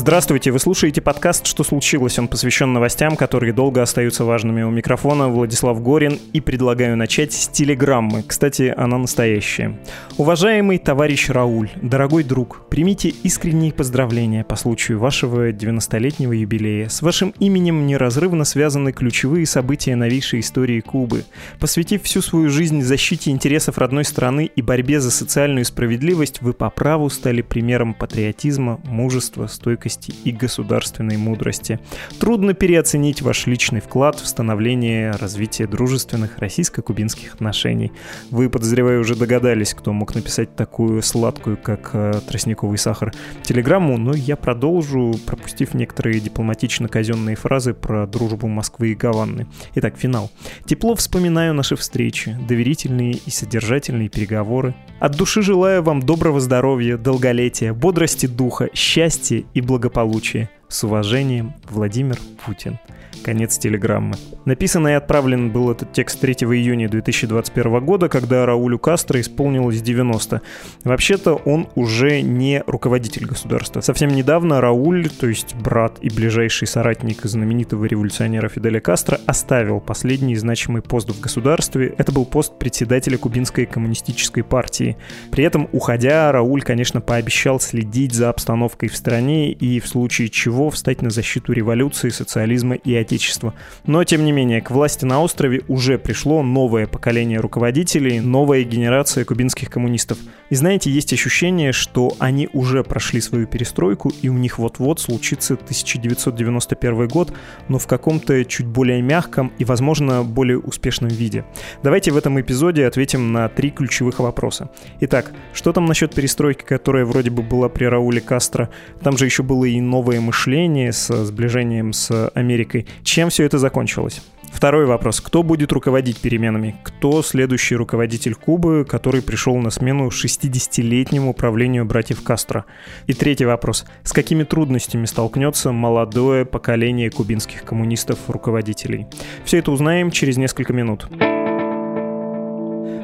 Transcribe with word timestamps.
Здравствуйте, 0.00 0.50
вы 0.50 0.58
слушаете 0.58 1.02
подкаст 1.02 1.46
«Что 1.46 1.62
случилось?». 1.62 2.18
Он 2.18 2.26
посвящен 2.26 2.72
новостям, 2.72 3.16
которые 3.16 3.52
долго 3.52 3.82
остаются 3.82 4.24
важными. 4.24 4.62
У 4.62 4.70
микрофона 4.70 5.28
Владислав 5.28 5.82
Горин 5.82 6.18
и 6.32 6.40
предлагаю 6.40 6.96
начать 6.96 7.34
с 7.34 7.48
телеграммы. 7.48 8.24
Кстати, 8.26 8.72
она 8.74 8.96
настоящая. 8.96 9.78
Уважаемый 10.16 10.78
товарищ 10.78 11.28
Рауль, 11.28 11.68
дорогой 11.82 12.24
друг, 12.24 12.62
примите 12.70 13.10
искренние 13.10 13.74
поздравления 13.74 14.42
по 14.42 14.56
случаю 14.56 14.98
вашего 14.98 15.50
90-летнего 15.50 16.32
юбилея. 16.32 16.88
С 16.88 17.02
вашим 17.02 17.34
именем 17.38 17.86
неразрывно 17.86 18.46
связаны 18.46 18.92
ключевые 18.92 19.44
события 19.44 19.96
новейшей 19.96 20.40
истории 20.40 20.80
Кубы. 20.80 21.24
Посвятив 21.58 22.04
всю 22.04 22.22
свою 22.22 22.48
жизнь 22.48 22.80
защите 22.80 23.32
интересов 23.32 23.76
родной 23.76 24.06
страны 24.06 24.50
и 24.56 24.62
борьбе 24.62 24.98
за 24.98 25.10
социальную 25.10 25.66
справедливость, 25.66 26.40
вы 26.40 26.54
по 26.54 26.70
праву 26.70 27.10
стали 27.10 27.42
примером 27.42 27.92
патриотизма, 27.92 28.80
мужества, 28.84 29.46
стойкости 29.46 29.89
стойкости 29.90 30.14
и 30.24 30.32
государственной 30.32 31.16
мудрости. 31.16 31.80
Трудно 32.18 32.54
переоценить 32.54 33.22
ваш 33.22 33.46
личный 33.46 33.80
вклад 33.80 34.18
в 34.18 34.26
становление 34.26 35.12
развития 35.12 35.66
дружественных 35.66 36.38
российско-кубинских 36.38 37.34
отношений. 37.34 37.92
Вы, 38.30 38.48
подозреваю, 38.48 39.00
уже 39.00 39.16
догадались, 39.16 39.74
кто 39.74 39.92
мог 39.92 40.14
написать 40.14 40.54
такую 40.56 41.02
сладкую, 41.02 41.56
как 41.56 41.90
э, 41.92 42.20
тростниковый 42.26 42.78
сахар, 42.78 43.12
телеграмму, 43.42 43.98
но 43.98 44.14
я 44.14 44.36
продолжу, 44.36 45.14
пропустив 45.26 45.74
некоторые 45.74 46.20
дипломатично-казенные 46.20 47.36
фразы 47.36 47.74
про 47.74 48.06
дружбу 48.06 48.46
Москвы 48.48 48.92
и 48.92 48.94
Гаванны. 48.94 49.46
Итак, 49.74 49.96
финал. 49.96 50.30
Тепло 50.64 50.94
вспоминаю 50.94 51.54
наши 51.54 51.76
встречи, 51.76 52.36
доверительные 52.48 53.12
и 53.12 53.30
содержательные 53.30 54.08
переговоры. 54.08 54.74
От 55.00 55.16
души 55.16 55.42
желаю 55.42 55.82
вам 55.82 56.00
доброго 56.00 56.40
здоровья, 56.40 56.96
долголетия, 56.96 57.72
бодрости 57.72 58.26
духа, 58.26 58.68
счастья 58.74 59.44
и 59.54 59.60
благополучия. 59.80 60.50
С 60.70 60.84
уважением, 60.84 61.52
Владимир 61.68 62.16
Путин. 62.46 62.78
Конец 63.24 63.58
телеграммы. 63.58 64.14
Написан 64.44 64.88
и 64.88 64.92
отправлен 64.92 65.50
был 65.50 65.70
этот 65.70 65.92
текст 65.92 66.20
3 66.20 66.32
июня 66.32 66.88
2021 66.88 67.84
года, 67.84 68.08
когда 68.08 68.46
Раулю 68.46 68.78
Кастро 68.78 69.20
исполнилось 69.20 69.82
90. 69.82 70.40
Вообще-то 70.84 71.34
он 71.34 71.68
уже 71.74 72.22
не 72.22 72.62
руководитель 72.66 73.26
государства. 73.26 73.80
Совсем 73.80 74.10
недавно 74.10 74.60
Рауль, 74.60 75.08
то 75.10 75.26
есть 75.26 75.54
брат 75.54 75.98
и 76.00 76.08
ближайший 76.08 76.66
соратник 76.66 77.22
знаменитого 77.24 77.84
революционера 77.84 78.48
Фиделя 78.48 78.80
Кастро, 78.80 79.20
оставил 79.26 79.80
последний 79.80 80.36
значимый 80.36 80.80
пост 80.80 81.10
в 81.10 81.20
государстве. 81.20 81.94
Это 81.98 82.12
был 82.12 82.24
пост 82.24 82.58
председателя 82.58 83.18
Кубинской 83.18 83.66
коммунистической 83.66 84.42
партии. 84.42 84.96
При 85.30 85.44
этом, 85.44 85.68
уходя, 85.72 86.32
Рауль, 86.32 86.62
конечно, 86.62 87.00
пообещал 87.00 87.60
следить 87.60 88.14
за 88.14 88.30
обстановкой 88.30 88.88
в 88.88 88.96
стране 88.96 89.52
и 89.52 89.80
в 89.80 89.88
случае 89.88 90.28
чего 90.30 90.59
встать 90.68 91.00
на 91.00 91.08
защиту 91.08 91.54
революции, 91.54 92.10
социализма 92.10 92.74
и 92.74 92.94
Отечества. 92.94 93.54
Но, 93.86 94.04
тем 94.04 94.24
не 94.26 94.32
менее, 94.32 94.60
к 94.60 94.70
власти 94.70 95.06
на 95.06 95.22
острове 95.22 95.62
уже 95.68 95.96
пришло 95.96 96.42
новое 96.42 96.86
поколение 96.86 97.40
руководителей, 97.40 98.20
новая 98.20 98.64
генерация 98.64 99.24
кубинских 99.24 99.70
коммунистов. 99.70 100.18
И 100.50 100.54
знаете, 100.54 100.90
есть 100.90 101.12
ощущение, 101.14 101.72
что 101.72 102.12
они 102.18 102.48
уже 102.52 102.84
прошли 102.84 103.20
свою 103.22 103.46
перестройку, 103.46 104.12
и 104.20 104.28
у 104.28 104.34
них 104.34 104.58
вот-вот 104.58 105.00
случится 105.00 105.54
1991 105.54 107.08
год, 107.08 107.32
но 107.68 107.78
в 107.78 107.86
каком-то 107.86 108.44
чуть 108.44 108.66
более 108.66 109.00
мягком 109.00 109.52
и, 109.58 109.64
возможно, 109.64 110.24
более 110.24 110.58
успешном 110.58 111.08
виде. 111.08 111.44
Давайте 111.82 112.10
в 112.10 112.16
этом 112.16 112.38
эпизоде 112.40 112.86
ответим 112.86 113.32
на 113.32 113.48
три 113.48 113.70
ключевых 113.70 114.18
вопроса. 114.18 114.70
Итак, 115.00 115.32
что 115.54 115.72
там 115.72 115.86
насчет 115.86 116.14
перестройки, 116.14 116.64
которая 116.64 117.04
вроде 117.04 117.30
бы 117.30 117.42
была 117.42 117.68
при 117.68 117.84
Рауле 117.84 118.20
Кастро? 118.20 118.68
Там 119.02 119.16
же 119.16 119.24
еще 119.24 119.42
было 119.42 119.64
и 119.64 119.80
новое 119.80 120.20
мышление 120.20 120.49
с 120.92 121.24
сближением 121.24 121.92
с 121.92 122.28
Америкой. 122.34 122.86
Чем 123.02 123.30
все 123.30 123.44
это 123.44 123.58
закончилось? 123.58 124.22
Второй 124.52 124.84
вопрос. 124.84 125.20
Кто 125.20 125.42
будет 125.42 125.72
руководить 125.72 126.18
переменами? 126.18 126.76
Кто 126.82 127.22
следующий 127.22 127.76
руководитель 127.76 128.34
Кубы, 128.34 128.84
который 128.84 129.22
пришел 129.22 129.56
на 129.56 129.70
смену 129.70 130.08
60-летнему 130.08 131.32
правлению 131.34 131.84
братьев 131.84 132.22
Кастро? 132.22 132.64
И 133.06 133.14
третий 133.14 133.44
вопрос. 133.44 133.86
С 134.02 134.12
какими 134.12 134.42
трудностями 134.42 135.06
столкнется 135.06 135.72
молодое 135.72 136.44
поколение 136.44 137.10
кубинских 137.10 137.64
коммунистов-руководителей? 137.64 139.06
Все 139.44 139.58
это 139.58 139.70
узнаем 139.70 140.10
через 140.10 140.36
несколько 140.36 140.72
минут. 140.72 141.08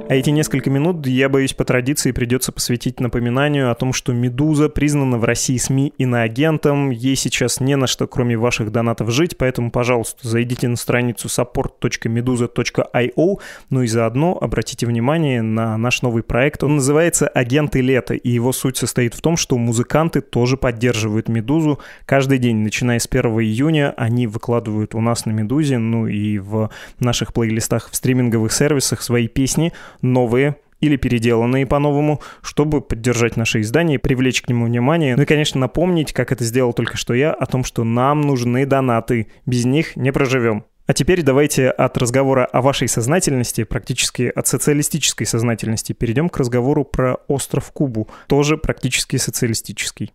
А 0.08 0.14
эти 0.14 0.30
несколько 0.30 0.70
минут, 0.70 1.04
я 1.08 1.28
боюсь, 1.28 1.52
по 1.52 1.64
традиции 1.64 2.12
придется 2.12 2.52
посвятить 2.52 3.00
напоминанию 3.00 3.72
о 3.72 3.74
том, 3.74 3.92
что 3.92 4.12
«Медуза» 4.12 4.68
признана 4.68 5.18
в 5.18 5.24
России 5.24 5.56
СМИ 5.56 5.94
иноагентом. 5.98 6.90
Ей 6.90 7.16
сейчас 7.16 7.58
не 7.58 7.74
на 7.74 7.88
что, 7.88 8.06
кроме 8.06 8.38
ваших 8.38 8.70
донатов, 8.70 9.10
жить, 9.10 9.36
поэтому, 9.36 9.72
пожалуйста, 9.72 10.28
зайдите 10.28 10.68
на 10.68 10.76
страницу 10.76 11.26
support.meduza.io, 11.26 13.40
ну 13.70 13.82
и 13.82 13.86
заодно 13.88 14.38
обратите 14.40 14.86
внимание 14.86 15.42
на 15.42 15.76
наш 15.76 16.02
новый 16.02 16.22
проект. 16.22 16.62
Он 16.62 16.76
называется 16.76 17.26
«Агенты 17.26 17.80
лета», 17.80 18.14
и 18.14 18.30
его 18.30 18.52
суть 18.52 18.76
состоит 18.76 19.12
в 19.12 19.20
том, 19.20 19.36
что 19.36 19.58
музыканты 19.58 20.20
тоже 20.20 20.56
поддерживают 20.56 21.28
«Медузу». 21.28 21.80
Каждый 22.04 22.38
день, 22.38 22.58
начиная 22.58 23.00
с 23.00 23.08
1 23.10 23.24
июня, 23.40 23.92
они 23.96 24.28
выкладывают 24.28 24.94
у 24.94 25.00
нас 25.00 25.26
на 25.26 25.32
«Медузе», 25.32 25.78
ну 25.78 26.06
и 26.06 26.38
в 26.38 26.70
наших 27.00 27.32
плейлистах 27.32 27.90
в 27.90 27.96
стриминговых 27.96 28.52
сервисах 28.52 29.02
свои 29.02 29.26
песни— 29.26 29.72
новые 30.02 30.56
или 30.80 30.96
переделанные 30.96 31.66
по-новому, 31.66 32.20
чтобы 32.42 32.80
поддержать 32.80 33.36
наше 33.36 33.60
издание, 33.60 33.98
привлечь 33.98 34.42
к 34.42 34.48
нему 34.48 34.66
внимание. 34.66 35.16
Ну 35.16 35.22
и, 35.22 35.26
конечно, 35.26 35.60
напомнить, 35.60 36.12
как 36.12 36.32
это 36.32 36.44
сделал 36.44 36.72
только 36.72 36.96
что 36.96 37.14
я, 37.14 37.32
о 37.32 37.46
том, 37.46 37.64
что 37.64 37.84
нам 37.84 38.20
нужны 38.20 38.66
донаты. 38.66 39.28
Без 39.46 39.64
них 39.64 39.96
не 39.96 40.12
проживем. 40.12 40.64
А 40.86 40.92
теперь 40.92 41.22
давайте 41.22 41.68
от 41.68 41.98
разговора 41.98 42.44
о 42.44 42.62
вашей 42.62 42.86
сознательности, 42.86 43.64
практически 43.64 44.30
от 44.32 44.46
социалистической 44.46 45.26
сознательности, 45.26 45.92
перейдем 45.92 46.28
к 46.28 46.36
разговору 46.36 46.84
про 46.84 47.14
остров 47.26 47.72
Кубу, 47.72 48.08
тоже 48.28 48.56
практически 48.56 49.16
социалистический. 49.16 50.12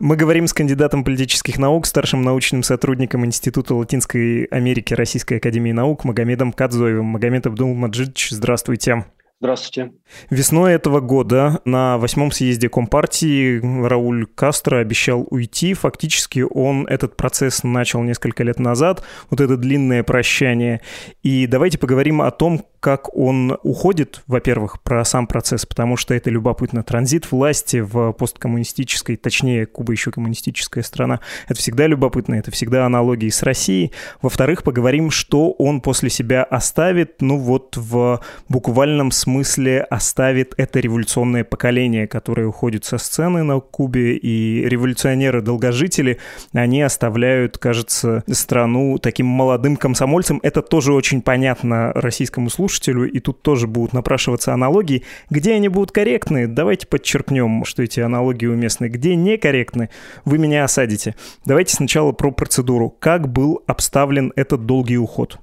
Мы 0.00 0.16
говорим 0.16 0.46
с 0.46 0.52
кандидатом 0.52 1.04
политических 1.04 1.58
наук, 1.58 1.86
старшим 1.86 2.22
научным 2.22 2.62
сотрудником 2.62 3.24
Института 3.24 3.74
Латинской 3.74 4.44
Америки 4.44 4.94
Российской 4.94 5.38
Академии 5.38 5.72
Наук 5.72 6.04
Магомедом 6.04 6.52
Кадзоевым. 6.52 7.06
Магомед 7.06 7.46
Абдул 7.46 7.74
Маджидович, 7.74 8.30
здравствуйте. 8.30 9.04
Здравствуйте. 9.40 9.92
Весной 10.30 10.72
этого 10.72 11.00
года 11.00 11.60
на 11.66 11.98
восьмом 11.98 12.30
съезде 12.30 12.70
Компартии 12.70 13.60
Рауль 13.86 14.26
Кастро 14.26 14.78
обещал 14.78 15.26
уйти. 15.28 15.74
Фактически 15.74 16.46
он 16.48 16.86
этот 16.86 17.16
процесс 17.16 17.62
начал 17.62 18.02
несколько 18.02 18.42
лет 18.42 18.58
назад, 18.58 19.04
вот 19.28 19.40
это 19.40 19.58
длинное 19.58 20.02
прощание. 20.02 20.80
И 21.22 21.46
давайте 21.46 21.78
поговорим 21.78 22.22
о 22.22 22.30
том, 22.30 22.64
как 22.84 23.16
он 23.16 23.56
уходит, 23.62 24.22
во-первых, 24.26 24.82
про 24.82 25.06
сам 25.06 25.26
процесс, 25.26 25.64
потому 25.64 25.96
что 25.96 26.12
это 26.12 26.28
любопытно. 26.28 26.82
Транзит 26.82 27.32
власти 27.32 27.78
в 27.78 28.12
посткоммунистической, 28.12 29.16
точнее, 29.16 29.64
Куба 29.64 29.92
еще 29.92 30.10
коммунистическая 30.10 30.82
страна, 30.82 31.20
это 31.48 31.58
всегда 31.58 31.86
любопытно, 31.86 32.34
это 32.34 32.50
всегда 32.50 32.84
аналогии 32.84 33.30
с 33.30 33.42
Россией. 33.42 33.92
Во-вторых, 34.20 34.62
поговорим, 34.62 35.10
что 35.10 35.52
он 35.52 35.80
после 35.80 36.10
себя 36.10 36.42
оставит, 36.42 37.22
ну 37.22 37.38
вот 37.38 37.74
в 37.78 38.20
буквальном 38.50 39.12
смысле 39.12 39.80
оставит 39.80 40.52
это 40.58 40.78
революционное 40.78 41.42
поколение, 41.42 42.06
которое 42.06 42.46
уходит 42.46 42.84
со 42.84 42.98
сцены 42.98 43.44
на 43.44 43.60
Кубе, 43.60 44.18
и 44.18 44.68
революционеры-долгожители, 44.68 46.18
они 46.52 46.82
оставляют, 46.82 47.56
кажется, 47.56 48.24
страну 48.30 48.98
таким 48.98 49.24
молодым 49.24 49.78
комсомольцем. 49.78 50.38
Это 50.42 50.60
тоже 50.60 50.92
очень 50.92 51.22
понятно 51.22 51.92
российскому 51.94 52.50
слушателю, 52.50 52.73
слушателю, 52.74 53.10
и 53.10 53.20
тут 53.20 53.42
тоже 53.42 53.66
будут 53.66 53.92
напрашиваться 53.92 54.52
аналогии. 54.52 55.04
Где 55.30 55.54
они 55.54 55.68
будут 55.68 55.92
корректны, 55.92 56.46
давайте 56.46 56.86
подчеркнем, 56.86 57.64
что 57.64 57.82
эти 57.82 58.00
аналогии 58.00 58.46
уместны. 58.46 58.86
Где 58.86 59.14
некорректны, 59.14 59.90
вы 60.24 60.38
меня 60.38 60.64
осадите. 60.64 61.14
Давайте 61.44 61.74
сначала 61.74 62.12
про 62.12 62.30
процедуру. 62.30 62.90
Как 62.90 63.28
был 63.28 63.62
обставлен 63.66 64.32
этот 64.36 64.66
долгий 64.66 64.98
уход? 64.98 65.38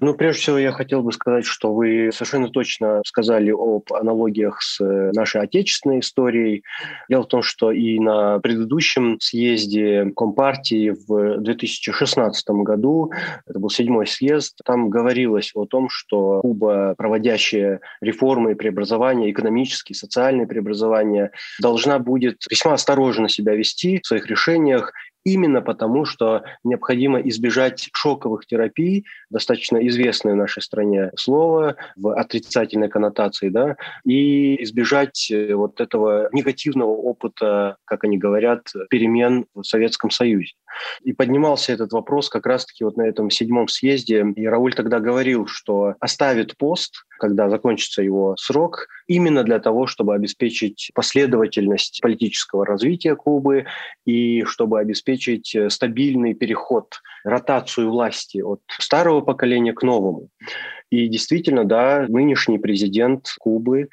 Ну, 0.00 0.14
прежде 0.14 0.42
всего, 0.42 0.58
я 0.58 0.72
хотел 0.72 1.02
бы 1.02 1.12
сказать, 1.12 1.44
что 1.44 1.72
вы 1.72 2.10
совершенно 2.12 2.48
точно 2.48 3.02
сказали 3.06 3.50
об 3.50 3.92
аналогиях 3.92 4.60
с 4.62 4.80
э, 4.80 5.10
нашей 5.12 5.42
отечественной 5.42 6.00
историей. 6.00 6.64
Дело 7.08 7.22
в 7.22 7.28
том, 7.28 7.42
что 7.42 7.70
и 7.70 7.98
на 7.98 8.38
предыдущем 8.40 9.18
съезде 9.20 10.12
Компартии 10.16 10.94
в 11.06 11.38
2016 11.40 12.46
году, 12.50 13.12
это 13.46 13.58
был 13.58 13.70
седьмой 13.70 14.06
съезд, 14.06 14.58
там 14.64 14.90
говорилось 14.90 15.52
о 15.54 15.66
том, 15.66 15.88
что 15.88 16.40
Куба, 16.40 16.94
проводящая 16.96 17.80
реформы 18.00 18.52
и 18.52 18.54
преобразования, 18.54 19.30
экономические, 19.30 19.96
социальные 19.96 20.46
преобразования, 20.46 21.30
должна 21.60 21.98
будет 21.98 22.42
весьма 22.50 22.74
осторожно 22.74 23.28
себя 23.28 23.54
вести 23.54 24.00
в 24.02 24.06
своих 24.06 24.26
решениях 24.26 24.92
именно 25.24 25.62
потому, 25.62 26.04
что 26.04 26.42
необходимо 26.62 27.20
избежать 27.20 27.88
шоковых 27.92 28.46
терапий, 28.46 29.06
достаточно 29.30 29.78
известное 29.88 30.34
в 30.34 30.36
нашей 30.36 30.62
стране 30.62 31.10
слово 31.16 31.76
в 31.96 32.14
отрицательной 32.14 32.88
коннотации, 32.88 33.48
да, 33.48 33.76
и 34.04 34.62
избежать 34.62 35.30
э, 35.30 35.54
вот 35.54 35.80
этого 35.80 36.28
негативного 36.32 36.90
опыта, 36.90 37.76
как 37.84 38.04
они 38.04 38.18
говорят, 38.18 38.68
перемен 38.90 39.46
в 39.54 39.64
Советском 39.64 40.10
Союзе. 40.10 40.52
И 41.02 41.12
поднимался 41.12 41.72
этот 41.72 41.92
вопрос 41.92 42.28
как 42.28 42.46
раз-таки 42.46 42.84
вот 42.84 42.96
на 42.96 43.02
этом 43.02 43.30
седьмом 43.30 43.68
съезде. 43.68 44.24
И 44.36 44.46
Рауль 44.46 44.74
тогда 44.74 45.00
говорил, 45.00 45.46
что 45.46 45.94
оставит 46.00 46.56
пост, 46.56 47.04
когда 47.18 47.48
закончится 47.48 48.02
его 48.02 48.36
срок, 48.38 48.88
именно 49.06 49.44
для 49.44 49.58
того, 49.58 49.86
чтобы 49.86 50.14
обеспечить 50.14 50.90
последовательность 50.94 52.00
политического 52.02 52.66
развития 52.66 53.14
Кубы 53.14 53.66
и 54.04 54.44
чтобы 54.44 54.80
обеспечить 54.80 55.56
стабильный 55.68 56.34
переход, 56.34 57.00
ротацию 57.24 57.90
власти 57.90 58.38
от 58.38 58.60
старого 58.78 59.20
поколения 59.20 59.72
к 59.72 59.82
новому. 59.82 60.28
И 60.94 61.08
действительно, 61.08 61.64
да, 61.64 62.06
нынешний 62.08 62.58
президент 62.58 63.34
Кубы 63.40 63.88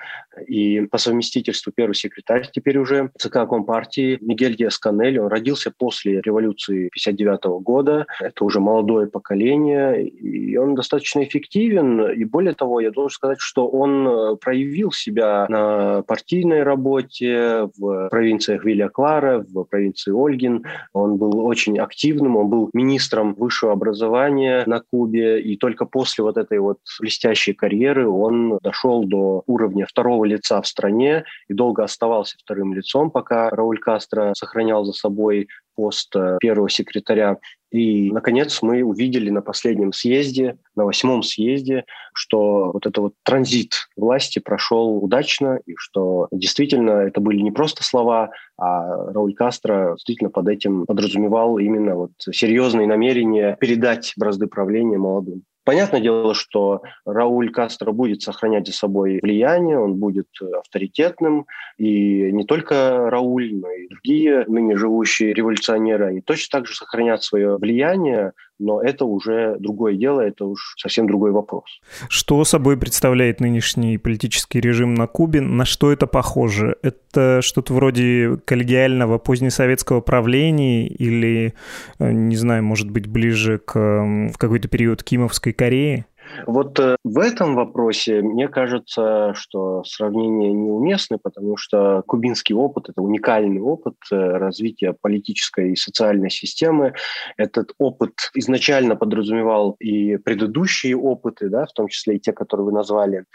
и 0.47 0.81
по 0.81 0.99
совместительству 0.99 1.73
первый 1.75 1.95
секретарь 1.95 2.47
теперь 2.53 2.77
уже 2.77 3.09
ЦК 3.17 3.47
Компартии 3.49 4.19
Мигель 4.21 4.55
Диас-Канель, 4.55 5.19
он 5.19 5.27
родился 5.27 5.73
после 5.75 6.21
революции 6.21 6.89
59 6.93 7.63
года. 7.63 8.05
Это 8.19 8.45
уже 8.45 8.59
молодое 8.59 9.07
поколение, 9.07 10.05
и 10.07 10.55
он 10.57 10.75
достаточно 10.75 11.23
эффективен. 11.23 12.11
И 12.11 12.23
более 12.23 12.53
того, 12.53 12.79
я 12.79 12.91
должен 12.91 13.15
сказать, 13.15 13.39
что 13.39 13.67
он 13.67 14.37
проявил 14.37 14.91
себя 14.91 15.47
на 15.49 16.03
партийной 16.03 16.61
работе 16.61 17.67
в 17.77 18.09
провинциях 18.09 18.63
Вилья 18.63 18.89
Клара, 18.89 19.43
в 19.47 19.63
провинции 19.63 20.11
Ольгин. 20.11 20.65
Он 20.93 21.17
был 21.17 21.43
очень 21.45 21.79
активным, 21.79 22.35
он 22.35 22.47
был 22.47 22.69
министром 22.73 23.33
высшего 23.33 23.71
образования 23.71 24.63
на 24.67 24.81
Кубе, 24.81 25.41
и 25.41 25.57
только 25.57 25.85
после 25.85 26.23
вот 26.23 26.37
этой 26.37 26.59
вот 26.59 26.77
блестящей 26.99 27.53
карьеры 27.53 28.07
он 28.07 28.57
дошел 28.61 29.03
до 29.03 29.43
уровня 29.47 29.85
второго 29.85 30.25
лица 30.25 30.61
в 30.61 30.67
стране 30.67 31.25
и 31.47 31.53
долго 31.53 31.83
оставался 31.83 32.37
вторым 32.39 32.73
лицом, 32.73 33.11
пока 33.11 33.49
Рауль 33.49 33.79
Кастро 33.79 34.33
сохранял 34.35 34.85
за 34.85 34.93
собой 34.93 35.47
пост 35.75 36.15
э, 36.15 36.37
первого 36.39 36.69
секретаря. 36.69 37.37
И, 37.71 38.11
наконец, 38.11 38.61
мы 38.61 38.83
увидели 38.83 39.29
на 39.29 39.41
последнем 39.41 39.93
съезде, 39.93 40.57
на 40.75 40.83
восьмом 40.83 41.23
съезде, 41.23 41.85
что 42.13 42.71
вот 42.73 42.85
этот 42.85 42.97
вот 42.97 43.13
транзит 43.23 43.87
власти 43.95 44.39
прошел 44.39 44.97
удачно, 45.01 45.59
и 45.65 45.75
что 45.77 46.27
действительно 46.31 46.91
это 46.91 47.21
были 47.21 47.39
не 47.39 47.51
просто 47.51 47.83
слова, 47.83 48.31
а 48.57 49.11
Рауль 49.13 49.33
Кастро 49.33 49.93
действительно 49.95 50.29
под 50.29 50.49
этим 50.49 50.85
подразумевал 50.85 51.57
именно 51.59 51.95
вот 51.95 52.11
серьезные 52.19 52.87
намерения 52.87 53.55
передать 53.59 54.13
бразды 54.17 54.47
правления 54.47 54.97
молодым. 54.97 55.43
Понятное 55.63 56.01
дело, 56.01 56.33
что 56.33 56.81
Рауль 57.05 57.51
Кастро 57.51 57.91
будет 57.91 58.23
сохранять 58.23 58.65
за 58.65 58.73
собой 58.73 59.19
влияние, 59.21 59.77
он 59.77 59.95
будет 59.95 60.27
авторитетным, 60.41 61.45
и 61.77 62.31
не 62.31 62.45
только 62.45 63.09
Рауль, 63.11 63.53
но 63.53 63.69
и 63.69 63.87
другие 63.87 64.43
ныне 64.47 64.75
живущие 64.75 65.33
революционеры, 65.33 66.07
они 66.07 66.21
точно 66.21 66.59
так 66.59 66.67
же 66.67 66.75
сохранят 66.75 67.23
свое 67.23 67.57
влияние, 67.57 68.33
но 68.61 68.81
это 68.81 69.05
уже 69.05 69.57
другое 69.59 69.95
дело, 69.95 70.21
это 70.21 70.45
уж 70.45 70.75
совсем 70.77 71.07
другой 71.07 71.31
вопрос. 71.31 71.63
Что 72.07 72.43
собой 72.45 72.77
представляет 72.77 73.39
нынешний 73.39 73.97
политический 73.97 74.59
режим 74.61 74.93
на 74.93 75.07
Кубе? 75.07 75.41
На 75.41 75.65
что 75.65 75.91
это 75.91 76.07
похоже? 76.07 76.77
Это 76.83 77.41
что-то 77.41 77.73
вроде 77.73 78.37
коллегиального 78.45 79.17
позднесоветского 79.17 80.01
правления 80.01 80.87
или, 80.87 81.53
э, 81.99 82.11
не 82.11 82.35
знаю, 82.35 82.63
может 82.63 82.89
быть, 82.89 83.07
ближе 83.07 83.57
к 83.57 84.31
какой-то 84.37 84.67
период 84.67 85.03
Кимовской 85.03 85.53
Кореи? 85.53 86.05
Вот 86.45 86.79
э, 86.79 86.97
в 87.03 87.19
этом 87.19 87.55
вопросе 87.55 88.21
мне 88.21 88.47
кажется, 88.47 89.33
что 89.35 89.83
сравнение 89.83 90.51
неуместно, 90.51 91.17
потому 91.17 91.57
что 91.57 92.03
кубинский 92.07 92.55
опыт– 92.55 92.89
это 92.89 93.01
уникальный 93.01 93.61
опыт 93.61 93.95
э, 94.11 94.15
развития 94.15 94.93
политической 94.99 95.71
и 95.71 95.75
социальной 95.75 96.29
системы. 96.29 96.93
Этот 97.37 97.73
опыт 97.77 98.13
изначально 98.33 98.95
подразумевал 98.95 99.75
и 99.79 100.17
предыдущие 100.17 100.95
опыты, 100.95 101.49
да, 101.49 101.65
в 101.65 101.73
том 101.73 101.87
числе 101.87 102.15
и 102.15 102.19
те, 102.19 102.33
которые 102.33 102.65
вы 102.65 102.71
назвали, 102.71 103.25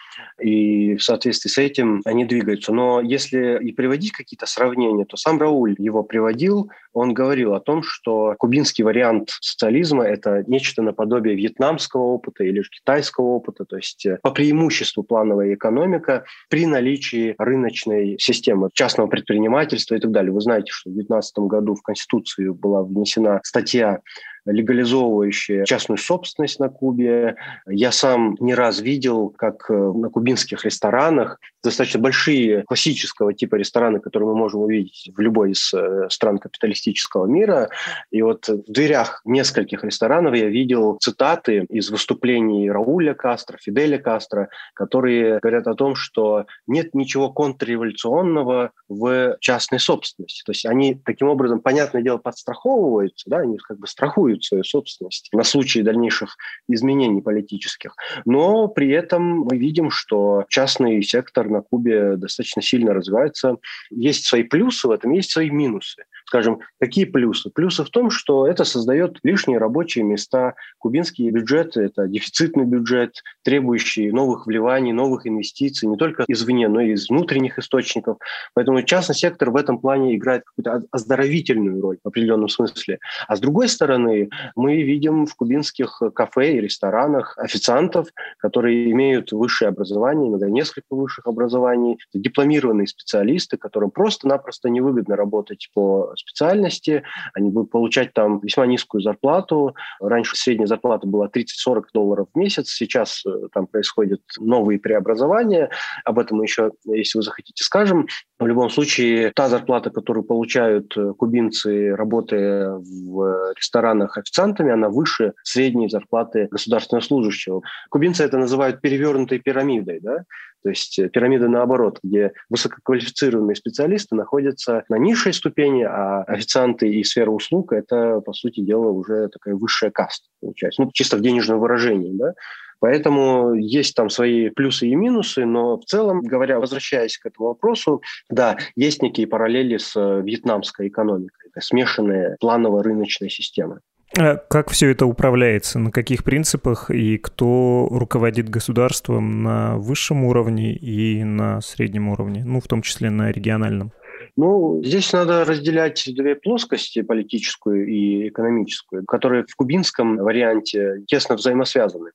и 0.40 0.96
в 0.96 1.02
соответствии 1.02 1.50
с 1.50 1.58
этим 1.58 2.02
они 2.04 2.24
двигаются. 2.24 2.72
Но 2.72 3.00
если 3.00 3.58
и 3.62 3.72
приводить 3.72 4.12
какие-то 4.12 4.46
сравнения, 4.46 5.04
то 5.04 5.16
сам 5.16 5.38
Рауль 5.38 5.74
его 5.78 6.02
приводил, 6.02 6.70
он 6.92 7.12
говорил 7.14 7.54
о 7.54 7.60
том, 7.60 7.82
что 7.82 8.34
кубинский 8.38 8.84
вариант 8.84 9.30
социализма– 9.40 10.04
это 10.04 10.44
нечто 10.46 10.82
наподобие 10.82 11.36
вьетнамского 11.36 12.02
опыта 12.02 12.44
или 12.44 12.62
китайского 12.86 13.26
опыта, 13.26 13.64
то 13.64 13.76
есть 13.76 14.06
э, 14.06 14.18
по 14.22 14.30
преимуществу 14.30 15.02
плановая 15.02 15.54
экономика 15.54 16.24
при 16.48 16.66
наличии 16.66 17.34
рыночной 17.36 18.16
системы 18.18 18.70
частного 18.72 19.08
предпринимательства 19.08 19.96
и 19.96 19.98
так 19.98 20.12
далее. 20.12 20.32
Вы 20.32 20.40
знаете, 20.40 20.70
что 20.70 20.90
в 20.90 20.94
2019 20.94 21.38
году 21.50 21.74
в 21.74 21.82
Конституцию 21.82 22.54
была 22.54 22.82
внесена 22.82 23.40
статья 23.42 24.00
легализовывающие 24.46 25.64
частную 25.64 25.98
собственность 25.98 26.60
на 26.60 26.68
Кубе. 26.68 27.34
Я 27.68 27.90
сам 27.90 28.36
не 28.38 28.54
раз 28.54 28.80
видел, 28.80 29.30
как 29.30 29.68
э, 29.68 29.74
на 29.74 30.08
кубинских 30.08 30.64
ресторанах 30.64 31.40
достаточно 31.66 32.00
большие 32.00 32.62
классического 32.62 33.34
типа 33.34 33.56
рестораны, 33.56 34.00
которые 34.00 34.28
мы 34.28 34.36
можем 34.36 34.60
увидеть 34.60 35.10
в 35.14 35.20
любой 35.20 35.52
из 35.52 35.72
э, 35.74 36.08
стран 36.10 36.38
капиталистического 36.38 37.26
мира. 37.26 37.68
И 38.10 38.22
вот 38.22 38.48
в 38.48 38.70
дверях 38.70 39.20
нескольких 39.24 39.84
ресторанов 39.84 40.34
я 40.34 40.46
видел 40.46 40.96
цитаты 41.00 41.66
из 41.68 41.90
выступлений 41.90 42.70
Рауля 42.70 43.14
Кастро, 43.14 43.58
Фиделя 43.60 43.98
Кастро, 43.98 44.48
которые 44.74 45.40
говорят 45.40 45.66
о 45.66 45.74
том, 45.74 45.94
что 45.94 46.46
нет 46.66 46.94
ничего 46.94 47.30
контрреволюционного 47.30 48.70
в 48.88 49.36
частной 49.40 49.80
собственности. 49.80 50.42
То 50.44 50.52
есть 50.52 50.66
они 50.66 50.94
таким 51.04 51.28
образом, 51.28 51.60
понятное 51.60 52.02
дело, 52.02 52.18
подстраховываются, 52.18 53.28
да, 53.28 53.38
они 53.38 53.58
как 53.58 53.78
бы 53.78 53.86
страхуют 53.86 54.44
свою 54.44 54.64
собственность 54.64 55.28
на 55.32 55.42
случай 55.42 55.82
дальнейших 55.82 56.36
изменений 56.68 57.22
политических. 57.22 57.96
Но 58.24 58.68
при 58.68 58.90
этом 58.90 59.40
мы 59.40 59.56
видим, 59.56 59.90
что 59.90 60.44
частный 60.48 61.02
сектор 61.02 61.48
на 61.56 61.62
Кубе 61.62 62.16
достаточно 62.16 62.62
сильно 62.62 62.94
развивается. 62.94 63.56
Есть 63.90 64.26
свои 64.26 64.42
плюсы 64.42 64.88
в 64.88 64.90
этом, 64.90 65.12
есть 65.12 65.30
свои 65.30 65.50
минусы. 65.50 66.04
Скажем, 66.26 66.58
какие 66.80 67.04
плюсы? 67.04 67.50
Плюсы 67.50 67.84
в 67.84 67.90
том, 67.90 68.10
что 68.10 68.48
это 68.48 68.64
создает 68.64 69.20
лишние 69.22 69.58
рабочие 69.58 70.04
места. 70.04 70.54
Кубинские 70.78 71.30
бюджеты– 71.30 71.80
это 71.82 72.08
дефицитный 72.08 72.64
бюджет, 72.64 73.22
требующий 73.44 74.10
новых 74.10 74.46
вливаний, 74.46 74.92
новых 74.92 75.28
инвестиций, 75.28 75.88
не 75.88 75.96
только 75.96 76.24
извне, 76.26 76.66
но 76.66 76.80
и 76.80 76.92
из 76.94 77.08
внутренних 77.08 77.60
источников. 77.60 78.18
Поэтому 78.54 78.82
частный 78.82 79.14
сектор 79.14 79.50
в 79.50 79.56
этом 79.56 79.78
плане 79.78 80.16
играет 80.16 80.42
какую-то 80.44 80.84
оздоровительную 80.90 81.80
роль 81.80 81.98
в 82.02 82.08
определенном 82.08 82.48
смысле. 82.48 82.98
А 83.28 83.36
с 83.36 83.40
другой 83.40 83.68
стороны, 83.68 84.28
мы 84.56 84.82
видим 84.82 85.26
в 85.26 85.36
кубинских 85.36 86.02
кафе 86.12 86.56
и 86.56 86.60
ресторанах 86.60 87.38
официантов, 87.38 88.08
которые 88.38 88.90
имеют 88.90 89.30
высшее 89.30 89.68
образование, 89.68 90.28
иногда 90.28 90.50
несколько 90.50 90.86
высших 90.90 91.28
образований, 91.28 91.98
дипломированные 92.12 92.88
специалисты, 92.88 93.56
которым 93.56 93.92
просто-напросто 93.92 94.70
невыгодно 94.70 95.14
работать 95.14 95.70
по 95.72 96.14
специальности, 96.18 97.02
они 97.34 97.50
будут 97.50 97.70
получать 97.70 98.12
там 98.12 98.40
весьма 98.40 98.66
низкую 98.66 99.00
зарплату. 99.00 99.74
Раньше 100.00 100.36
средняя 100.36 100.66
зарплата 100.66 101.06
была 101.06 101.28
30-40 101.28 101.84
долларов 101.92 102.28
в 102.32 102.38
месяц, 102.38 102.70
сейчас 102.70 103.22
э, 103.26 103.48
там 103.52 103.66
происходят 103.66 104.20
новые 104.38 104.78
преобразования, 104.78 105.70
об 106.04 106.18
этом 106.18 106.38
мы 106.38 106.44
еще, 106.44 106.72
если 106.84 107.18
вы 107.18 107.22
захотите, 107.22 107.64
скажем. 107.64 108.06
В 108.38 108.46
любом 108.46 108.68
случае, 108.68 109.32
та 109.34 109.48
зарплата, 109.48 109.88
которую 109.90 110.22
получают 110.22 110.94
э, 110.96 111.14
кубинцы, 111.16 111.96
работая 111.96 112.70
в 112.70 113.54
ресторанах 113.56 114.18
официантами, 114.18 114.72
она 114.72 114.90
выше 114.90 115.32
средней 115.42 115.88
зарплаты 115.88 116.46
государственного 116.50 117.02
служащего. 117.02 117.62
Кубинцы 117.88 118.24
это 118.24 118.36
называют 118.36 118.82
перевернутой 118.82 119.38
пирамидой. 119.38 120.00
Да? 120.00 120.24
То 120.62 120.68
есть 120.68 120.98
э, 120.98 121.08
пирамида 121.08 121.48
наоборот, 121.48 121.98
где 122.02 122.32
высококвалифицированные 122.50 123.56
специалисты 123.56 124.14
находятся 124.14 124.84
на 124.90 124.96
низшей 124.96 125.32
ступени, 125.32 125.84
а 125.84 126.22
официанты 126.24 126.92
и 126.92 127.04
сфера 127.04 127.30
услуг– 127.30 127.72
это, 127.72 128.20
по 128.20 128.34
сути 128.34 128.60
дела, 128.60 128.90
уже 128.90 129.28
такая 129.28 129.54
высшая 129.54 129.90
каста, 129.90 130.26
получается. 130.42 130.82
Ну, 130.82 130.90
чисто 130.92 131.16
в 131.16 131.22
денежном 131.22 131.58
выражении, 131.58 132.12
да. 132.12 132.34
Поэтому 132.80 133.54
есть 133.54 133.94
там 133.94 134.10
свои 134.10 134.50
плюсы 134.50 134.88
и 134.88 134.94
минусы, 134.94 135.44
но 135.44 135.78
в 135.78 135.84
целом, 135.84 136.20
говоря, 136.20 136.60
возвращаясь 136.60 137.18
к 137.18 137.26
этому 137.26 137.48
вопросу, 137.48 138.02
да, 138.30 138.56
есть 138.74 139.02
некие 139.02 139.26
параллели 139.26 139.76
с 139.76 139.96
э, 139.96 140.22
вьетнамской 140.22 140.88
экономикой, 140.88 141.50
смешанная 141.58 142.36
планово-рыночная 142.40 143.28
система. 143.28 143.80
А 144.16 144.36
как 144.36 144.70
все 144.70 144.90
это 144.90 145.06
управляется? 145.06 145.78
На 145.78 145.90
каких 145.90 146.24
принципах 146.24 146.90
и 146.90 147.18
кто 147.18 147.88
руководит 147.90 148.48
государством 148.48 149.42
на 149.42 149.76
высшем 149.76 150.24
уровне 150.24 150.74
и 150.74 151.24
на 151.24 151.60
среднем 151.60 152.08
уровне, 152.08 152.44
ну, 152.44 152.60
в 152.60 152.68
том 152.68 152.82
числе 152.82 153.10
на 153.10 153.30
региональном? 153.30 153.92
Ну, 154.36 154.82
здесь 154.84 155.14
надо 155.14 155.46
разделять 155.46 156.04
две 156.14 156.34
плоскости, 156.34 157.00
политическую 157.00 157.88
и 157.88 158.28
экономическую, 158.28 159.04
которые 159.06 159.46
в 159.48 159.56
кубинском 159.56 160.18
варианте 160.18 161.02
тесно 161.06 161.36
взаимосвязаны. 161.36 162.10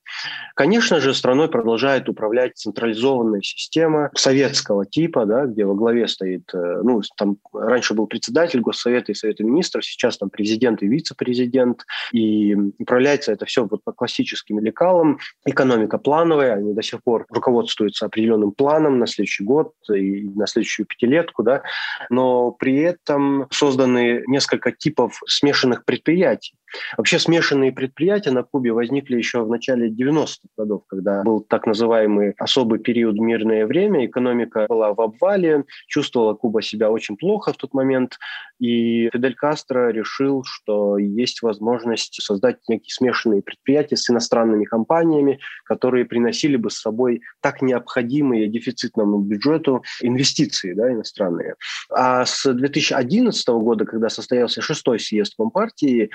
Конечно 0.56 1.00
же, 1.00 1.16
страной 1.16 1.50
продолжает 1.50 2.08
управлять 2.10 2.58
централизованная 2.58 3.42
система 3.42 4.12
советского 4.16 4.86
типа, 4.86 5.26
да, 5.26 5.48
где 5.48 5.66
во 5.66 5.74
главе 5.74 6.08
стоит, 6.08 6.44
э, 6.54 6.82
ну, 6.84 7.02
там 7.18 7.38
раньше 7.54 7.96
был 7.96 8.06
председатель 8.06 8.62
Госсовета 8.62 9.12
и 9.12 9.16
Совета 9.16 9.44
министров, 9.44 9.84
сейчас 9.84 10.20
там 10.20 10.30
президент 10.30 10.84
и 10.84 10.88
вице-президент, 10.88 11.86
и 12.12 12.56
управляется 12.78 13.32
это 13.32 13.46
все 13.46 13.66
вот 13.66 13.84
по 13.84 13.94
классическим 13.94 14.60
лекалам. 14.60 15.18
Экономика 15.46 15.98
плановая, 15.98 16.54
они 16.54 16.74
до 16.74 16.84
сих 16.84 17.02
пор 17.02 17.26
руководствуются 17.30 18.06
определенным 18.06 18.52
планом 18.52 19.00
на 19.00 19.08
следующий 19.08 19.44
год 19.44 19.74
и 19.92 20.30
на 20.36 20.46
следующую 20.46 20.86
пятилетку, 20.86 21.42
да, 21.42 21.64
но 22.12 22.52
при 22.52 22.78
этом 22.78 23.48
созданы 23.52 24.24
несколько 24.28 24.72
типов 24.72 25.22
смешанных 25.26 25.86
предприятий. 25.86 26.54
Вообще 26.98 27.20
смешанные 27.20 27.72
предприятия 27.72 28.32
на 28.32 28.44
Кубе 28.44 28.72
возникли 28.72 29.18
еще 29.18 29.44
в 29.44 29.50
начале 29.50 29.90
90-х 29.90 30.48
годов, 30.58 30.84
когда 30.88 31.24
был 31.24 31.42
так 31.42 31.66
называемый 31.66 32.34
особый 32.38 32.80
период 32.80 33.16
мирное 33.20 33.66
время, 33.66 34.06
экономика 34.06 34.66
была 34.68 34.94
в 34.94 35.02
обвале, 35.02 35.66
чувствовала 35.88 36.34
Куба 36.34 36.62
себя 36.62 36.90
очень 36.92 37.18
плохо 37.18 37.54
в 37.54 37.58
тот 37.58 37.74
момент, 37.74 38.18
и 38.60 39.10
Фидель 39.12 39.36
Кастро 39.36 39.92
решил, 39.92 40.44
что 40.44 40.98
есть 40.98 41.42
возможность 41.42 42.22
создать 42.22 42.58
некие 42.68 42.94
смешанные 42.94 43.42
предприятия 43.42 43.98
с 43.98 44.10
иностранными 44.10 44.66
компаниями, 44.66 45.40
которые 45.66 46.06
приносили 46.06 46.56
бы 46.56 46.70
с 46.70 46.80
собой 46.80 47.22
так 47.42 47.62
необходимые 47.62 48.48
дефицитному 48.48 49.20
бюджету 49.20 49.84
инвестиции 50.02 50.74
да, 50.74 50.92
иностранные. 50.92 51.56
А 51.90 52.26
с 52.26 52.52
2011 52.52 53.48
года, 53.50 53.86
когда 53.86 54.10
состоялся 54.10 54.62
шестой 54.62 55.00
съезд 55.00 55.36
Компартии, 55.38 56.10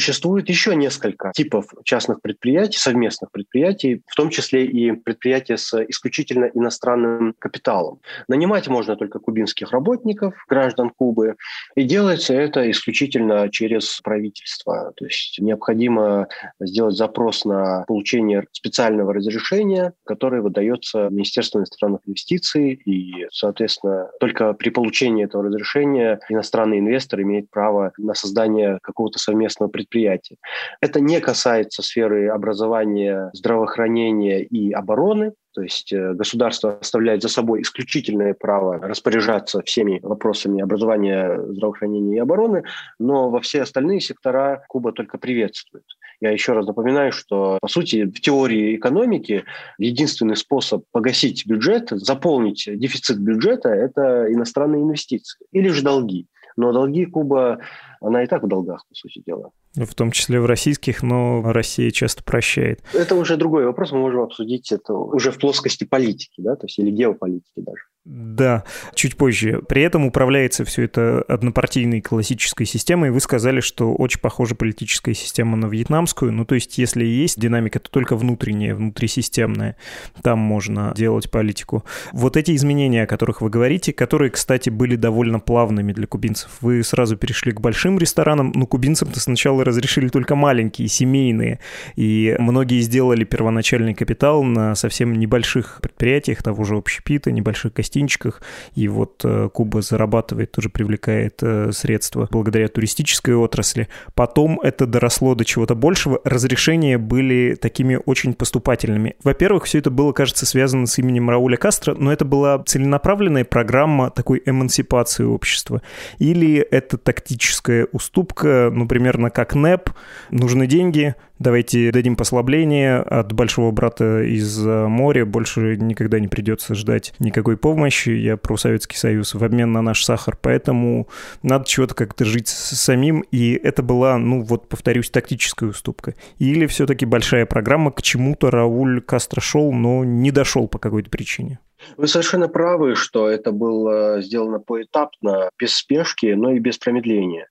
существует 0.00 0.48
еще 0.48 0.74
несколько 0.74 1.30
типов 1.34 1.66
частных 1.84 2.22
предприятий, 2.22 2.78
совместных 2.78 3.30
предприятий, 3.30 4.02
в 4.06 4.14
том 4.14 4.30
числе 4.30 4.64
и 4.64 4.92
предприятия 4.92 5.58
с 5.58 5.74
исключительно 5.88 6.46
иностранным 6.54 7.34
капиталом. 7.38 8.00
Нанимать 8.26 8.66
можно 8.68 8.96
только 8.96 9.18
кубинских 9.18 9.72
работников, 9.72 10.34
граждан 10.48 10.90
Кубы, 10.96 11.36
и 11.74 11.82
делается 11.82 12.32
это 12.32 12.70
исключительно 12.70 13.50
через 13.50 14.00
правительство. 14.00 14.92
То 14.96 15.04
есть 15.04 15.38
необходимо 15.38 16.28
сделать 16.58 16.96
запрос 16.96 17.44
на 17.44 17.84
получение 17.86 18.46
специального 18.52 19.12
разрешения, 19.12 19.92
которое 20.04 20.40
выдается 20.40 21.08
Министерством 21.10 21.60
иностранных 21.60 22.00
инвестиций, 22.06 22.72
и, 22.72 23.26
соответственно, 23.30 24.08
только 24.18 24.54
при 24.54 24.70
получении 24.70 25.26
этого 25.26 25.44
разрешения 25.44 26.20
иностранный 26.30 26.78
инвестор 26.78 27.20
имеет 27.20 27.50
право 27.50 27.92
на 27.98 28.14
создание 28.14 28.78
какого-то 28.82 29.18
совместного 29.18 29.68
предприятия 29.68 29.89
предприятий. 29.90 30.36
Это 30.80 31.00
не 31.00 31.20
касается 31.20 31.82
сферы 31.82 32.28
образования, 32.28 33.30
здравоохранения 33.32 34.42
и 34.42 34.72
обороны, 34.72 35.32
то 35.52 35.62
есть 35.62 35.92
э, 35.92 36.14
государство 36.14 36.78
оставляет 36.80 37.22
за 37.22 37.28
собой 37.28 37.62
исключительное 37.62 38.34
право 38.34 38.78
распоряжаться 38.78 39.62
всеми 39.62 39.98
вопросами 40.00 40.62
образования, 40.62 41.40
здравоохранения 41.48 42.16
и 42.16 42.20
обороны, 42.20 42.62
но 43.00 43.30
во 43.30 43.40
все 43.40 43.62
остальные 43.62 44.00
сектора 44.00 44.62
Куба 44.68 44.92
только 44.92 45.18
приветствует. 45.18 45.84
Я 46.20 46.30
еще 46.30 46.52
раз 46.52 46.66
напоминаю, 46.66 47.12
что, 47.12 47.58
по 47.60 47.68
сути, 47.68 48.04
в 48.04 48.20
теории 48.20 48.76
экономики 48.76 49.44
единственный 49.78 50.36
способ 50.36 50.84
погасить 50.92 51.46
бюджет, 51.46 51.88
заполнить 51.90 52.68
дефицит 52.68 53.18
бюджета– 53.18 53.68
это 53.70 54.32
иностранные 54.32 54.82
инвестиции 54.82 55.46
или 55.50 55.68
же 55.68 55.82
долги. 55.82 56.26
Но 56.56 56.72
долги 56.72 57.06
Куба, 57.06 57.60
она 58.00 58.24
и 58.24 58.26
так 58.26 58.42
в 58.42 58.48
долгах, 58.48 58.86
по 58.88 58.94
сути 58.94 59.22
дела. 59.24 59.50
В 59.74 59.94
том 59.94 60.10
числе 60.10 60.40
в 60.40 60.46
российских, 60.46 61.02
но 61.02 61.42
Россия 61.52 61.90
часто 61.90 62.24
прощает. 62.24 62.82
Это 62.92 63.14
уже 63.14 63.36
другой 63.36 63.66
вопрос, 63.66 63.92
мы 63.92 63.98
можем 63.98 64.20
обсудить 64.20 64.72
это 64.72 64.94
уже 64.94 65.30
в 65.30 65.38
плоскости 65.38 65.84
политики, 65.84 66.40
да, 66.40 66.56
то 66.56 66.66
есть 66.66 66.78
или 66.78 66.90
геополитики 66.90 67.60
даже. 67.60 67.82
Да, 68.06 68.64
чуть 68.94 69.16
позже. 69.16 69.60
При 69.68 69.82
этом 69.82 70.06
управляется 70.06 70.64
все 70.64 70.84
это 70.84 71.22
однопартийной 71.28 72.00
классической 72.00 72.64
системой. 72.64 73.10
Вы 73.10 73.20
сказали, 73.20 73.60
что 73.60 73.94
очень 73.94 74.20
похожа 74.20 74.54
политическая 74.54 75.12
система 75.12 75.58
на 75.58 75.66
вьетнамскую. 75.66 76.32
Ну, 76.32 76.46
то 76.46 76.54
есть, 76.54 76.78
если 76.78 77.04
есть 77.04 77.38
динамика, 77.38 77.78
то 77.78 77.90
только 77.90 78.16
внутренняя, 78.16 78.74
внутрисистемная. 78.74 79.76
Там 80.22 80.38
можно 80.38 80.94
делать 80.96 81.30
политику. 81.30 81.84
Вот 82.12 82.38
эти 82.38 82.56
изменения, 82.56 83.02
о 83.02 83.06
которых 83.06 83.42
вы 83.42 83.50
говорите, 83.50 83.92
которые, 83.92 84.30
кстати, 84.30 84.70
были 84.70 84.96
довольно 84.96 85.38
плавными 85.38 85.92
для 85.92 86.06
кубинцев. 86.06 86.50
Вы 86.62 86.82
сразу 86.82 87.18
перешли 87.18 87.52
к 87.52 87.60
большим 87.60 87.89
ресторанам, 87.98 88.52
но 88.54 88.66
кубинцам-то 88.66 89.20
сначала 89.20 89.64
разрешили 89.64 90.08
только 90.08 90.34
маленькие, 90.34 90.88
семейные. 90.88 91.60
И 91.96 92.36
многие 92.38 92.80
сделали 92.80 93.24
первоначальный 93.24 93.94
капитал 93.94 94.42
на 94.42 94.74
совсем 94.74 95.14
небольших 95.18 95.80
предприятиях, 95.82 96.42
того 96.42 96.64
же 96.64 96.76
общепита, 96.76 97.30
небольших 97.30 97.72
гостинчиках, 97.72 98.42
и 98.74 98.88
вот 98.88 99.20
э, 99.24 99.48
Куба 99.52 99.82
зарабатывает, 99.82 100.52
тоже 100.52 100.68
привлекает 100.68 101.38
э, 101.42 101.72
средства 101.72 102.28
благодаря 102.30 102.68
туристической 102.68 103.34
отрасли. 103.34 103.88
Потом 104.14 104.60
это 104.60 104.86
доросло 104.86 105.34
до 105.34 105.44
чего-то 105.44 105.74
большего, 105.74 106.20
разрешения 106.24 106.98
были 106.98 107.56
такими 107.60 107.98
очень 108.04 108.34
поступательными. 108.34 109.16
Во-первых, 109.22 109.64
все 109.64 109.78
это 109.78 109.90
было, 109.90 110.12
кажется, 110.12 110.46
связано 110.46 110.86
с 110.86 110.98
именем 110.98 111.30
Рауля 111.30 111.56
Кастро, 111.56 111.94
но 111.94 112.12
это 112.12 112.24
была 112.24 112.62
целенаправленная 112.64 113.44
программа 113.44 114.10
такой 114.10 114.42
эмансипации 114.44 115.24
общества. 115.24 115.82
Или 116.18 116.56
это 116.56 116.98
тактическая 116.98 117.79
уступка, 117.92 118.70
ну, 118.72 118.86
примерно 118.86 119.30
как 119.30 119.54
НЭП, 119.54 119.90
нужны 120.30 120.66
деньги, 120.66 121.14
давайте 121.38 121.90
дадим 121.90 122.16
послабление 122.16 122.98
от 122.98 123.32
большого 123.32 123.70
брата 123.70 124.22
из 124.22 124.58
моря, 124.58 125.24
больше 125.24 125.76
никогда 125.76 126.20
не 126.20 126.28
придется 126.28 126.74
ждать 126.74 127.14
никакой 127.18 127.56
помощи, 127.56 128.10
я 128.10 128.36
про 128.36 128.56
Советский 128.56 128.96
Союз, 128.96 129.34
в 129.34 129.42
обмен 129.42 129.72
на 129.72 129.82
наш 129.82 130.04
сахар, 130.04 130.36
поэтому 130.40 131.08
надо 131.42 131.64
чего-то 131.66 131.94
как-то 131.94 132.24
жить 132.24 132.48
самим, 132.48 133.20
и 133.30 133.52
это 133.52 133.82
была, 133.82 134.18
ну 134.18 134.42
вот, 134.42 134.68
повторюсь, 134.68 135.10
тактическая 135.10 135.70
уступка. 135.70 136.14
Или 136.38 136.66
все-таки 136.66 137.06
большая 137.06 137.46
программа, 137.46 137.90
к 137.90 138.02
чему-то 138.02 138.50
Рауль 138.50 139.00
Кастро 139.00 139.40
шел, 139.40 139.72
но 139.72 140.04
не 140.04 140.30
дошел 140.30 140.68
по 140.68 140.78
какой-то 140.78 141.10
причине. 141.10 141.58
Вы 141.96 142.06
совершенно 142.06 142.48
правы, 142.48 142.94
что 142.94 143.28
это 143.28 143.52
было 143.52 144.20
сделано 144.20 144.60
поэтапно, 144.60 145.50
без 145.58 145.74
спешки, 145.74 146.26
но 146.26 146.52
и 146.52 146.58
без 146.58 146.78
промедления. 146.78 147.48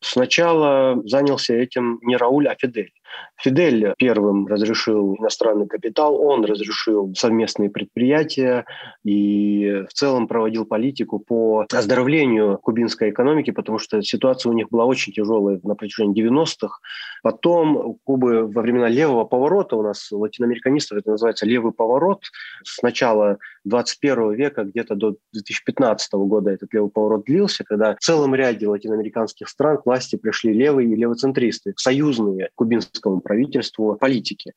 Сначала 0.00 1.00
занялся 1.04 1.54
этим 1.54 1.98
не 2.02 2.16
Рауль, 2.16 2.48
а 2.48 2.54
Фидель. 2.58 2.92
Фидель 3.36 3.94
первым 3.98 4.46
разрешил 4.46 5.16
иностранный 5.18 5.66
капитал, 5.66 6.20
он 6.20 6.44
разрешил 6.44 7.14
совместные 7.14 7.70
предприятия 7.70 8.64
и 9.04 9.84
в 9.88 9.92
целом 9.92 10.26
проводил 10.28 10.66
политику 10.66 11.18
по 11.18 11.66
оздоровлению 11.72 12.58
кубинской 12.58 13.10
экономики, 13.10 13.50
потому 13.50 13.78
что 13.78 14.02
ситуация 14.02 14.50
у 14.50 14.54
них 14.54 14.68
была 14.70 14.84
очень 14.84 15.12
тяжелая 15.12 15.60
на 15.62 15.74
протяжении 15.74 16.22
90-х. 16.22 16.78
Потом 17.22 17.76
у 17.76 17.94
Кубы 18.04 18.46
во 18.46 18.62
времена 18.62 18.88
левого 18.88 19.24
поворота, 19.24 19.76
у 19.76 19.82
нас 19.82 20.10
латиноамериканистов 20.10 20.98
это 20.98 21.10
называется 21.10 21.46
левый 21.46 21.72
поворот, 21.72 22.24
с 22.64 22.82
начала 22.82 23.38
21 23.66 24.32
века 24.34 24.64
где-то 24.64 24.94
до 24.94 25.16
2015 25.32 26.12
года 26.14 26.50
этот 26.50 26.72
левый 26.72 26.90
поворот 26.90 27.24
длился, 27.24 27.64
когда 27.64 27.94
в 27.94 27.98
целом 27.98 28.34
ряде 28.34 28.68
латиноамериканских 28.68 29.48
стран 29.48 29.78
к 29.78 29.86
власти 29.86 30.16
пришли 30.16 30.52
левые 30.52 30.92
и 30.92 30.96
левоцентристы, 30.96 31.74
союзные 31.76 32.50
кубинскому 32.54 33.20
правительству 33.20 33.96
политики. 33.96 34.52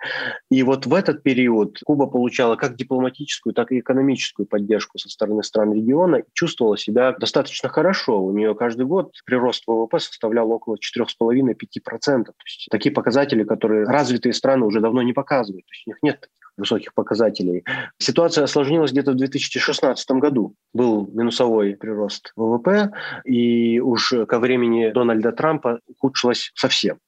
И 0.51 0.63
вот 0.63 0.85
в 0.85 0.93
этот 0.93 1.23
период 1.23 1.79
Куба 1.83 2.05
получала 2.07 2.55
как 2.55 2.75
дипломатическую, 2.75 3.53
так 3.53 3.71
и 3.71 3.79
экономическую 3.79 4.45
поддержку 4.45 4.97
со 4.99 5.09
стороны 5.09 5.43
стран 5.43 5.73
региона 5.73 6.17
и 6.17 6.23
чувствовала 6.33 6.77
себя 6.77 7.13
достаточно 7.13 7.69
хорошо. 7.69 8.21
У 8.23 8.31
нее 8.31 8.53
каждый 8.55 8.85
год 8.85 9.13
прирост 9.25 9.63
ВВП 9.67 9.99
составлял 9.99 10.51
около 10.51 10.75
4,5-5%. 10.75 12.23
То 12.25 12.33
есть 12.45 12.67
такие 12.69 12.93
показатели, 12.93 13.43
которые 13.43 13.85
развитые 13.85 14.33
страны 14.33 14.65
уже 14.65 14.81
давно 14.81 15.01
не 15.01 15.13
показывают. 15.13 15.65
То 15.65 15.73
есть 15.73 15.87
у 15.87 15.89
них 15.89 15.97
нет 16.03 16.29
высоких 16.59 16.93
показателей. 16.93 17.63
Ситуация 17.97 18.43
осложнилась 18.43 18.91
где-то 18.91 19.11
в 19.11 19.15
2016 19.15 20.11
году. 20.11 20.55
Был 20.73 21.07
минусовой 21.07 21.75
прирост 21.75 22.31
ВВП, 22.35 22.91
и 23.25 23.79
уж 23.79 24.13
ко 24.27 24.39
времени 24.39 24.91
Дональда 24.91 25.31
Трампа 25.31 25.79
ухудшилась 25.87 26.51
совсем. 26.55 26.99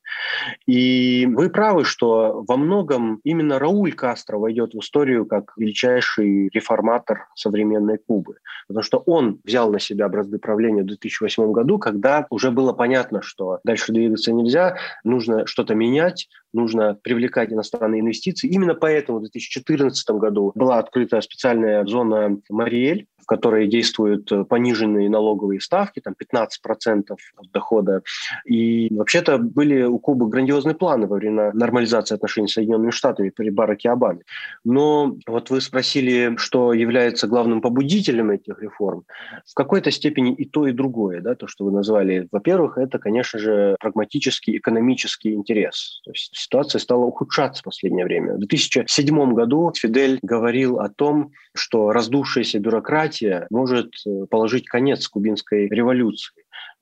И 0.66 1.28
вы 1.32 1.50
правы, 1.50 1.84
что 1.86 2.44
во 2.48 2.58
многом 2.58 3.20
именно 3.24 3.60
Рауль 3.60 3.94
Кастро 3.94 4.38
войдет 4.38 4.74
в 4.74 4.80
историю 4.80 5.26
как 5.26 5.54
величайший 5.58 6.50
реформатор 6.50 7.28
современной 7.36 7.98
Кубы. 7.98 8.38
Потому 8.68 8.84
что 8.84 8.98
он 9.00 9.40
взял 9.44 9.72
на 9.72 9.80
себя 9.80 10.10
бразды 10.10 10.40
правления 10.40 10.84
в 10.84 10.88
2008 10.88 11.52
году, 11.52 11.78
когда 11.78 12.26
уже 12.30 12.52
было 12.52 12.74
понятно, 12.74 13.22
что 13.22 13.60
дальше 13.64 13.92
двигаться 13.92 14.32
нельзя, 14.32 14.78
нужно 15.04 15.46
что-то 15.46 15.76
менять, 15.76 16.28
нужно 16.54 16.98
привлекать 17.02 17.52
иностранные 17.52 18.02
инвестиции. 18.02 18.50
Именно 18.50 18.76
поэтому 18.76 19.20
в 19.20 19.22
2014 19.22 20.10
году 20.12 20.52
была 20.56 20.80
открыта 20.80 21.22
специальная 21.22 21.86
зона 21.86 22.38
Мариэль, 22.50 23.08
которой 23.32 23.66
действуют 23.68 24.30
э, 24.34 24.44
пониженные 24.44 25.10
налоговые 25.10 25.62
ставки, 25.62 26.02
там 26.02 26.16
15% 26.22 27.16
от 27.38 27.52
дохода. 27.54 28.02
И 28.44 28.94
вообще-то 28.94 29.38
были 29.38 29.84
у 29.84 30.00
Кубы 30.00 30.28
грандиозные 30.28 30.76
планы 30.76 31.08
во 31.08 31.16
время 31.16 31.54
нормализации 31.54 32.16
отношений 32.16 32.50
с 32.50 32.54
Соединенными 32.54 32.92
Штатами 32.92 33.30
при 33.30 33.50
Бараке 33.50 33.90
Обаме. 33.90 34.24
Но 34.66 35.16
вот 35.26 35.50
вы 35.50 35.62
спросили, 35.62 36.36
что 36.36 36.74
является 36.74 37.26
главным 37.28 37.62
побудителем 37.62 38.32
этих 38.32 38.62
реформ. 38.62 39.06
В 39.50 39.54
какой-то 39.54 39.92
степени 39.92 40.34
и 40.34 40.44
то, 40.44 40.68
и 40.68 40.74
другое, 40.74 41.22
да, 41.22 41.36
то, 41.36 41.48
что 41.48 41.64
вы 41.64 41.72
назвали. 41.72 42.28
Во-первых, 42.34 42.78
это, 42.78 43.00
конечно 43.00 43.40
же, 43.40 43.78
прагматический 43.80 44.58
экономический 44.58 45.36
интерес. 45.36 46.02
То 46.04 46.12
есть 46.12 46.32
ситуация 46.36 46.80
стала 46.80 47.06
ухудшаться 47.06 47.62
в 47.62 47.64
последнее 47.64 48.04
время. 48.04 48.34
В 48.34 48.40
2007 48.40 49.34
году 49.34 49.72
Фидель 49.74 50.20
говорил 50.22 50.80
о 50.80 50.90
том, 50.90 51.32
что 51.54 51.92
раздувшаяся 51.92 52.60
бюрократия 52.60 53.21
может 53.50 53.94
э, 54.06 54.26
положить 54.30 54.66
конец 54.68 55.08
кубинской 55.08 55.68
революции 55.68 56.34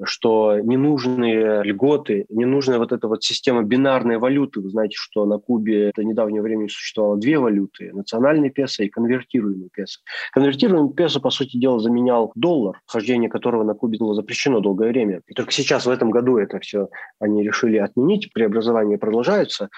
что 0.04 0.60
ненужные 0.60 1.64
льготы, 1.64 2.26
ненужная 2.30 2.78
вот 2.78 2.92
эта 2.92 3.08
вот 3.08 3.24
система 3.24 3.64
бинарной 3.64 4.18
валюты. 4.18 4.62
Вы 4.62 4.70
знаете, 4.70 4.96
что 4.98 5.26
на 5.26 5.38
Кубе 5.40 5.92
до 5.96 6.04
недавнего 6.04 6.44
времени 6.44 6.68
существовало 6.68 7.18
две 7.18 7.38
валюты– 7.38 7.92
национальный 7.94 8.50
песо 8.50 8.84
и 8.84 8.90
конвертируемый 8.90 9.70
песо. 9.72 10.00
Конвертируемый 10.32 10.94
песо, 10.94 11.20
по 11.20 11.30
сути 11.30 11.58
дела, 11.58 11.80
заменял 11.80 12.32
доллар, 12.36 12.80
вхождение 12.86 13.30
которого 13.30 13.64
на 13.64 13.74
Кубе 13.74 13.98
было 13.98 14.14
запрещено 14.14 14.62
долгое 14.62 14.90
время. 14.90 15.22
И 15.28 15.34
только 15.34 15.52
сейчас, 15.52 15.86
в 15.86 15.90
этом 15.90 16.12
году, 16.12 16.38
это 16.38 16.60
все 16.60 16.88
они 17.20 17.44
решили 17.44 17.78
отменить, 17.78 18.32
преобразования 18.32 18.98
продолжаются. 18.98 19.70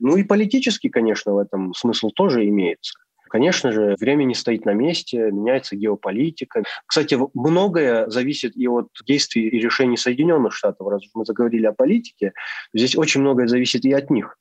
Ну 0.00 0.16
и 0.16 0.22
политически, 0.22 0.88
конечно, 0.88 1.34
в 1.34 1.38
этом 1.38 1.74
смысл 1.74 2.10
тоже 2.10 2.46
имеется. 2.48 2.94
Конечно 3.34 3.72
же, 3.72 3.96
время 3.98 4.22
не 4.22 4.34
стоит 4.34 4.64
на 4.64 4.74
месте, 4.74 5.32
меняется 5.32 5.74
геополитика. 5.74 6.62
Кстати, 6.86 7.18
многое 7.34 8.08
зависит 8.08 8.56
и 8.56 8.68
от 8.68 8.86
действий 9.04 9.48
и 9.48 9.58
решений 9.58 9.96
Соединенных 9.96 10.52
Штатов. 10.54 10.86
Раз 10.86 11.02
мы 11.14 11.24
заговорили 11.24 11.66
о 11.66 11.72
политике, 11.72 12.32
здесь 12.72 12.94
очень 12.94 13.22
многое 13.22 13.48
зависит 13.48 13.84
и 13.86 13.92
от 13.92 14.08
них. 14.08 14.38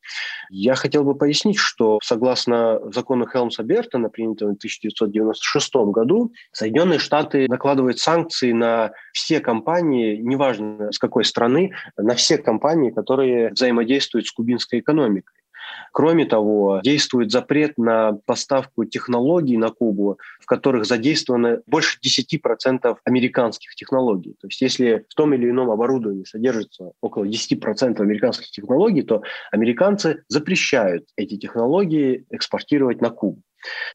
Я 0.52 0.76
хотел 0.76 1.04
бы 1.04 1.16
пояснить, 1.16 1.58
что 1.58 1.98
согласно 2.04 2.82
закону 2.92 3.26
Хелмса-Бертона, 3.26 4.10
принятому 4.10 4.52
в 4.52 4.58
1996 4.58 5.74
году, 5.92 6.32
Соединенные 6.52 7.00
Штаты 7.00 7.48
накладывают 7.50 7.98
санкции 7.98 8.52
на 8.52 8.92
все 9.12 9.40
компании, 9.40 10.18
неважно 10.18 10.92
с 10.92 11.00
какой 11.00 11.26
страны, 11.26 11.72
на 11.98 12.14
все 12.14 12.38
компании, 12.38 12.92
которые 12.92 13.50
взаимодействуют 13.54 14.28
с 14.28 14.32
кубинской 14.32 14.82
экономикой. 14.82 15.43
Кроме 15.92 16.26
того, 16.26 16.82
действует 16.84 17.32
запрет 17.32 17.78
на 17.78 18.14
поставку 18.26 18.86
технологий 18.86 19.58
на 19.58 19.70
Кубу, 19.70 20.18
в 20.40 20.46
которых 20.46 20.86
задействовано 20.86 21.62
больше 21.68 22.00
10% 22.00 22.98
американских 23.04 23.76
технологий. 23.76 24.36
То 24.42 24.48
есть 24.48 24.62
если 24.62 25.06
в 25.10 25.16
том 25.16 25.34
или 25.34 25.50
ином 25.50 25.70
оборудовании 25.70 26.24
содержится 26.24 26.92
около 27.02 27.26
10% 27.26 28.00
американских 28.02 28.52
технологий, 28.52 29.04
то 29.04 29.22
американцы 29.52 30.24
запрещают 30.28 31.06
эти 31.16 31.38
технологии 31.38 32.26
экспортировать 32.30 33.02
на 33.02 33.10
Кубу. 33.10 33.42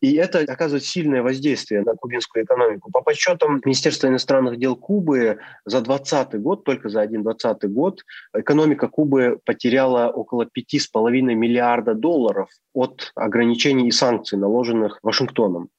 И 0.01 0.15
это 0.15 0.41
оказывает 0.41 0.85
сильное 0.85 1.23
воздействие 1.23 1.83
на 1.83 1.95
кубинскую 1.95 2.45
экономику. 2.45 2.91
По 2.91 3.03
подсчетам 3.03 3.61
Министерства 3.65 4.09
иностранных 4.09 4.59
дел 4.59 4.77
Кубы 4.77 5.39
за 5.65 5.81
2020 5.81 6.41
год, 6.41 6.65
только 6.65 6.89
за 6.89 7.01
один 7.01 7.23
2020 7.23 7.73
год, 7.73 8.03
экономика 8.35 8.89
Кубы 8.89 9.39
потеряла 9.45 10.09
около 10.09 10.45
5,5 10.45 11.11
миллиарда 11.35 11.95
долларов 11.95 12.49
от 12.73 13.13
ограничений 13.15 13.89
и 13.89 13.93
санкций, 13.93 14.39
наложенных 14.39 14.99
Вашингтоном. 15.03 15.71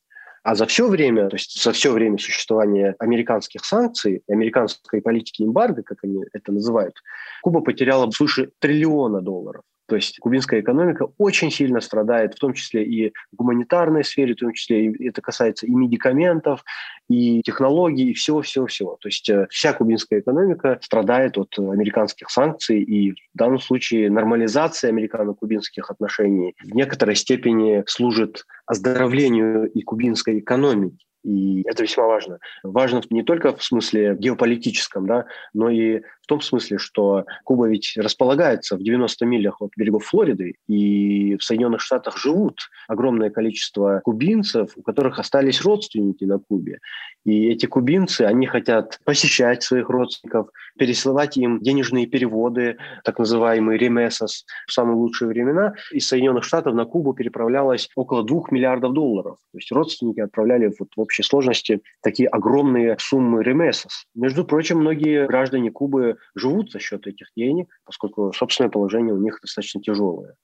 А 0.43 0.55
за 0.55 0.65
все 0.65 0.87
время, 0.87 1.29
то 1.29 1.35
есть 1.35 1.61
за 1.61 1.71
все 1.73 1.91
время 1.91 2.17
существования 2.17 2.95
американских 2.99 3.65
санкций, 3.65 4.23
американской 4.27 5.01
политики 5.01 5.43
эмбарго, 5.43 5.83
как 5.83 5.99
они 6.03 6.23
это 6.33 6.51
называют, 6.51 6.95
Куба 7.41 7.61
потеряла 7.61 8.09
свыше 8.11 8.51
триллиона 8.59 9.21
долларов. 9.21 9.63
То 9.89 9.95
есть 9.95 10.19
кубинская 10.19 10.61
экономика 10.61 11.07
очень 11.17 11.51
сильно 11.51 11.81
страдает, 11.81 12.35
в 12.35 12.39
том 12.39 12.53
числе 12.53 12.83
и 12.83 13.09
в 13.31 13.37
гуманитарной 13.37 14.03
сфере, 14.03 14.35
в 14.35 14.37
том 14.37 14.53
числе 14.53 14.85
и 14.85 15.07
это 15.07 15.21
касается 15.21 15.65
и 15.65 15.71
медикаментов, 15.71 16.63
и 17.09 17.41
технологий, 17.41 18.11
и 18.11 18.13
всего-всего-всего. 18.13 18.97
То 19.01 19.07
есть 19.07 19.27
э, 19.29 19.47
вся 19.49 19.73
кубинская 19.73 20.19
экономика 20.19 20.79
страдает 20.83 21.37
от 21.37 21.57
американских 21.57 22.29
санкций, 22.29 22.81
и 22.81 23.11
в 23.11 23.15
данном 23.33 23.59
случае 23.59 24.11
нормализация 24.11 24.89
американо-кубинских 24.89 25.89
отношений 25.89 26.55
в 26.63 26.75
некоторой 26.75 27.15
степени 27.15 27.83
служит 27.87 28.45
оздоровлению 28.67 29.71
и 29.71 29.81
кубинской 29.81 30.39
экономики. 30.39 31.03
И 31.23 31.63
это 31.67 31.83
весьма 31.83 32.05
важно. 32.05 32.39
Важно 32.63 33.01
не 33.09 33.23
только 33.23 33.55
в 33.55 33.63
смысле 33.63 34.15
геополитическом, 34.17 35.05
да, 35.05 35.25
но 35.53 35.69
и 35.69 36.01
том 36.29 36.41
смысле, 36.41 36.77
что 36.77 37.25
Куба 37.43 37.67
ведь 37.67 37.93
располагается 37.97 38.77
в 38.77 38.83
90 38.83 39.25
милях 39.25 39.61
от 39.61 39.71
берегов 39.75 40.05
Флориды, 40.05 40.55
и 40.67 41.35
в 41.37 41.43
Соединенных 41.43 41.81
Штатах 41.81 42.17
живут 42.17 42.69
огромное 42.87 43.31
количество 43.31 44.01
кубинцев, 44.03 44.71
у 44.75 44.83
которых 44.83 45.19
остались 45.19 45.61
родственники 45.61 46.23
на 46.23 46.39
Кубе. 46.39 46.79
И 47.25 47.49
эти 47.49 47.65
кубинцы, 47.65 48.21
они 48.21 48.45
хотят 48.45 48.99
посещать 49.03 49.63
своих 49.63 49.89
родственников, 49.89 50.49
пересылать 50.77 51.35
им 51.35 51.59
денежные 51.59 52.05
переводы, 52.05 52.77
так 53.03 53.19
называемые 53.19 53.77
ремесос, 53.77 54.45
в 54.67 54.71
самые 54.71 54.95
лучшие 54.95 55.27
времена. 55.27 55.73
Из 55.91 56.07
Соединенных 56.07 56.43
Штатов 56.43 56.75
на 56.75 56.85
Кубу 56.85 57.13
переправлялось 57.13 57.89
около 57.95 58.23
двух 58.23 58.51
миллиардов 58.51 58.93
долларов. 58.93 59.37
То 59.51 59.57
есть 59.57 59.71
родственники 59.71 60.19
отправляли 60.19 60.71
вот 60.79 60.89
в 60.95 61.01
общей 61.01 61.23
сложности 61.23 61.81
такие 62.01 62.29
огромные 62.29 62.97
суммы 62.99 63.43
ремесос. 63.43 64.05
Между 64.15 64.45
прочим, 64.45 64.79
многие 64.79 65.25
граждане 65.25 65.71
Кубы 65.71 66.18
живут 66.35 66.71
за 66.71 66.79
счет 66.79 67.07
этих 67.07 67.27
денег, 67.35 67.69
поскольку 67.85 68.31
собственное 68.33 68.69
положение 68.69 69.13
у 69.13 69.21
них 69.21 69.39
достаточно 69.41 69.81
тяжелое. 69.81 70.35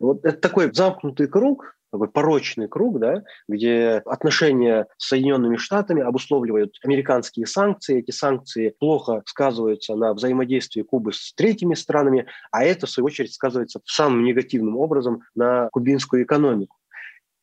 Вот 0.00 0.24
это 0.24 0.38
такой 0.38 0.72
замкнутый 0.72 1.28
круг, 1.28 1.76
такой 1.94 2.08
порочный 2.08 2.66
круг, 2.66 2.98
да, 2.98 3.22
где 3.48 4.02
отношения 4.04 4.88
с 4.98 5.08
Соединенными 5.08 5.56
Штатами 5.56 6.02
обусловливают 6.02 6.76
американские 6.82 7.46
санкции. 7.46 8.00
Эти 8.00 8.10
санкции 8.10 8.74
плохо 8.80 9.22
сказываются 9.26 9.94
на 9.94 10.12
взаимодействии 10.12 10.82
Кубы 10.82 11.12
с 11.12 11.32
третьими 11.34 11.74
странами, 11.74 12.26
а 12.50 12.64
это, 12.64 12.86
в 12.86 12.90
свою 12.90 13.06
очередь, 13.06 13.32
сказывается 13.32 13.80
самым 13.84 14.24
негативным 14.24 14.76
образом 14.76 15.22
на 15.36 15.68
кубинскую 15.70 16.24
экономику. 16.24 16.76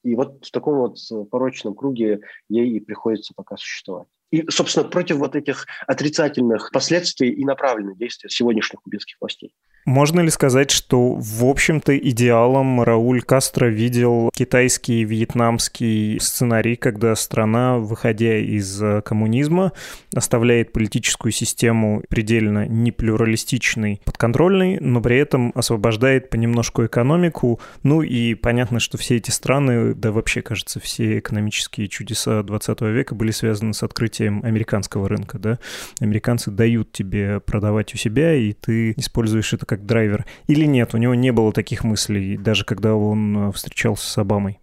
И 0.04 0.16
вот 0.16 0.46
в 0.46 0.52
таком 0.52 0.78
вот 0.78 0.98
порочном 1.30 1.76
круге 1.76 2.22
ей 2.50 2.70
и 2.72 2.80
приходится 2.80 3.34
пока 3.36 3.58
существовать. 3.58 4.08
И, 4.32 4.50
собственно, 4.50 4.88
против 4.88 5.18
вот 5.18 5.36
этих 5.36 5.68
отрицательных 5.88 6.72
последствий 6.72 7.30
и 7.30 7.44
направлены 7.44 7.96
действия 7.96 8.30
сегодняшних 8.30 8.82
кубинских 8.82 9.18
властей. 9.20 9.54
Можно 9.86 10.20
ли 10.20 10.30
сказать, 10.30 10.70
что, 10.70 11.15
в 11.15 11.44
общем-то, 11.44 11.98
идеалом 11.98 12.84
Рауль 12.84 13.24
Кастро 13.24 13.65
видел 13.65 14.30
китайский, 14.32 15.04
вьетнамский 15.04 16.20
сценарий, 16.20 16.76
когда 16.76 17.15
страна, 17.15 17.78
выходя 17.78 18.38
из 18.38 18.82
э, 18.82 19.02
коммунизма, 19.02 19.72
оставляет 20.13 20.72
политическую 20.72 21.32
систему 21.32 22.04
предельно 22.10 22.67
неплюралистичной, 22.67 24.02
подконтрольной, 24.06 24.80
но 24.80 25.02
при 25.02 25.17
этом 25.17 25.52
освобождает 25.56 26.30
понемножку 26.30 26.86
экономику. 26.86 27.60
Ну 27.82 28.04
и 28.04 28.36
понятно, 28.36 28.80
что 28.80 29.00
все 29.00 29.15
эти 29.15 29.32
страны, 29.32 29.96
да 29.96 30.12
вообще, 30.12 30.44
кажется, 30.44 30.80
все 30.80 31.17
экономические 31.17 31.88
чудеса 31.88 32.44
20 32.44 32.82
века 32.82 33.15
были 33.15 33.32
связаны 33.32 33.74
с 33.74 33.82
открытием 33.82 34.41
американского 34.44 35.10
рынка, 35.10 35.39
да. 35.39 35.58
Американцы 36.00 36.52
дают 36.52 36.91
тебе 36.91 37.39
продавать 37.39 37.96
у 37.96 37.98
себя, 37.98 38.36
и 38.36 38.54
ты 38.54 38.91
используешь 38.91 39.54
это 39.54 39.65
как 39.71 39.86
драйвер, 39.86 40.25
или 40.47 40.65
нет, 40.65 40.93
у 40.93 40.97
него 40.97 41.15
не 41.15 41.31
было 41.31 41.53
таких 41.53 41.86
мыслей, 41.86 42.38
даже 42.38 42.65
когда 42.65 42.93
он 42.93 43.49
э, 43.49 43.51
встречался 43.53 44.10
с 44.10 44.17
Обамой? 44.17 44.60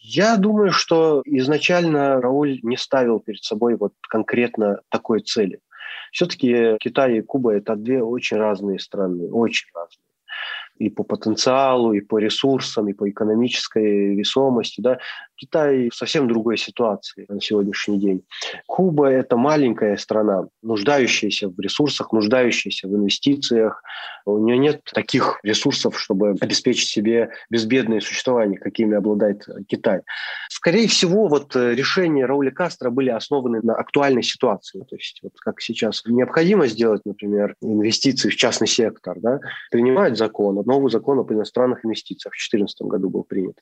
Я 0.00 0.36
думаю, 0.36 0.70
что 0.70 1.22
изначально 1.24 2.20
Рауль 2.20 2.60
не 2.62 2.76
ставил 2.76 3.20
перед 3.20 3.42
собой 3.42 3.76
вот 3.76 3.94
конкретно 4.06 4.80
такой 4.90 5.20
цели. 5.20 5.60
Все-таки 6.10 6.76
Китай 6.78 7.16
и 7.16 7.22
Куба– 7.22 7.54
это 7.54 7.74
две 7.74 8.02
очень 8.02 8.36
разные 8.36 8.78
страны, 8.78 9.30
очень 9.30 9.68
разные 9.74 10.02
и 10.78 10.90
по 10.90 11.04
потенциалу, 11.04 11.92
и 11.92 12.00
по 12.00 12.18
ресурсам, 12.18 12.88
и 12.88 12.92
по 12.92 13.08
экономической 13.08 14.14
весомости. 14.16 14.80
Да. 14.80 14.98
Китай 15.36 15.88
в 15.90 15.94
совсем 15.94 16.28
другой 16.28 16.56
ситуации 16.56 17.26
на 17.28 17.40
сегодняшний 17.40 17.98
день. 17.98 18.24
Куба– 18.66 19.08
это 19.10 19.36
маленькая 19.36 19.96
страна, 19.96 20.46
нуждающаяся 20.62 21.48
в 21.48 21.58
ресурсах, 21.58 22.12
нуждающаяся 22.12 22.88
в 22.88 22.94
инвестициях. 22.94 23.82
У 24.24 24.38
нее 24.38 24.58
нет 24.58 24.82
таких 24.94 25.40
ресурсов, 25.42 25.98
чтобы 25.98 26.36
обеспечить 26.40 26.88
себе 26.88 27.30
безбедное 27.50 28.00
существование, 28.00 28.58
какими 28.58 28.96
обладает 28.96 29.46
Китай. 29.66 30.02
Скорее 30.48 30.86
всего, 30.86 31.26
вот 31.26 31.56
решения 31.56 32.26
Рауля 32.26 32.50
Кастро 32.50 32.90
были 32.90 33.10
основаны 33.10 33.60
на 33.62 33.74
актуальной 33.74 34.22
ситуации. 34.22 34.80
То 34.88 34.96
есть, 34.96 35.20
вот 35.22 35.32
как 35.40 35.60
сейчас 35.60 36.02
необходимо 36.06 36.66
сделать, 36.66 37.02
например, 37.04 37.56
инвестиции 37.60 38.28
в 38.28 38.36
частный 38.36 38.68
сектор, 38.68 39.18
да, 39.18 39.40
принимать 39.70 40.16
закон, 40.16 40.62
новый 40.66 40.90
закон 40.90 41.18
об 41.18 41.32
иностранных 41.32 41.84
инвестициях 41.84 42.32
в 42.34 42.36
2014 42.36 42.82
году 42.82 43.08
был 43.08 43.24
принят. 43.24 43.58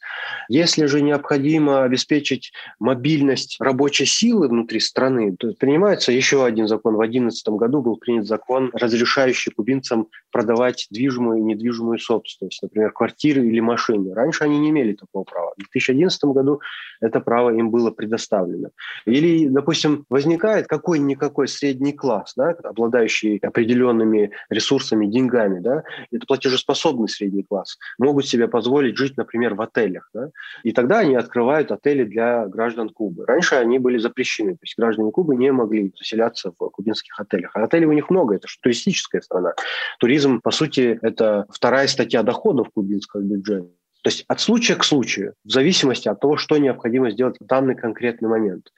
Если 0.49 0.87
же 0.87 1.01
необходимо 1.01 1.60
обеспечить 1.69 2.53
мобильность 2.79 3.57
рабочей 3.61 4.07
силы 4.07 4.49
внутри 4.49 4.81
страны, 4.81 5.37
то 5.39 5.53
принимается 5.59 6.13
еще 6.13 6.45
один 6.45 6.67
закон. 6.67 6.95
В 6.95 6.99
2011 6.99 7.49
году 7.49 7.83
был 7.83 7.97
принят 7.97 8.27
закон, 8.27 8.71
разрешающий 8.73 9.53
кубинцам 9.53 10.09
продавать 10.33 10.87
движимую 10.91 11.39
и 11.39 11.43
недвижимую 11.43 11.99
собственность, 11.99 12.63
например, 12.63 12.93
квартиры 12.93 13.47
или 13.47 13.61
машины. 13.61 14.15
Раньше 14.15 14.45
они 14.45 14.59
не 14.59 14.71
имели 14.71 14.95
такого 14.95 15.25
права. 15.25 15.53
В 15.57 15.59
2011 15.59 16.25
году 16.25 16.61
это 17.01 17.21
право 17.21 17.51
им 17.51 17.71
было 17.71 17.91
предоставлено. 17.91 18.71
Или, 19.05 19.49
допустим, 19.49 20.05
возникает 20.09 20.67
какой-никакой 20.67 21.49
средний 21.49 21.93
класс, 21.93 22.35
да, 22.37 22.51
обладающий 22.63 23.39
определенными 23.39 24.31
ресурсами, 24.49 25.07
деньгами, 25.07 25.61
да, 25.61 25.83
это 26.11 26.27
платежеспособный 26.27 27.09
средний 27.09 27.43
класс, 27.43 27.79
могут 27.99 28.27
себе 28.27 28.49
позволить 28.49 28.97
жить, 28.97 29.17
например, 29.17 29.55
в 29.55 29.63
отелях. 29.63 30.09
Да, 30.15 30.31
и 30.63 30.73
тогда 30.73 31.01
они 31.01 31.15
открывают 31.15 31.50
отели 31.57 32.05
для 32.05 32.47
граждан 32.47 32.89
Кубы. 32.89 33.25
Раньше 33.27 33.57
они 33.57 33.79
были 33.79 33.99
запрещены, 33.99 34.53
то 34.53 34.63
есть 34.63 34.77
граждане 34.77 35.11
Кубы 35.11 35.37
не 35.37 35.53
могли 35.53 35.93
заселяться 35.97 36.53
в 36.59 36.69
кубинских 36.71 37.19
отелях. 37.19 37.51
А 37.55 37.65
отелей 37.65 37.87
у 37.87 37.93
них 37.93 38.11
много, 38.11 38.37
это 38.37 38.49
же 38.49 38.57
туристическая 38.61 39.21
страна. 39.21 39.55
Туризм, 39.99 40.41
по 40.41 40.51
сути, 40.51 40.99
это 41.03 41.47
вторая 41.51 41.87
статья 41.87 42.23
доходов 42.23 42.69
кубинского 42.73 43.21
бюджета. 43.21 43.69
То 44.03 44.09
есть 44.09 44.25
от 44.29 44.41
случая 44.41 44.77
к 44.77 44.85
случаю, 44.85 45.35
в 45.45 45.51
зависимости 45.51 46.09
от 46.09 46.21
того, 46.21 46.37
что 46.37 46.57
необходимо 46.57 47.11
сделать 47.11 47.37
в 47.39 47.45
данный 47.45 47.75
конкретный 47.75 48.29
момент. 48.29 48.73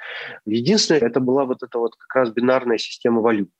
Единственное, 0.46 1.00
это 1.00 1.20
была 1.20 1.44
вот 1.44 1.62
эта 1.62 1.78
вот 1.78 1.94
как 1.96 2.14
раз 2.14 2.32
бинарная 2.32 2.78
система 2.78 3.20
валют. 3.20 3.52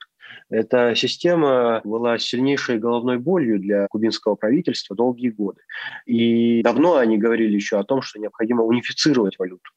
Эта 0.53 0.93
система 0.93 1.81
была 1.83 2.19
сильнейшей 2.19 2.77
головной 2.77 3.17
болью 3.17 3.59
для 3.59 3.87
кубинского 3.87 4.35
правительства 4.35 4.95
долгие 4.95 5.29
годы. 5.29 5.61
И 6.05 6.61
давно 6.61 6.97
они 6.97 7.17
говорили 7.17 7.55
еще 7.55 7.79
о 7.79 7.83
том, 7.83 8.03
что 8.03 8.19
необходимо 8.19 8.63
унифицировать 8.63 9.39
валюту. 9.39 9.71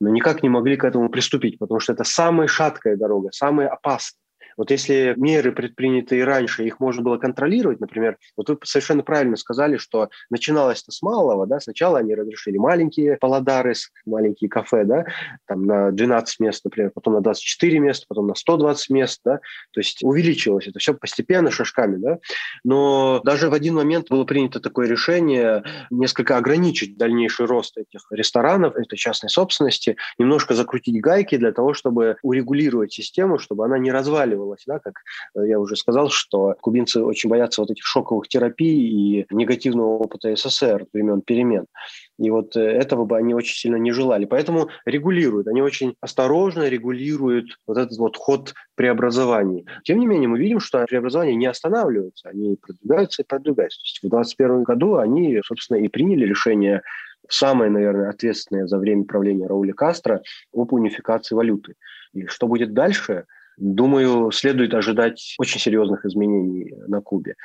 Но 0.00 0.10
никак 0.10 0.44
не 0.44 0.48
могли 0.48 0.76
к 0.76 0.84
этому 0.84 1.08
приступить, 1.08 1.58
потому 1.58 1.80
что 1.80 1.94
это 1.94 2.04
самая 2.04 2.46
шаткая 2.46 2.96
дорога, 2.96 3.30
самая 3.32 3.66
опасная. 3.66 4.23
Вот 4.56 4.70
если 4.70 5.14
меры, 5.16 5.52
предпринятые 5.52 6.24
раньше, 6.24 6.64
их 6.64 6.80
можно 6.80 7.02
было 7.02 7.18
контролировать, 7.18 7.80
например, 7.80 8.18
вот 8.36 8.48
вы 8.48 8.58
совершенно 8.64 9.02
правильно 9.02 9.36
сказали, 9.36 9.76
что 9.76 10.08
начиналось 10.30 10.82
это 10.82 10.92
с 10.92 11.02
малого, 11.02 11.46
да, 11.46 11.60
сначала 11.60 11.98
они 11.98 12.14
разрешили 12.14 12.56
маленькие 12.56 13.16
паладары, 13.16 13.74
маленькие 14.06 14.48
кафе, 14.50 14.84
да, 14.84 15.06
там 15.46 15.64
на 15.64 15.90
12 15.90 16.40
мест, 16.40 16.64
например, 16.64 16.90
потом 16.94 17.14
на 17.14 17.20
24 17.20 17.78
места, 17.78 18.06
потом 18.08 18.26
на 18.26 18.34
120 18.34 18.90
мест, 18.90 19.20
да, 19.24 19.40
то 19.72 19.80
есть 19.80 20.02
увеличилось 20.02 20.66
это 20.66 20.78
все 20.78 20.94
постепенно, 20.94 21.50
шажками, 21.50 21.96
да, 21.96 22.18
но 22.62 23.20
даже 23.24 23.48
в 23.48 23.54
один 23.54 23.74
момент 23.74 24.08
было 24.10 24.24
принято 24.24 24.60
такое 24.60 24.86
решение 24.86 25.64
несколько 25.90 26.36
ограничить 26.36 26.96
дальнейший 26.96 27.46
рост 27.46 27.76
этих 27.76 28.06
ресторанов, 28.10 28.76
этой 28.76 28.96
частной 28.96 29.30
собственности, 29.30 29.96
немножко 30.18 30.54
закрутить 30.54 31.00
гайки 31.00 31.36
для 31.36 31.52
того, 31.52 31.74
чтобы 31.74 32.16
урегулировать 32.22 32.92
систему, 32.92 33.38
чтобы 33.38 33.64
она 33.64 33.78
не 33.78 33.90
разваливалась 33.90 34.43
вырвалось, 34.44 34.64
да, 34.66 34.78
как 34.78 34.94
э, 35.34 35.48
я 35.48 35.58
уже 35.58 35.76
сказал, 35.76 36.10
что 36.10 36.54
кубинцы 36.60 37.02
очень 37.02 37.30
боятся 37.30 37.62
вот 37.62 37.70
этих 37.70 37.84
шоковых 37.84 38.28
терапий 38.28 39.20
и 39.20 39.26
негативного 39.30 39.98
опыта 39.98 40.34
СССР 40.34 40.86
времен 40.92 41.22
перемен. 41.22 41.66
И 42.18 42.30
вот 42.30 42.56
э, 42.56 42.60
этого 42.60 43.04
бы 43.04 43.16
они 43.16 43.34
очень 43.34 43.56
сильно 43.56 43.76
не 43.76 43.92
желали. 43.92 44.24
Поэтому 44.24 44.68
регулируют. 44.84 45.48
Они 45.48 45.62
очень 45.62 45.96
осторожно 46.00 46.68
регулируют 46.68 47.58
вот 47.66 47.78
этот 47.78 47.98
вот 47.98 48.16
ход 48.16 48.54
преобразований. 48.74 49.66
Тем 49.84 49.98
не 49.98 50.06
менее, 50.06 50.28
мы 50.28 50.38
видим, 50.38 50.60
что 50.60 50.84
преобразования 50.84 51.34
не 51.34 51.46
останавливаются. 51.46 52.28
Они 52.28 52.56
продвигаются 52.60 53.22
и 53.22 53.26
продвигаются. 53.26 53.78
То 53.80 53.84
есть 53.84 53.98
в 53.98 54.08
2021 54.08 54.62
году 54.62 54.96
они, 54.96 55.40
собственно, 55.44 55.78
и 55.78 55.88
приняли 55.88 56.26
решение 56.26 56.82
самое, 57.28 57.70
наверное, 57.70 58.10
ответственное 58.10 58.66
за 58.66 58.78
время 58.78 59.04
правления 59.04 59.46
Рауля 59.46 59.72
Кастро 59.72 60.22
об 60.52 60.72
унификации 60.72 61.34
валюты. 61.34 61.74
И 62.12 62.26
что 62.26 62.46
будет 62.46 62.74
дальше– 62.74 63.24
Думаю, 63.56 64.30
следует 64.32 64.74
ожидать 64.74 65.34
очень 65.38 65.60
серьезных 65.60 66.04
изменений 66.04 66.74
на 66.86 67.00
Кубе. 67.00 67.36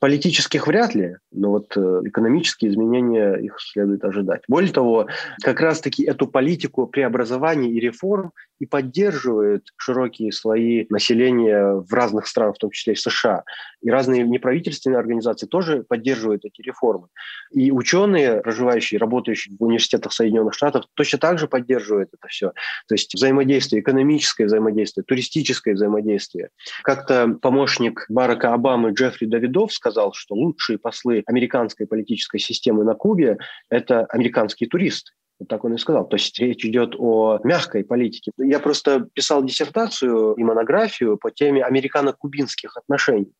Политических 0.00 0.66
вряд 0.66 0.94
ли, 0.94 1.16
но 1.32 1.50
вот 1.50 1.76
э, 1.76 2.02
экономические 2.04 2.70
изменения 2.70 3.34
их 3.34 3.56
следует 3.58 4.04
ожидать. 4.04 4.42
Более 4.48 4.72
того, 4.72 5.08
как 5.42 5.60
раз-таки 5.60 6.04
эту 6.04 6.26
политику 6.26 6.86
преобразований 6.86 7.70
и 7.70 7.80
реформ 7.80 8.32
и 8.58 8.66
поддерживают 8.66 9.68
широкие 9.76 10.32
слои 10.32 10.86
населения 10.88 11.74
в 11.74 11.92
разных 11.92 12.26
странах, 12.26 12.56
в 12.56 12.58
том 12.58 12.70
числе 12.70 12.94
и 12.94 12.96
в 12.96 13.00
США. 13.00 13.44
И 13.82 13.90
разные 13.90 14.22
неправительственные 14.22 14.98
организации 14.98 15.46
тоже 15.46 15.82
поддерживают 15.82 16.44
эти 16.44 16.62
реформы. 16.62 17.08
И 17.52 17.70
ученые, 17.70 18.40
проживающие, 18.40 18.98
работающие 18.98 19.54
в 19.58 19.62
университетах 19.62 20.12
Соединенных 20.12 20.54
Штатов, 20.54 20.84
точно 20.94 21.18
так 21.18 21.38
же 21.38 21.48
поддерживают 21.48 22.10
это 22.12 22.28
все. 22.28 22.52
То 22.88 22.94
есть 22.94 23.14
взаимодействие, 23.14 23.82
экономическое 23.82 24.46
взаимодействие, 24.46 25.04
туристическое 25.04 25.55
взаимодействие. 25.64 26.50
Как-то 26.82 27.36
помощник 27.40 28.06
Барака 28.08 28.52
Обамы 28.52 28.90
Джеффри 28.90 29.26
Давидов 29.26 29.72
сказал, 29.72 30.12
что 30.12 30.34
лучшие 30.34 30.78
послы 30.78 31.22
американской 31.26 31.86
политической 31.86 32.38
системы 32.38 32.84
на 32.84 32.94
Кубе– 32.94 33.38
это 33.70 34.04
американские 34.06 34.68
туристы. 34.68 35.12
Вот 35.38 35.48
так 35.48 35.64
он 35.64 35.74
и 35.74 35.78
сказал. 35.78 36.08
То 36.08 36.16
есть 36.16 36.38
речь 36.38 36.64
идет 36.64 36.94
о 36.98 37.38
мягкой 37.44 37.84
политике. 37.84 38.32
Я 38.38 38.58
просто 38.58 39.08
писал 39.12 39.44
диссертацию 39.44 40.34
и 40.34 40.42
монографию 40.42 41.18
по 41.18 41.30
теме 41.30 41.62
американо-кубинских 41.62 42.76
отношений. 42.76 43.32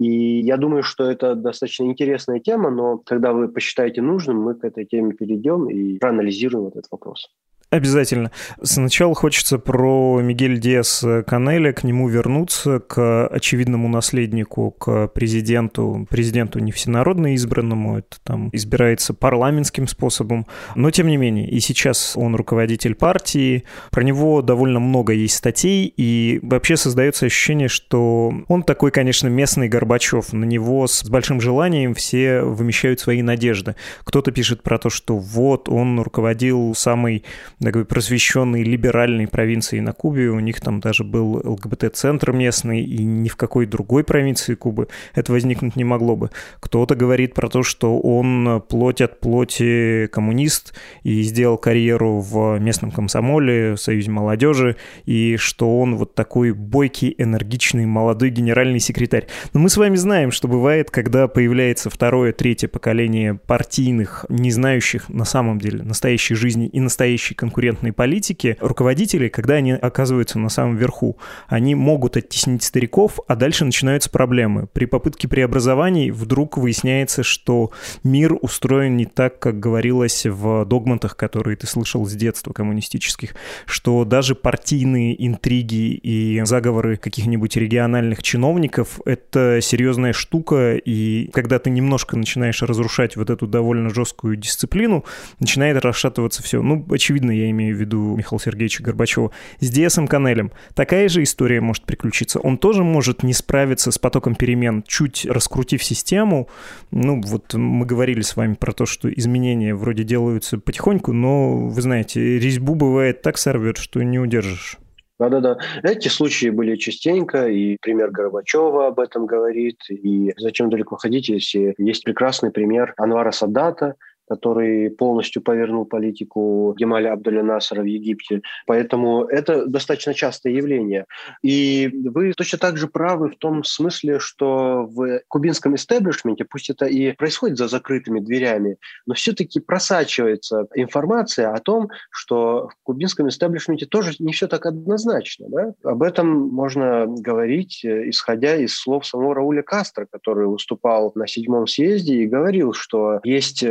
И 0.00 0.40
я 0.40 0.56
думаю, 0.56 0.82
что 0.82 1.10
это 1.10 1.34
достаточно 1.34 1.84
интересная 1.84 2.40
тема, 2.40 2.70
но 2.70 2.98
когда 2.98 3.32
вы 3.32 3.48
посчитаете 3.48 4.00
нужным, 4.00 4.40
мы 4.40 4.54
к 4.54 4.64
этой 4.64 4.86
теме 4.86 5.12
перейдем 5.12 5.68
и 5.68 5.98
проанализируем 5.98 6.64
вот 6.64 6.76
этот 6.76 6.90
вопрос. 6.90 7.28
Обязательно. 7.68 8.30
Сначала 8.62 9.12
хочется 9.16 9.58
про 9.58 10.20
Мигель 10.22 10.60
Диас 10.60 11.04
Канеля, 11.26 11.72
к 11.72 11.82
нему 11.82 12.08
вернуться, 12.08 12.78
к 12.78 13.26
очевидному 13.26 13.88
наследнику, 13.88 14.70
к 14.70 15.08
президенту, 15.08 16.06
президенту 16.08 16.60
не 16.60 16.70
всенародно 16.70 17.34
избранному, 17.34 17.98
это 17.98 18.18
там 18.22 18.50
избирается 18.52 19.14
парламентским 19.14 19.88
способом, 19.88 20.46
но 20.76 20.92
тем 20.92 21.08
не 21.08 21.16
менее, 21.16 21.50
и 21.50 21.58
сейчас 21.58 22.16
он 22.16 22.36
руководитель 22.36 22.94
партии, 22.94 23.64
про 23.90 24.04
него 24.04 24.42
довольно 24.42 24.78
много 24.78 25.12
есть 25.12 25.34
статей, 25.34 25.92
и 25.96 26.38
вообще 26.44 26.76
создается 26.76 27.26
ощущение, 27.26 27.68
что 27.68 28.32
он 28.46 28.62
такой, 28.62 28.92
конечно, 28.92 29.26
местный 29.26 29.68
Горбачев, 29.68 30.32
на 30.32 30.44
него 30.44 30.86
с 30.86 31.02
большим 31.04 31.40
желанием 31.40 31.94
все 31.94 32.42
вымещают 32.42 33.00
свои 33.00 33.22
надежды. 33.22 33.74
Кто-то 34.04 34.30
пишет 34.30 34.62
про 34.62 34.78
то, 34.78 34.88
что 34.88 35.18
вот 35.18 35.68
он 35.68 35.98
руководил 36.00 36.72
самой 36.76 37.24
такой 37.60 37.84
просвещенной 37.84 38.62
либеральной 38.62 39.26
провинции 39.26 39.80
на 39.80 39.92
Кубе. 39.92 40.28
У 40.28 40.40
них 40.40 40.60
там 40.60 40.80
даже 40.80 41.04
был 41.04 41.40
ЛГБТ-центр 41.42 42.32
местный, 42.32 42.82
и 42.82 43.02
ни 43.04 43.28
в 43.28 43.36
какой 43.36 43.66
другой 43.66 44.04
провинции 44.04 44.54
Кубы 44.54 44.88
это 45.14 45.32
возникнуть 45.32 45.76
не 45.76 45.84
могло 45.84 46.16
бы. 46.16 46.30
Кто-то 46.60 46.94
говорит 46.94 47.34
про 47.34 47.48
то, 47.48 47.62
что 47.62 47.98
он 47.98 48.62
плоть 48.68 49.00
от 49.00 49.20
плоти 49.20 50.08
коммунист 50.12 50.74
и 51.02 51.22
сделал 51.22 51.56
карьеру 51.56 52.20
в 52.20 52.58
местном 52.58 52.90
комсомоле, 52.90 53.74
в 53.74 53.78
Союзе 53.78 54.10
молодежи, 54.10 54.76
и 55.04 55.36
что 55.36 55.80
он 55.80 55.96
вот 55.96 56.14
такой 56.14 56.52
бойкий, 56.52 57.14
энергичный, 57.16 57.86
молодой 57.86 58.30
генеральный 58.30 58.80
секретарь. 58.80 59.26
Но 59.52 59.60
мы 59.60 59.70
с 59.70 59.76
вами 59.76 59.96
знаем, 59.96 60.30
что 60.30 60.48
бывает, 60.48 60.90
когда 60.90 61.26
появляется 61.28 61.90
второе, 61.90 62.32
третье 62.32 62.68
поколение 62.68 63.34
партийных, 63.34 64.26
не 64.28 64.50
знающих 64.50 65.08
на 65.08 65.24
самом 65.24 65.58
деле 65.58 65.82
настоящей 65.82 66.34
жизни 66.34 66.66
и 66.66 66.80
настоящей 66.80 67.34
конкурентной 67.46 67.92
политики, 67.92 68.56
руководители, 68.60 69.28
когда 69.28 69.54
они 69.54 69.72
оказываются 69.72 70.38
на 70.38 70.48
самом 70.48 70.76
верху, 70.76 71.16
они 71.46 71.76
могут 71.76 72.16
оттеснить 72.16 72.64
стариков, 72.64 73.20
а 73.28 73.36
дальше 73.36 73.64
начинаются 73.64 74.10
проблемы. 74.10 74.66
При 74.72 74.86
попытке 74.86 75.28
преобразований 75.28 76.10
вдруг 76.10 76.58
выясняется, 76.58 77.22
что 77.22 77.70
мир 78.02 78.36
устроен 78.40 78.96
не 78.96 79.04
так, 79.04 79.38
как 79.38 79.60
говорилось 79.60 80.26
в 80.26 80.64
догматах, 80.64 81.16
которые 81.16 81.56
ты 81.56 81.68
слышал 81.68 82.04
с 82.04 82.12
детства 82.14 82.52
коммунистических, 82.52 83.36
что 83.64 84.04
даже 84.04 84.34
партийные 84.34 85.14
интриги 85.24 85.94
и 85.94 86.42
заговоры 86.44 86.96
каких-нибудь 86.96 87.56
региональных 87.56 88.24
чиновников— 88.24 89.00
это 89.04 89.60
серьезная 89.62 90.12
штука, 90.12 90.74
и 90.74 91.30
когда 91.32 91.60
ты 91.60 91.70
немножко 91.70 92.16
начинаешь 92.16 92.60
разрушать 92.62 93.14
вот 93.16 93.30
эту 93.30 93.46
довольно 93.46 93.90
жесткую 93.90 94.36
дисциплину, 94.36 95.04
начинает 95.38 95.76
расшатываться 95.84 96.42
все. 96.42 96.60
Ну, 96.60 96.84
очевидно, 96.90 97.30
я 97.36 97.50
имею 97.50 97.76
в 97.76 97.80
виду 97.80 98.16
Михаила 98.16 98.40
Сергеевича 98.40 98.82
Горбачева. 98.82 99.30
С 99.60 99.70
Диасом 99.70 100.06
Канелем 100.08 100.52
такая 100.74 101.08
же 101.08 101.22
история 101.22 101.60
может 101.60 101.84
приключиться. 101.84 102.40
Он 102.40 102.58
тоже 102.58 102.84
может 102.84 103.22
не 103.22 103.32
справиться 103.32 103.90
с 103.90 103.98
потоком 103.98 104.34
перемен, 104.34 104.82
чуть 104.86 105.26
раскрутив 105.26 105.82
систему. 105.82 106.48
Ну, 106.90 107.20
вот 107.22 107.54
мы 107.54 107.86
говорили 107.86 108.20
с 108.20 108.36
вами 108.36 108.54
про 108.54 108.72
то, 108.72 108.86
что 108.86 109.12
изменения 109.12 109.74
вроде 109.74 110.04
делаются 110.04 110.58
потихоньку, 110.58 111.12
но, 111.12 111.68
вы 111.68 111.80
знаете, 111.80 112.38
резьбу 112.38 112.74
бывает 112.74 113.22
так 113.22 113.38
сорвет, 113.38 113.76
что 113.76 114.02
не 114.02 114.18
удержишь. 114.18 114.78
Да-да-да. 115.18 115.56
Эти 115.82 116.08
случаи 116.08 116.50
были 116.50 116.76
частенько, 116.76 117.48
и 117.48 117.78
пример 117.80 118.10
Горбачева 118.10 118.88
об 118.88 119.00
этом 119.00 119.26
говорит. 119.26 119.78
И 119.88 120.34
зачем 120.36 120.68
далеко 120.68 120.96
ходить, 120.96 121.30
если 121.30 121.74
есть 121.78 122.04
прекрасный 122.04 122.50
пример 122.50 122.92
Анвара 122.98 123.30
Садата, 123.30 123.94
который 124.28 124.90
полностью 124.90 125.42
повернул 125.42 125.84
политику 125.84 126.74
Гемаля 126.78 127.12
Абдуля 127.12 127.42
Насара 127.42 127.82
в 127.82 127.86
Египте. 127.86 128.42
Поэтому 128.66 129.24
это 129.24 129.66
достаточно 129.66 130.14
частое 130.14 130.52
явление. 130.52 131.06
И 131.42 131.90
вы 132.04 132.32
точно 132.32 132.58
так 132.58 132.76
же 132.76 132.88
правы 132.88 133.30
в 133.30 133.36
том 133.36 133.64
смысле, 133.64 134.18
что 134.18 134.86
в 134.90 135.20
кубинском 135.28 135.74
истеблишменте, 135.74 136.44
пусть 136.44 136.70
это 136.70 136.86
и 136.86 137.12
происходит 137.12 137.58
за 137.58 137.68
закрытыми 137.68 138.20
дверями, 138.20 138.76
но 139.06 139.14
все-таки 139.14 139.60
просачивается 139.60 140.66
информация 140.74 141.52
о 141.52 141.60
том, 141.60 141.88
что 142.10 142.68
в 142.68 142.76
кубинском 142.82 143.28
истеблишменте 143.28 143.86
тоже 143.86 144.14
не 144.18 144.32
все 144.32 144.46
так 144.48 144.66
однозначно. 144.66 145.46
Да? 145.48 145.72
Об 145.84 146.02
этом 146.02 146.48
можно 146.48 147.06
говорить, 147.06 147.84
исходя 147.84 148.56
из 148.56 148.76
слов 148.76 149.06
самого 149.06 149.34
Рауля 149.34 149.62
Кастро, 149.62 150.06
который 150.10 150.46
выступал 150.46 151.12
на 151.14 151.26
седьмом 151.26 151.66
съезде 151.66 152.16
и 152.16 152.26
говорил, 152.26 152.72
что 152.72 153.20
есть 153.24 153.64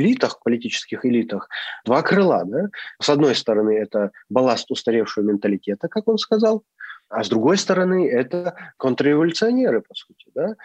элитах, 0.00 0.40
политических 0.42 1.04
элитах, 1.04 1.48
два 1.84 2.02
крыла. 2.02 2.44
Да? 2.44 2.68
С 3.00 3.08
одной 3.08 3.34
стороны, 3.34 3.76
это 3.76 4.10
балласт 4.28 4.70
устаревшего 4.70 5.24
менталитета, 5.24 5.88
как 5.88 6.08
он 6.08 6.18
сказал, 6.18 6.64
а 7.08 7.24
с 7.24 7.28
другой 7.28 7.58
стороны, 7.58 8.08
это 8.08 8.54
контрреволюционеры, 8.76 9.82
по 9.82 9.94
сути. 9.94 10.26
Да? 10.34 10.56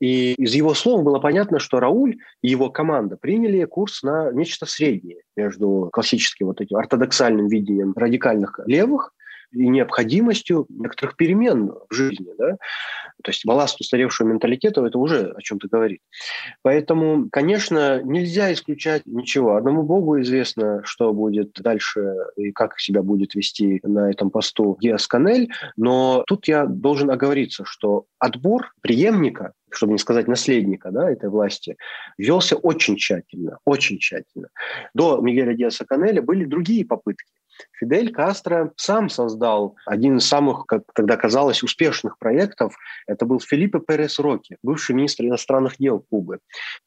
И 0.00 0.34
из 0.34 0.54
его 0.54 0.74
слов 0.74 1.04
было 1.04 1.18
понятно, 1.20 1.58
что 1.58 1.80
Рауль 1.80 2.18
и 2.42 2.48
его 2.48 2.68
команда 2.68 3.16
приняли 3.16 3.64
курс 3.64 4.02
на 4.02 4.32
нечто 4.32 4.66
среднее 4.66 5.22
между 5.36 5.88
классическим 5.92 6.48
вот 6.48 6.60
этим 6.60 6.76
ортодоксальным 6.76 7.46
видением 7.46 7.92
радикальных 7.96 8.60
левых 8.66 9.14
и 9.54 9.68
необходимостью 9.68 10.66
некоторых 10.68 11.16
перемен 11.16 11.72
в 11.88 11.94
жизни. 11.94 12.28
Да? 12.38 12.56
То 13.22 13.30
есть 13.30 13.46
балласт 13.46 13.80
устаревшего 13.80 14.28
менталитета– 14.28 14.84
это 14.86 14.98
уже 14.98 15.32
о 15.36 15.40
чем-то 15.40 15.68
говорит. 15.68 16.00
Поэтому, 16.62 17.28
конечно, 17.30 18.02
нельзя 18.02 18.52
исключать 18.52 19.02
ничего. 19.06 19.56
Одному 19.56 19.82
Богу 19.82 20.20
известно, 20.20 20.82
что 20.84 21.12
будет 21.12 21.52
дальше 21.54 22.14
и 22.36 22.52
как 22.52 22.78
себя 22.80 23.02
будет 23.02 23.34
вести 23.34 23.80
на 23.82 24.10
этом 24.10 24.30
посту 24.30 24.76
Диас 24.80 25.06
Канель. 25.06 25.50
Но 25.76 26.24
тут 26.26 26.48
я 26.48 26.66
должен 26.66 27.10
оговориться, 27.10 27.64
что 27.64 28.06
отбор 28.18 28.72
преемника 28.80 29.52
чтобы 29.74 29.92
не 29.92 29.98
сказать 29.98 30.28
наследника 30.28 30.90
да, 30.90 31.10
этой 31.10 31.28
власти, 31.28 31.76
велся 32.16 32.56
очень 32.56 32.96
тщательно, 32.96 33.58
очень 33.64 33.98
тщательно. 33.98 34.48
До 34.94 35.20
Мигеля 35.20 35.54
Диаса 35.54 35.84
Канеля 35.84 36.22
были 36.22 36.44
другие 36.44 36.84
попытки. 36.84 37.33
Фидель 37.78 38.12
Кастро 38.12 38.72
сам 38.76 39.08
создал 39.08 39.76
один 39.86 40.18
из 40.18 40.26
самых, 40.26 40.66
как 40.66 40.82
тогда 40.94 41.16
казалось, 41.16 41.62
успешных 41.62 42.18
проектов. 42.18 42.74
Это 43.06 43.26
был 43.26 43.40
Филиппе 43.40 43.80
Перес 43.80 44.18
Роки, 44.18 44.56
бывший 44.62 44.94
министр 44.94 45.24
иностранных 45.24 45.76
дел 45.78 46.04
Кубы. 46.10 46.38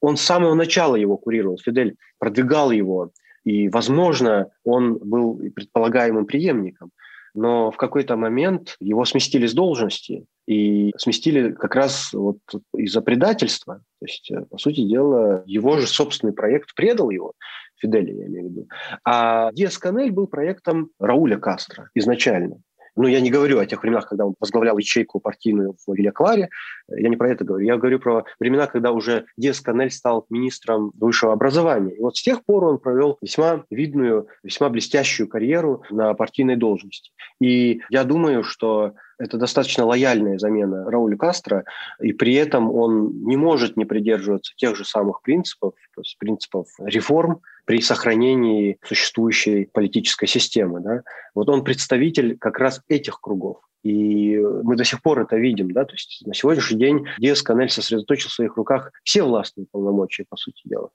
Он 0.01 0.17
с 0.17 0.21
самого 0.21 0.53
начала 0.53 0.95
его 0.95 1.17
курировал. 1.17 1.58
Фидель 1.58 1.95
продвигал 2.19 2.71
его, 2.71 3.12
и, 3.43 3.69
возможно, 3.69 4.49
он 4.63 4.97
был 4.97 5.38
предполагаемым 5.56 6.25
преемником. 6.25 6.91
Но 7.34 7.71
в 7.71 7.77
какой-то 7.77 8.15
момент 8.15 8.75
его 8.80 9.06
сместили 9.06 9.45
с 9.45 9.53
должности, 9.53 10.25
и 10.47 10.93
сместили 10.97 11.51
как 11.51 11.75
раз 11.75 12.13
вот 12.13 12.39
из-за 12.75 13.01
предательства. 13.01 13.82
То 13.99 14.06
есть, 14.06 14.32
э, 14.32 14.45
по 14.49 14.58
сути 14.58 14.88
дела, 14.88 15.43
его 15.45 15.77
же 15.77 15.88
собственный 15.88 16.34
проект 16.34 16.73
предал 16.73 17.10
его. 17.10 17.34
Фиделя, 17.78 18.13
я 18.13 18.28
имею 18.28 18.48
в 18.48 18.52
виду. 18.52 18.68
А 19.04 19.52
Диас 19.54 19.78
Канель 19.78 20.12
был 20.12 20.28
проектом 20.28 20.90
Рауля 21.00 21.38
Кастро 21.38 21.90
изначально. 21.94 22.62
Ну, 22.98 23.08
я 23.08 23.22
не 23.22 23.30
говорю 23.30 23.60
о 23.60 23.66
тех 23.68 23.84
временах, 23.84 24.10
когда 24.10 24.26
он 24.26 24.34
возглавлял 24.40 24.76
ячейку 24.76 25.20
партийную 25.20 25.76
в 25.86 25.94
Вильякларе. 25.94 26.50
Я 26.90 27.10
не 27.10 27.16
про 27.16 27.30
это 27.30 27.46
говорю. 27.46 27.63
Я 27.63 27.78
говорю 27.78 28.00
про 28.00 28.26
времена, 28.40 28.66
когда 28.66 28.92
уже 28.92 29.26
Диас 29.38 29.62
Канель 29.62 29.92
стал 29.92 30.26
министром 30.32 30.92
высшего 31.00 31.32
образования. 31.32 31.94
И 31.94 32.02
вот 32.02 32.18
с 32.18 32.24
тех 32.24 32.44
пор 32.44 32.63
он 32.63 32.80
провел 32.80 33.20
весьма 33.22 33.66
видную, 33.70 34.28
весьма 34.42 34.70
блестящую 34.70 35.30
карьеру 35.30 35.84
на 35.92 36.16
партийной 36.16 36.56
должности. 36.56 37.12
И 37.40 37.82
я 37.92 38.04
думаю, 38.04 38.44
что 38.44 38.96
это 39.20 39.38
достаточно 39.38 39.86
лояльная 39.86 40.40
замена 40.40 40.90
Раулю 40.90 41.18
Кастро, 41.18 41.66
и 42.00 42.13
при 42.13 42.34
этом 42.34 42.72
он 42.72 43.24
не 43.26 43.38
может 43.38 43.78
не 43.78 43.86
придерживаться 43.86 44.54
тех 44.58 44.76
же 44.76 44.86
самых 44.86 45.22
принципов, 45.22 45.74
то 45.96 46.02
есть 46.02 46.18
принципов 46.18 46.68
реформ 46.80 47.42
при 47.67 47.82
сохранении 47.82 48.80
существующей 48.82 49.65
политической 49.65 50.25
системы. 50.25 50.80
Да? 50.80 51.01
Вот 51.36 51.49
он 51.49 51.65
представитель 51.65 52.38
как 52.38 52.60
раз 52.60 52.82
этих 52.88 53.19
кругов. 53.19 53.58
И 53.84 54.38
мы 54.38 54.77
до 54.77 54.86
сих 54.86 55.01
пор 55.01 55.19
это 55.19 55.36
видим, 55.38 55.71
да, 55.71 55.86
то 55.86 55.93
есть 55.93 56.23
на 56.25 56.34
сегодняшний 56.34 56.80
день 56.80 57.06
Диас 57.19 57.41
Канель 57.41 57.69
сосредоточил 57.69 58.30
в 58.30 58.34
своих 58.34 58.58
руках 58.58 58.91
все 59.03 59.21
властные 59.21 59.67
полномочия, 59.71 60.25
по 60.27 60.36
сути 60.36 60.62
дела. 60.65 60.89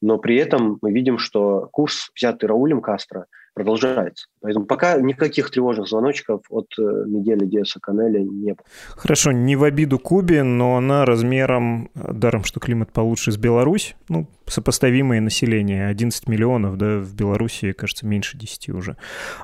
Но 0.00 0.18
при 0.18 0.36
этом 0.36 0.78
мы 0.80 0.92
видим, 0.92 1.18
что 1.18 1.68
курс, 1.72 2.10
взятый 2.16 2.48
Раулем 2.48 2.80
Кастро, 2.80 3.26
продолжается. 3.54 4.28
Поэтому 4.40 4.66
пока 4.66 4.98
никаких 5.00 5.50
тревожных 5.50 5.88
звоночков 5.88 6.40
от 6.48 6.66
э, 6.78 6.82
Мигеля 6.82 7.46
Диаса 7.46 7.80
Канеля 7.80 8.20
не 8.20 8.52
было. 8.52 8.64
Хорошо, 8.96 9.32
не 9.32 9.56
в 9.56 9.64
обиду 9.64 9.98
Кубе, 9.98 10.42
но 10.42 10.76
она 10.76 11.04
размером, 11.04 11.90
даром, 11.94 12.44
что 12.44 12.60
климат 12.60 12.92
получше, 12.92 13.30
с 13.30 13.36
Беларусь, 13.36 13.94
ну, 14.08 14.26
сопоставимое 14.52 15.20
население, 15.20 15.88
11 15.88 16.28
миллионов, 16.28 16.76
да, 16.76 16.98
в 16.98 17.14
Беларуси, 17.14 17.72
кажется, 17.72 18.06
меньше 18.06 18.36
10 18.36 18.68
уже. 18.70 18.96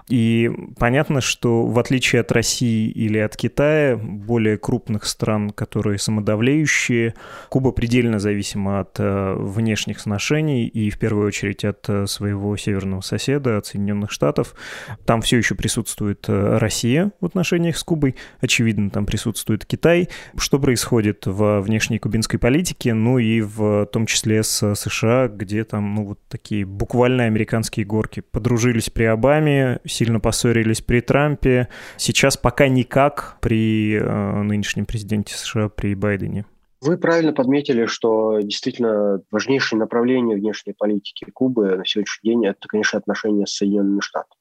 И 0.08 0.50
понятно, 0.78 1.20
что 1.20 1.66
в 1.66 1.78
отличие 1.78 2.20
от 2.20 2.30
России 2.32 2.88
или 2.90 3.18
от 3.18 3.36
Китая, 3.36 3.96
более 3.96 4.58
крупных 4.58 5.06
стран, 5.06 5.50
которые 5.50 5.98
самодавлеющие, 5.98 7.14
Куба 7.48 7.72
предельно 7.72 8.18
зависима 8.18 8.80
от 8.80 8.96
э, 8.98 9.34
внешних 9.38 10.00
сношений 10.00 10.66
и 10.66 10.90
в 10.90 10.98
первую 10.98 11.26
очередь 11.26 11.64
от 11.64 11.88
э, 11.88 12.06
своего 12.06 12.56
северного 12.56 13.00
соседа, 13.00 13.58
от 13.58 13.66
Соединенных 13.66 14.10
Штатов. 14.10 14.54
Там 15.06 15.22
все 15.22 15.38
еще 15.38 15.54
присутствует 15.54 16.26
э, 16.28 16.58
Россия 16.58 17.12
в 17.20 17.26
отношениях 17.26 17.76
с 17.76 17.82
Кубой, 17.82 18.16
очевидно, 18.40 18.90
там 18.90 19.06
присутствует 19.06 19.64
Китай. 19.64 20.08
Что 20.36 20.58
происходит 20.58 21.26
во 21.26 21.60
внешней 21.60 21.98
кубинской 21.98 22.38
политике, 22.38 22.92
ну 22.94 23.18
и 23.18 23.40
в 23.40 23.86
том 23.86 24.06
числе 24.06 24.42
с 24.42 24.74
США, 24.74 24.97
где 25.32 25.64
там, 25.64 25.94
ну, 25.94 26.04
вот 26.04 26.18
такие 26.28 26.64
буквально 26.64 27.24
американские 27.24 27.86
горки. 27.86 28.20
Подружились 28.20 28.90
при 28.90 29.04
Обаме, 29.04 29.80
сильно 29.84 30.20
поссорились 30.20 30.80
при 30.80 31.00
Трампе. 31.00 31.68
Сейчас 31.96 32.36
пока 32.36 32.68
никак 32.68 33.36
при 33.40 33.94
э, 33.94 34.42
нынешнем 34.42 34.86
президенте 34.86 35.34
США, 35.34 35.68
при 35.68 35.94
Байдене. 35.94 36.46
Вы 36.80 36.96
правильно 36.96 37.32
подметили, 37.32 37.86
что 37.86 38.38
действительно 38.40 39.20
важнейшее 39.30 39.78
направление 39.78 40.36
внешней 40.36 40.74
политики 40.74 41.26
Кубы 41.32 41.76
на 41.76 41.84
сегодняшний 41.84 42.30
день– 42.30 42.46
это, 42.48 42.68
конечно, 42.68 42.98
отношения 42.98 43.46
с 43.46 43.56
Соединенными 43.56 44.00
Штатами. 44.00 44.38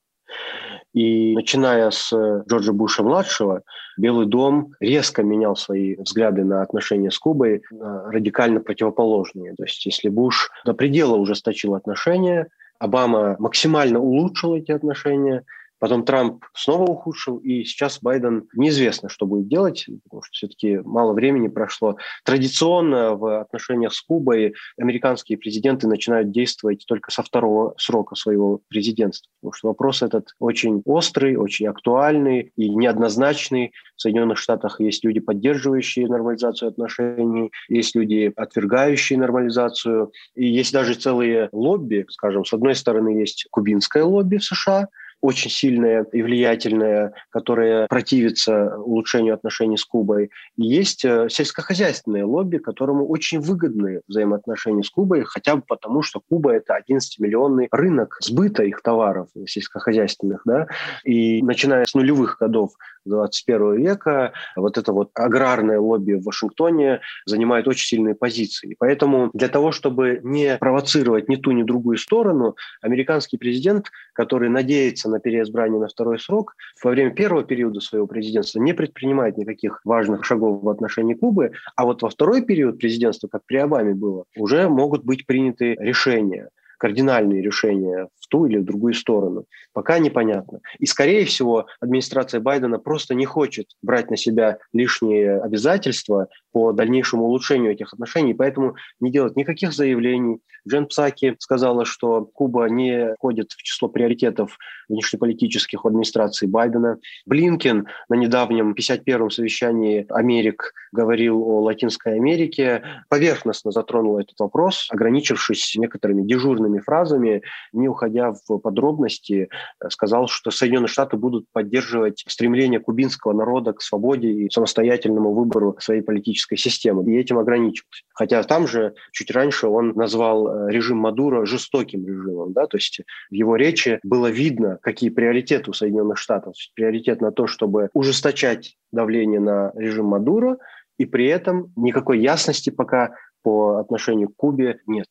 И 0.98 1.36
начиная 1.36 1.92
с 1.92 2.12
Джорджа 2.12 2.74
Буша-младшего, 2.74 3.62
Белый 3.98 4.26
дом 4.26 4.74
резко 4.80 5.22
менял 5.22 5.56
свои 5.56 5.96
взгляды 5.96 6.44
на 6.44 6.64
отношения 6.64 7.12
с 7.12 7.20
Кубой 7.20 7.62
радикально 7.70 8.62
противоположные. 8.62 9.54
То 9.54 9.64
есть 9.66 9.86
если 9.86 10.10
Буш 10.10 10.50
до 10.66 10.74
предела 10.74 11.16
ужесточил 11.16 11.76
отношения, 11.76 12.48
Обама 12.80 13.36
максимально 13.38 14.00
улучшил 14.00 14.56
эти 14.56 14.72
отношения, 14.72 15.44
Потом 15.80 16.06
Трамп 16.06 16.44
снова 16.54 16.84
ухудшил, 16.84 17.38
и 17.38 17.64
сейчас 17.64 18.00
Байден 18.02 18.48
неизвестно, 18.54 19.10
что 19.10 19.26
будет 19.26 19.48
делать, 19.48 19.86
потому 20.06 20.24
что 20.24 20.32
все-таки 20.32 20.78
мало 20.84 21.14
времени 21.14 21.48
прошло. 21.48 21.98
Традиционно 22.24 23.16
в 23.16 23.42
отношениях 23.42 23.94
с 23.94 24.02
Кубой 24.02 24.56
американские 24.78 25.38
президенты 25.38 25.88
начинают 25.88 26.32
действовать 26.32 26.84
только 26.88 27.12
со 27.12 27.22
второго 27.22 27.76
срока 27.78 28.16
своего 28.16 28.62
президентства, 28.70 29.30
потому 29.40 29.54
что 29.54 29.68
вопрос 29.68 30.02
этот 30.02 30.30
очень 30.40 30.82
острый, 30.86 31.36
очень 31.36 31.68
актуальный 31.68 32.52
и 32.56 32.70
неоднозначный. 32.70 33.72
В 33.96 34.02
Соединенных 34.02 34.38
Штатах 34.38 34.80
есть 34.80 35.04
люди, 35.04 35.20
поддерживающие 35.20 36.08
нормализацию 36.08 36.70
отношений, 36.70 37.52
есть 37.70 37.96
люди, 37.96 38.32
отвергающие 38.36 39.20
нормализацию, 39.20 40.12
и 40.36 40.48
есть 40.48 40.74
даже 40.74 40.96
целые 40.96 41.50
лобби, 41.52 42.06
скажем, 42.10 42.46
с 42.46 42.54
одной 42.54 42.76
стороны 42.76 43.10
есть 43.10 43.48
кубинское 43.52 44.04
лобби 44.04 44.38
в 44.38 44.44
США, 44.44 44.88
очень 45.22 45.50
сильная 45.50 46.06
и 46.12 46.22
влиятельная, 46.22 47.14
которая 47.30 47.88
противится 47.88 48.78
улучшению 48.78 49.34
отношений 49.34 49.78
с 49.78 49.86
Кубой. 49.86 50.32
И 50.56 50.64
есть 50.64 51.06
э, 51.06 51.28
сельскохозяйственное 51.30 52.26
лобби, 52.26 52.58
которому 52.58 53.08
очень 53.08 53.40
выгодны 53.40 54.02
взаимоотношения 54.08 54.84
с 54.84 54.90
Кубой, 54.90 55.24
хотя 55.24 55.56
бы 55.56 55.64
потому, 55.68 56.02
что 56.02 56.20
Куба– 56.20 56.54
это 56.54 56.78
11-миллионный 56.78 57.68
рынок 57.72 58.18
сбыта 58.22 58.64
их 58.64 58.82
товаров 58.82 59.30
сельскохозяйственных. 59.46 60.42
Да? 60.46 60.68
И 61.04 61.42
начиная 61.42 61.86
с 61.86 61.94
нулевых 61.94 62.38
годов 62.40 62.72
21 63.08 63.78
века 63.78 64.34
вот 64.56 64.78
это 64.78 64.92
вот 64.94 65.12
аграрное 65.14 65.80
лобби 65.80 66.14
в 66.14 66.24
Вашингтоне 66.24 67.02
занимает 67.26 67.68
очень 67.68 67.88
сильные 67.88 68.16
позиции. 68.16 68.76
Поэтому 68.78 69.30
для 69.34 69.48
того, 69.48 69.72
чтобы 69.72 70.20
не 70.24 70.58
провоцировать 70.58 71.30
ни 71.30 71.36
ту, 71.36 71.52
ни 71.52 71.64
другую 71.64 71.98
сторону, 71.98 72.56
американский 72.82 73.38
президент, 73.38 73.88
который 74.14 74.50
надеется 74.50 75.07
на 75.10 75.20
переизбрание 75.20 75.80
на 75.80 75.88
второй 75.88 76.20
срок, 76.20 76.56
во 76.84 76.92
время 76.92 77.12
первого 77.12 77.44
периода 77.44 77.80
своего 77.80 78.08
президентства 78.08 78.60
не 78.60 78.74
предпринимает 78.74 79.38
никаких 79.38 79.82
важных 79.84 80.26
шагов 80.26 80.62
в 80.64 80.70
отношении 80.70 81.14
Кубы, 81.14 81.52
а 81.76 81.86
вот 81.86 82.02
во 82.02 82.10
второй 82.10 82.44
период 82.44 82.78
президентства, 82.78 83.28
как 83.28 83.42
при 83.46 83.58
Обаме 83.58 83.94
было, 83.94 84.26
уже 84.36 84.70
могут 84.70 85.04
быть 85.04 85.26
приняты 85.26 85.76
решения 85.80 86.50
кардинальные 86.78 87.42
решения 87.42 88.08
в 88.20 88.28
ту 88.28 88.46
или 88.46 88.58
в 88.58 88.66
другую 88.66 88.94
сторону. 88.94 89.46
Пока 89.74 90.00
непонятно. 90.00 90.60
И, 90.80 90.86
скорее 90.86 91.26
всего, 91.26 91.68
администрация 91.80 92.40
Байдена 92.40 92.80
просто 92.80 93.16
не 93.16 93.26
хочет 93.26 93.68
брать 93.82 94.10
на 94.10 94.18
себя 94.18 94.58
лишние 94.74 95.40
обязательства 95.40 96.28
по 96.52 96.72
дальнейшему 96.72 97.26
улучшению 97.26 97.72
этих 97.72 97.94
отношений, 97.94 98.34
поэтому 98.34 98.76
не 99.00 99.12
делать 99.12 99.36
никаких 99.36 99.74
заявлений. 99.74 100.40
Джен 100.68 100.88
Псаки 100.88 101.36
сказала, 101.40 101.86
что 101.86 102.26
Куба 102.26 102.66
не 102.70 103.14
входит 103.16 103.52
в 103.52 103.64
число 103.64 103.88
приоритетов 103.88 104.58
внешнеполитических 104.90 105.86
администрации 105.86 106.46
Байдена. 106.46 106.98
Блинкен 107.26 107.88
на 108.10 108.16
недавнем 108.16 108.74
51-м 108.74 109.30
совещании 109.30 110.06
Америк 110.10 110.74
говорил 110.92 111.42
о 111.42 111.62
Латинской 111.62 112.16
Америке, 112.16 112.84
поверхностно 113.10 113.72
затронул 113.72 114.20
этот 114.20 114.40
вопрос, 114.40 114.88
ограничившись 114.92 115.76
некоторыми 115.78 116.24
дежурными 116.24 116.67
фразами, 116.80 117.42
не 117.74 117.88
уходя 117.88 118.34
в 118.34 118.58
подробности, 118.60 119.50
сказал, 119.90 120.28
что 120.28 120.52
Соединенные 120.52 120.88
Штаты 120.88 121.18
будут 121.18 121.46
поддерживать 121.52 122.24
стремление 122.28 122.80
кубинского 122.80 123.34
народа 123.34 123.74
к 123.74 123.82
свободе 123.82 124.30
и 124.30 124.50
самостоятельному 124.50 125.34
выбору 125.34 125.76
своей 125.80 126.02
политической 126.02 126.58
системы. 126.58 127.04
И 127.12 127.18
этим 127.18 127.38
ограничился. 127.38 128.04
Хотя 128.14 128.44
там 128.44 128.68
же 128.68 128.94
чуть 129.12 129.32
раньше 129.32 129.68
он 129.68 129.94
назвал 129.96 130.48
э, 130.48 130.72
режим 130.72 130.98
Мадуро 130.98 131.46
жестоким 131.46 132.06
режимом. 132.06 132.54
Да? 132.54 132.68
То 132.68 132.78
есть 132.78 133.02
в 133.30 133.34
его 133.34 133.56
речи 133.56 134.00
было 134.04 134.28
видно, 134.28 134.80
какие 134.82 135.10
приоритеты 135.10 135.72
у 135.72 135.74
Соединенных 135.74 136.18
Штатов. 136.18 136.56
Приоритет 136.76 137.22
на 137.22 137.32
то, 137.32 137.48
чтобы 137.48 137.90
ужесточать 137.94 138.76
давление 138.92 139.40
на 139.40 139.72
режим 139.76 140.08
Мадуро, 140.08 140.58
и 140.98 141.06
при 141.06 141.28
этом 141.28 141.72
никакой 141.76 142.20
ясности 142.20 142.70
пока 142.70 143.16
по 143.44 143.78
отношению 143.78 144.30
к 144.30 144.36
Кубе 144.36 144.80
нет. 144.88 145.08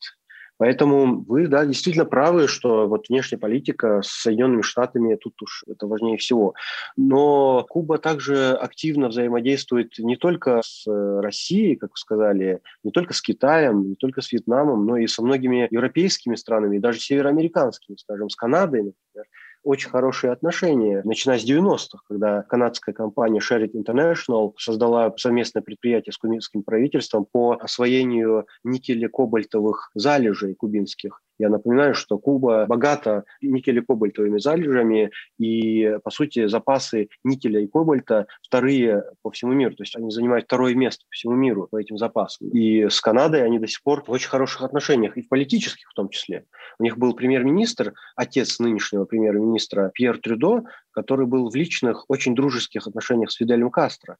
Поэтому 0.59 1.23
вы, 1.25 1.49
да, 1.49 1.67
действительно 1.67 2.07
правы, 2.07 2.49
что 2.49 2.89
вот 2.89 3.09
внешняя 3.09 3.39
политика 3.39 4.01
с 4.03 4.23
Соединенными 4.23 4.63
Штатами 4.63 5.17
тут 5.17 5.41
уж 5.43 5.65
это 5.67 5.87
важнее 5.87 6.17
всего. 6.17 6.55
Но 6.97 7.67
Куба 7.69 7.99
также 7.99 8.53
активно 8.53 9.09
взаимодействует 9.09 9.99
не 9.99 10.17
только 10.17 10.63
с 10.65 10.87
э, 10.87 11.21
Россией, 11.21 11.77
как 11.77 11.91
вы 11.91 11.97
сказали, 11.97 12.61
не 12.83 12.91
только 12.91 13.13
с 13.13 13.21
Китаем, 13.21 13.89
не 13.89 13.97
только 13.97 14.23
с 14.23 14.33
Вьетнамом, 14.33 14.87
но 14.87 14.97
и 14.97 15.07
со 15.07 15.23
многими 15.23 15.69
европейскими 15.71 16.37
странами, 16.37 16.77
и 16.77 16.81
даже 16.81 17.01
североамериканскими, 17.01 17.97
скажем, 17.97 18.31
с 18.31 18.37
Канадой, 18.37 18.83
например 18.83 19.27
очень 19.67 19.91
хорошие 19.91 20.33
отношения, 20.33 21.03
начиная 21.05 21.41
с 21.41 21.45
90-х, 21.45 21.99
когда 22.09 22.43
канадская 22.43 22.95
компания 22.95 23.41
Sherrit 23.41 23.73
International 23.73 24.53
создала 24.57 25.13
совместное 25.17 25.61
предприятие 25.61 26.13
с 26.13 26.19
кубинским 26.19 26.63
правительством 26.63 27.27
по 27.31 27.59
освоению 27.61 28.47
никеля-кобальтовых 28.63 29.91
залежей 29.95 30.55
кубинских. 30.55 31.21
Я 31.39 31.49
напоминаю, 31.51 31.95
что 31.95 32.19
Куба 32.19 32.67
богата 32.67 33.25
никеле-кобальтовыми 33.43 34.39
залежами, 34.39 35.11
и, 35.39 35.99
по 36.03 36.11
сути, 36.11 36.47
запасы 36.47 37.09
никеля 37.25 37.61
и 37.61 37.67
кобальта 37.67 38.27
вторые 38.43 39.05
по 39.23 39.31
всему 39.31 39.53
миру. 39.53 39.75
То 39.75 39.83
есть 39.83 39.97
они 39.97 40.11
занимают 40.11 40.47
второе 40.47 40.75
место 40.75 41.05
по 41.05 41.13
всему 41.13 41.35
миру 41.35 41.69
по 41.71 41.79
этим 41.79 41.99
запасам. 41.99 42.49
И 42.49 42.89
с 42.89 43.01
Канадой 43.01 43.45
они 43.45 43.59
до 43.59 43.67
сих 43.67 43.83
пор 43.83 44.05
в 44.05 44.11
очень 44.11 44.29
хороших 44.29 44.63
отношениях, 44.63 45.17
и 45.17 45.23
в 45.23 45.29
политических 45.29 45.91
в 45.91 45.95
том 45.95 46.09
числе. 46.09 46.47
У 46.79 46.85
них 46.85 46.97
был 46.99 47.15
премьер-министр, 47.15 47.95
отец 48.15 48.59
нынешнего 48.59 49.05
премьер-министра 49.05 49.91
Пьер 49.95 50.19
Трюдо, 50.19 50.65
который 50.91 51.27
был 51.27 51.51
в 51.51 51.55
личных, 51.55 52.05
очень 52.09 52.35
дружеских 52.35 52.87
отношениях 52.87 53.31
с 53.31 53.37
Фиделем 53.37 53.71
Кастро. 53.71 54.17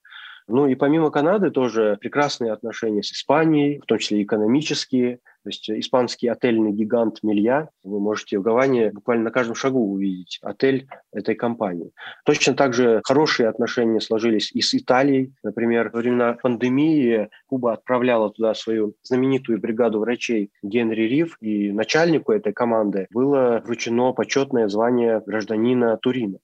Ну 0.49 0.69
и 0.69 0.77
помимо 0.77 1.11
Канады 1.11 1.51
тоже 1.51 1.99
прекрасные 2.01 2.53
отношения 2.53 3.03
с 3.03 3.13
Испанией, 3.13 3.81
в 3.81 3.87
том 3.87 3.99
числе 3.99 4.23
экономические. 4.23 5.19
То 5.43 5.51
есть 5.51 5.71
испанский 5.71 6.27
отельный 6.27 6.73
гигант 6.73 7.21
Милья, 7.23 7.69
вы 7.85 8.01
можете 8.01 8.39
в 8.39 8.43
Гаване 8.43 8.91
буквально 8.91 9.25
на 9.25 9.31
каждом 9.31 9.55
шагу 9.55 9.79
увидеть 9.93 10.41
отель 10.43 10.89
этой 11.13 11.37
компании. 11.37 11.93
Точно 12.25 12.55
так 12.55 12.75
же 12.75 13.01
хорошие 13.05 13.49
отношения 13.49 14.01
сложились 14.01 14.51
и 14.53 14.61
с 14.61 14.75
Италией. 14.75 15.33
Например, 15.45 15.91
во 15.93 16.01
времена 16.01 16.37
пандемии 16.43 17.29
Куба 17.47 17.75
отправляла 17.75 18.31
туда 18.31 18.55
свою 18.55 18.95
знаменитую 19.05 19.61
бригаду 19.61 20.01
врачей 20.01 20.51
Генри 20.65 21.03
Рив, 21.03 21.37
и 21.41 21.71
начальнику 21.71 22.33
этой 22.33 22.53
команды 22.53 23.07
было 23.11 23.63
вручено 23.65 24.13
почетное 24.13 24.67
звание 24.67 25.23
гражданина 25.25 25.97
Турина. 25.97 26.39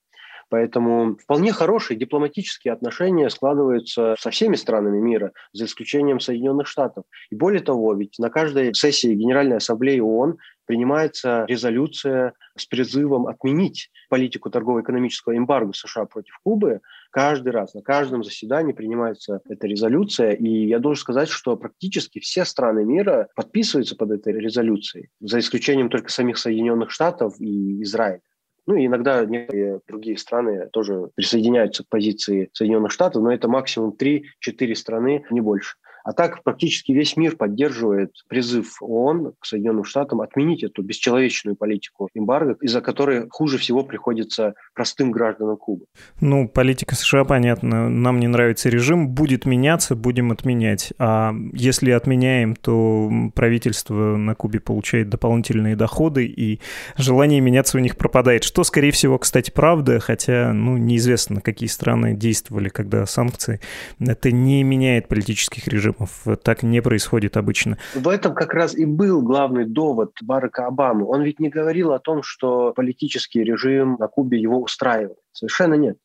Поэтому 0.53 1.17
вполне 1.17 1.51
хорошие 1.51 1.97
дипломатические 1.97 2.75
отношения 2.75 3.31
складываются 3.31 4.17
со 4.19 4.29
всеми 4.29 4.57
странами 4.57 4.99
мира, 5.01 5.33
за 5.55 5.65
исключением 5.65 6.21
Соединенных 6.21 6.67
Штатов. 6.67 7.05
И 7.31 7.35
более 7.35 7.63
того, 7.63 7.95
ведь 7.95 8.19
на 8.19 8.29
каждой 8.29 8.75
сессии 8.75 9.15
Генеральной 9.15 9.57
Ассамблеи 9.57 10.01
ООН 10.01 10.37
принимается 10.67 11.47
резолюция 11.49 12.35
с 12.55 12.67
призывом 12.67 13.29
отменить 13.29 13.89
политику 14.11 14.51
торгово-экономического 14.51 15.35
эмбарго 15.35 15.73
США 15.73 16.05
против 16.05 16.39
Кубы. 16.45 16.83
Каждый 17.11 17.53
раз, 17.53 17.73
на 17.73 17.81
каждом 17.81 18.23
заседании 18.23 18.75
принимается 18.75 19.41
эта 19.49 19.67
резолюция. 19.67 20.33
И 20.33 20.67
я 20.67 20.81
должен 20.81 21.01
сказать, 21.01 21.31
что 21.31 21.57
практически 21.57 22.21
все 22.21 22.45
страны 22.45 22.85
мира 22.85 23.29
подписываются 23.37 23.97
под 23.97 24.11
этой 24.11 24.35
резолюцией, 24.35 25.09
за 25.19 25.39
исключением 25.39 25.89
только 25.89 26.11
самих 26.11 26.37
Соединенных 26.37 26.91
Штатов 26.91 27.41
и 27.41 27.83
Израиля. 27.83 28.21
Ну 28.67 28.77
и 28.77 28.87
иногда 28.87 29.25
некоторые 29.25 29.81
другие 29.89 30.17
страны 30.17 30.69
тоже 30.73 31.11
присоединяются 31.15 31.85
к 31.85 31.89
позиции 31.89 32.49
Соединенных 32.53 32.93
Штатов, 32.93 33.23
но 33.23 33.33
это 33.33 33.49
максимум 33.49 33.95
3-4 33.99 34.75
страны, 34.75 35.25
не 35.31 35.41
больше. 35.41 35.77
А 36.05 36.13
так 36.13 36.43
практически 36.43 36.93
весь 36.93 37.17
мир 37.17 37.37
поддерживает 37.37 38.11
призыв 38.29 38.83
ООН 38.83 39.35
к 39.39 39.47
Соединенным 39.47 39.85
Штатам 39.85 40.21
отменить 40.21 40.65
эту 40.65 40.83
бесчеловечную 40.83 41.57
политику 41.57 42.09
эмбарго, 42.15 42.57
из-за 42.61 42.81
которой 42.81 43.29
хуже 43.31 43.59
всего 43.59 43.85
приходится 43.85 44.55
простым 44.75 45.11
гражданам 45.13 45.57
Кубы. 45.57 45.85
Ну, 46.21 46.49
политика 46.49 46.95
США, 46.95 47.25
понятно. 47.25 47.89
Нам 47.89 48.19
не 48.19 48.27
нравится 48.27 48.69
режим. 48.69 49.09
Будет 49.09 49.47
меняться, 49.47 49.95
будем 49.95 50.33
отменять. 50.33 50.93
А 50.99 51.33
если 51.53 51.91
отменяем, 51.91 52.57
то 52.57 53.11
правительство 53.35 54.17
на 54.17 54.35
Кубе 54.35 54.61
получает 54.61 55.09
дополнительные 55.09 55.77
доходы, 55.77 56.27
и 56.27 56.61
желание 56.97 57.41
меняться 57.41 57.79
у 57.79 57.81
них 57.81 57.97
пропадает. 57.97 58.45
Что, 58.45 58.65
скорее 58.65 58.91
всего, 58.91 59.19
кстати, 59.19 59.51
правда, 59.51 60.01
хотя, 60.01 60.53
ну, 60.53 60.77
неизвестно, 60.77 61.41
какие 61.41 61.69
страны 61.69 62.15
действовали, 62.15 62.69
когда 62.69 63.07
санкции. 63.07 63.61
Это 64.01 64.33
не 64.33 64.63
меняет 64.65 65.09
политических 65.09 65.69
режимов 65.69 65.92
режимов. 65.93 66.39
Так 66.43 66.63
не 66.63 66.81
происходит 66.81 67.37
обычно. 67.37 67.79
В 67.95 68.09
этом 68.09 68.35
как 68.35 68.55
раз 68.55 68.75
и 68.75 68.85
был 68.85 69.23
главный 69.23 69.65
довод 69.65 70.13
Барака 70.23 70.67
Обамы. 70.67 71.07
Он 71.07 71.23
ведь 71.23 71.41
не 71.41 71.49
говорил 71.49 71.93
о 71.93 71.99
том, 71.99 72.23
что 72.23 72.73
политический 72.73 73.43
режим 73.43 73.97
на 73.99 74.09
Кубе 74.09 74.41
его 74.41 74.61
устраивает. 74.61 75.19
Совершенно 75.33 75.75
нет. 75.75 75.97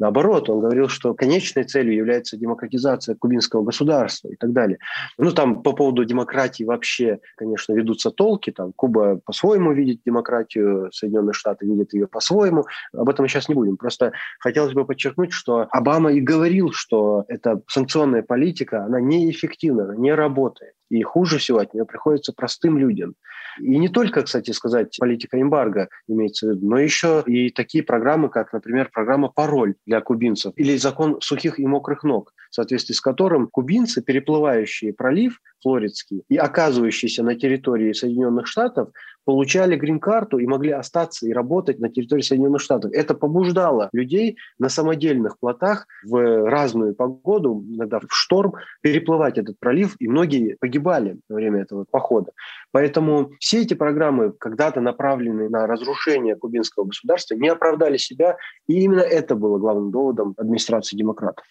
Наоборот, 0.00 0.48
он 0.48 0.60
говорил, 0.60 0.88
что 0.88 1.12
конечной 1.12 1.64
целью 1.64 1.94
является 1.94 2.38
демократизация 2.38 3.14
кубинского 3.14 3.62
государства 3.62 4.28
и 4.28 4.34
так 4.34 4.52
далее. 4.52 4.78
Ну, 5.18 5.30
там 5.30 5.62
по 5.62 5.74
поводу 5.74 6.06
демократии 6.06 6.64
вообще, 6.64 7.20
конечно, 7.36 7.74
ведутся 7.74 8.10
толки. 8.10 8.50
Там 8.50 8.72
Куба 8.72 9.20
по-своему 9.22 9.72
видит 9.72 10.00
демократию, 10.06 10.90
Соединенные 10.90 11.34
Штаты 11.34 11.66
видят 11.66 11.92
ее 11.92 12.08
по-своему. 12.08 12.64
Об 12.94 13.10
этом 13.10 13.28
сейчас 13.28 13.50
не 13.50 13.54
будем. 13.54 13.76
Просто 13.76 14.12
хотелось 14.38 14.72
бы 14.72 14.86
подчеркнуть, 14.86 15.32
что 15.32 15.68
Обама 15.70 16.10
и 16.14 16.20
говорил, 16.22 16.72
что 16.72 17.26
эта 17.28 17.60
санкционная 17.68 18.22
политика, 18.22 18.84
она 18.84 19.02
неэффективна, 19.02 19.84
она 19.84 19.96
не 19.96 20.14
работает. 20.14 20.72
И 20.90 21.02
хуже 21.02 21.38
всего 21.38 21.58
от 21.58 21.72
нее 21.72 21.86
приходится 21.86 22.32
простым 22.32 22.76
людям. 22.78 23.14
И 23.58 23.78
не 23.78 23.88
только, 23.88 24.22
кстати 24.22 24.50
сказать, 24.50 24.96
политика 24.98 25.40
эмбарго 25.40 25.88
имеется 26.08 26.46
в 26.46 26.50
виду, 26.50 26.68
но 26.68 26.78
еще 26.78 27.22
и 27.26 27.50
такие 27.50 27.82
программы, 27.82 28.28
как, 28.28 28.52
например, 28.52 28.90
программа 28.92 29.28
«Пароль» 29.28 29.74
для 29.86 30.00
кубинцев 30.00 30.52
или 30.56 30.76
закон 30.76 31.20
сухих 31.20 31.58
и 31.58 31.66
мокрых 31.66 32.02
ног, 32.02 32.32
в 32.50 32.54
соответствии 32.54 32.94
с 32.94 33.00
которым 33.00 33.48
кубинцы, 33.48 34.02
переплывающие 34.02 34.92
пролив 34.92 35.40
флоридский 35.62 36.24
и 36.28 36.36
оказывающиеся 36.36 37.22
на 37.22 37.34
территории 37.34 37.92
Соединенных 37.92 38.46
Штатов, 38.46 38.90
получали 39.24 39.76
грин-карту 39.76 40.38
и 40.38 40.46
могли 40.46 40.70
остаться 40.70 41.26
и 41.26 41.32
работать 41.32 41.78
на 41.78 41.88
территории 41.88 42.22
Соединенных 42.22 42.60
Штатов. 42.60 42.92
Это 42.92 43.14
побуждало 43.14 43.88
людей 43.92 44.36
на 44.58 44.68
самодельных 44.68 45.38
плотах 45.38 45.86
в 46.04 46.48
разную 46.48 46.94
погоду, 46.94 47.64
иногда 47.68 48.00
в 48.00 48.06
шторм, 48.10 48.54
переплывать 48.80 49.38
этот 49.38 49.58
пролив, 49.58 49.96
и 49.98 50.08
многие 50.08 50.56
погибали 50.60 51.18
во 51.28 51.36
время 51.36 51.62
этого 51.62 51.84
похода. 51.90 52.32
Поэтому 52.72 53.30
все 53.38 53.62
эти 53.62 53.74
программы, 53.74 54.32
когда-то 54.32 54.80
направленные 54.80 55.48
на 55.48 55.66
разрушение 55.66 56.36
кубинского 56.36 56.84
государства, 56.84 57.34
не 57.34 57.48
оправдали 57.48 57.96
себя, 57.96 58.36
и 58.68 58.80
именно 58.80 59.00
это 59.00 59.34
было 59.34 59.58
главным 59.58 59.90
доводом 59.90 60.34
администрации 60.36 60.96
демократов. 60.96 61.44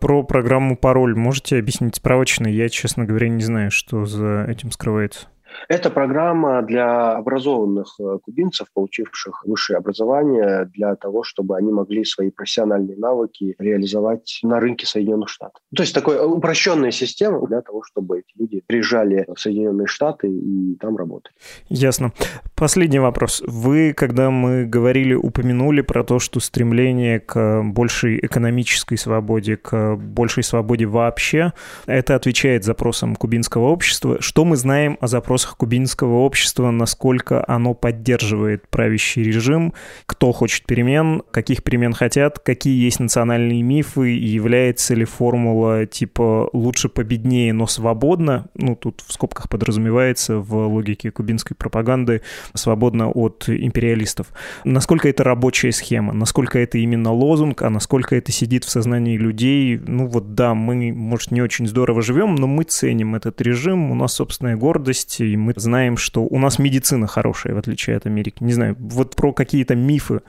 Про 0.00 0.24
программу 0.24 0.76
«Пароль» 0.76 1.14
можете 1.14 1.58
объяснить 1.58 1.96
справочно? 1.96 2.48
Я, 2.48 2.68
честно 2.68 3.04
говоря, 3.04 3.28
не 3.28 3.42
знаю, 3.42 3.70
что 3.70 4.06
за 4.06 4.44
этим 4.48 4.72
скрывается. 4.72 5.28
Это 5.68 5.90
программа 5.90 6.62
для 6.62 7.12
образованных 7.12 7.94
э, 8.00 8.18
кубинцев, 8.22 8.68
получивших 8.72 9.44
высшее 9.44 9.78
образование, 9.78 10.66
для 10.66 10.96
того, 10.96 11.22
чтобы 11.22 11.56
они 11.56 11.72
могли 11.72 12.04
свои 12.04 12.30
профессиональные 12.30 12.96
навыки 12.96 13.54
реализовать 13.58 14.40
на 14.42 14.60
рынке 14.60 14.86
Соединенных 14.86 15.28
Штатов. 15.28 15.62
То 15.74 15.82
есть 15.82 15.94
такая 15.94 16.22
упрощенная 16.22 16.90
система 16.90 17.46
для 17.46 17.60
того, 17.60 17.82
чтобы 17.82 18.20
эти 18.20 18.38
люди 18.38 18.62
приезжали 18.66 19.24
в 19.34 19.38
Соединенные 19.38 19.86
Штаты 19.86 20.28
и 20.28 20.76
там 20.76 20.96
работали. 20.96 21.34
Ясно. 21.68 22.12
Последний 22.54 22.98
вопрос. 22.98 23.42
Вы, 23.46 23.92
когда 23.92 24.30
мы 24.30 24.64
говорили, 24.64 25.14
упомянули 25.14 25.80
про 25.80 26.04
то, 26.04 26.18
что 26.18 26.40
стремление 26.40 27.20
к 27.20 27.62
большей 27.62 28.18
экономической 28.18 28.96
свободе, 28.96 29.56
к 29.56 29.96
большей 29.96 30.42
свободе 30.42 30.86
вообще, 30.86 31.52
это 31.86 32.14
отвечает 32.14 32.64
запросам 32.64 33.16
кубинского 33.16 33.68
общества. 33.68 34.20
Что 34.20 34.44
мы 34.44 34.56
знаем 34.56 34.98
о 35.00 35.06
запросах 35.06 35.41
вопросах 35.42 35.56
кубинского 35.56 36.18
общества, 36.18 36.70
насколько 36.70 37.44
оно 37.48 37.74
поддерживает 37.74 38.68
правящий 38.68 39.22
режим, 39.22 39.72
кто 40.06 40.32
хочет 40.32 40.66
перемен, 40.66 41.22
каких 41.30 41.62
перемен 41.62 41.92
хотят, 41.92 42.38
какие 42.38 42.84
есть 42.84 43.00
национальные 43.00 43.62
мифы, 43.62 44.14
и 44.14 44.26
является 44.26 44.94
ли 44.94 45.04
формула 45.04 45.86
типа 45.86 46.48
«лучше 46.52 46.88
победнее, 46.88 47.52
но 47.52 47.66
свободно», 47.66 48.46
ну, 48.54 48.76
тут 48.76 49.02
в 49.06 49.12
скобках 49.12 49.48
подразумевается 49.48 50.38
в 50.38 50.66
логике 50.66 51.10
кубинской 51.10 51.56
пропаганды 51.56 52.22
«свободно 52.54 53.10
от 53.10 53.48
империалистов». 53.48 54.28
Насколько 54.64 55.08
это 55.08 55.24
рабочая 55.24 55.72
схема, 55.72 56.12
насколько 56.12 56.58
это 56.58 56.78
именно 56.78 57.12
лозунг, 57.12 57.62
а 57.62 57.70
насколько 57.70 58.14
это 58.16 58.32
сидит 58.32 58.64
в 58.64 58.70
сознании 58.70 59.16
людей, 59.16 59.78
ну 59.78 60.06
вот 60.06 60.34
да, 60.34 60.54
мы, 60.54 60.92
может, 60.92 61.32
не 61.32 61.42
очень 61.42 61.66
здорово 61.66 62.02
живем, 62.02 62.34
но 62.34 62.46
мы 62.46 62.64
ценим 62.64 63.14
этот 63.14 63.40
режим, 63.40 63.90
у 63.90 63.94
нас 63.94 64.12
собственная 64.14 64.56
гордость, 64.56 65.20
и 65.32 65.36
мы 65.36 65.54
знаем, 65.56 65.96
что 65.96 66.22
у 66.22 66.38
нас 66.38 66.58
медицина 66.58 67.06
хорошая, 67.06 67.54
в 67.54 67.58
отличие 67.58 67.96
от 67.96 68.06
Америки. 68.06 68.42
Не 68.42 68.52
знаю, 68.52 68.76
вот 68.78 69.16
про 69.16 69.32
какие-то 69.32 69.74
мифы, 69.74 70.20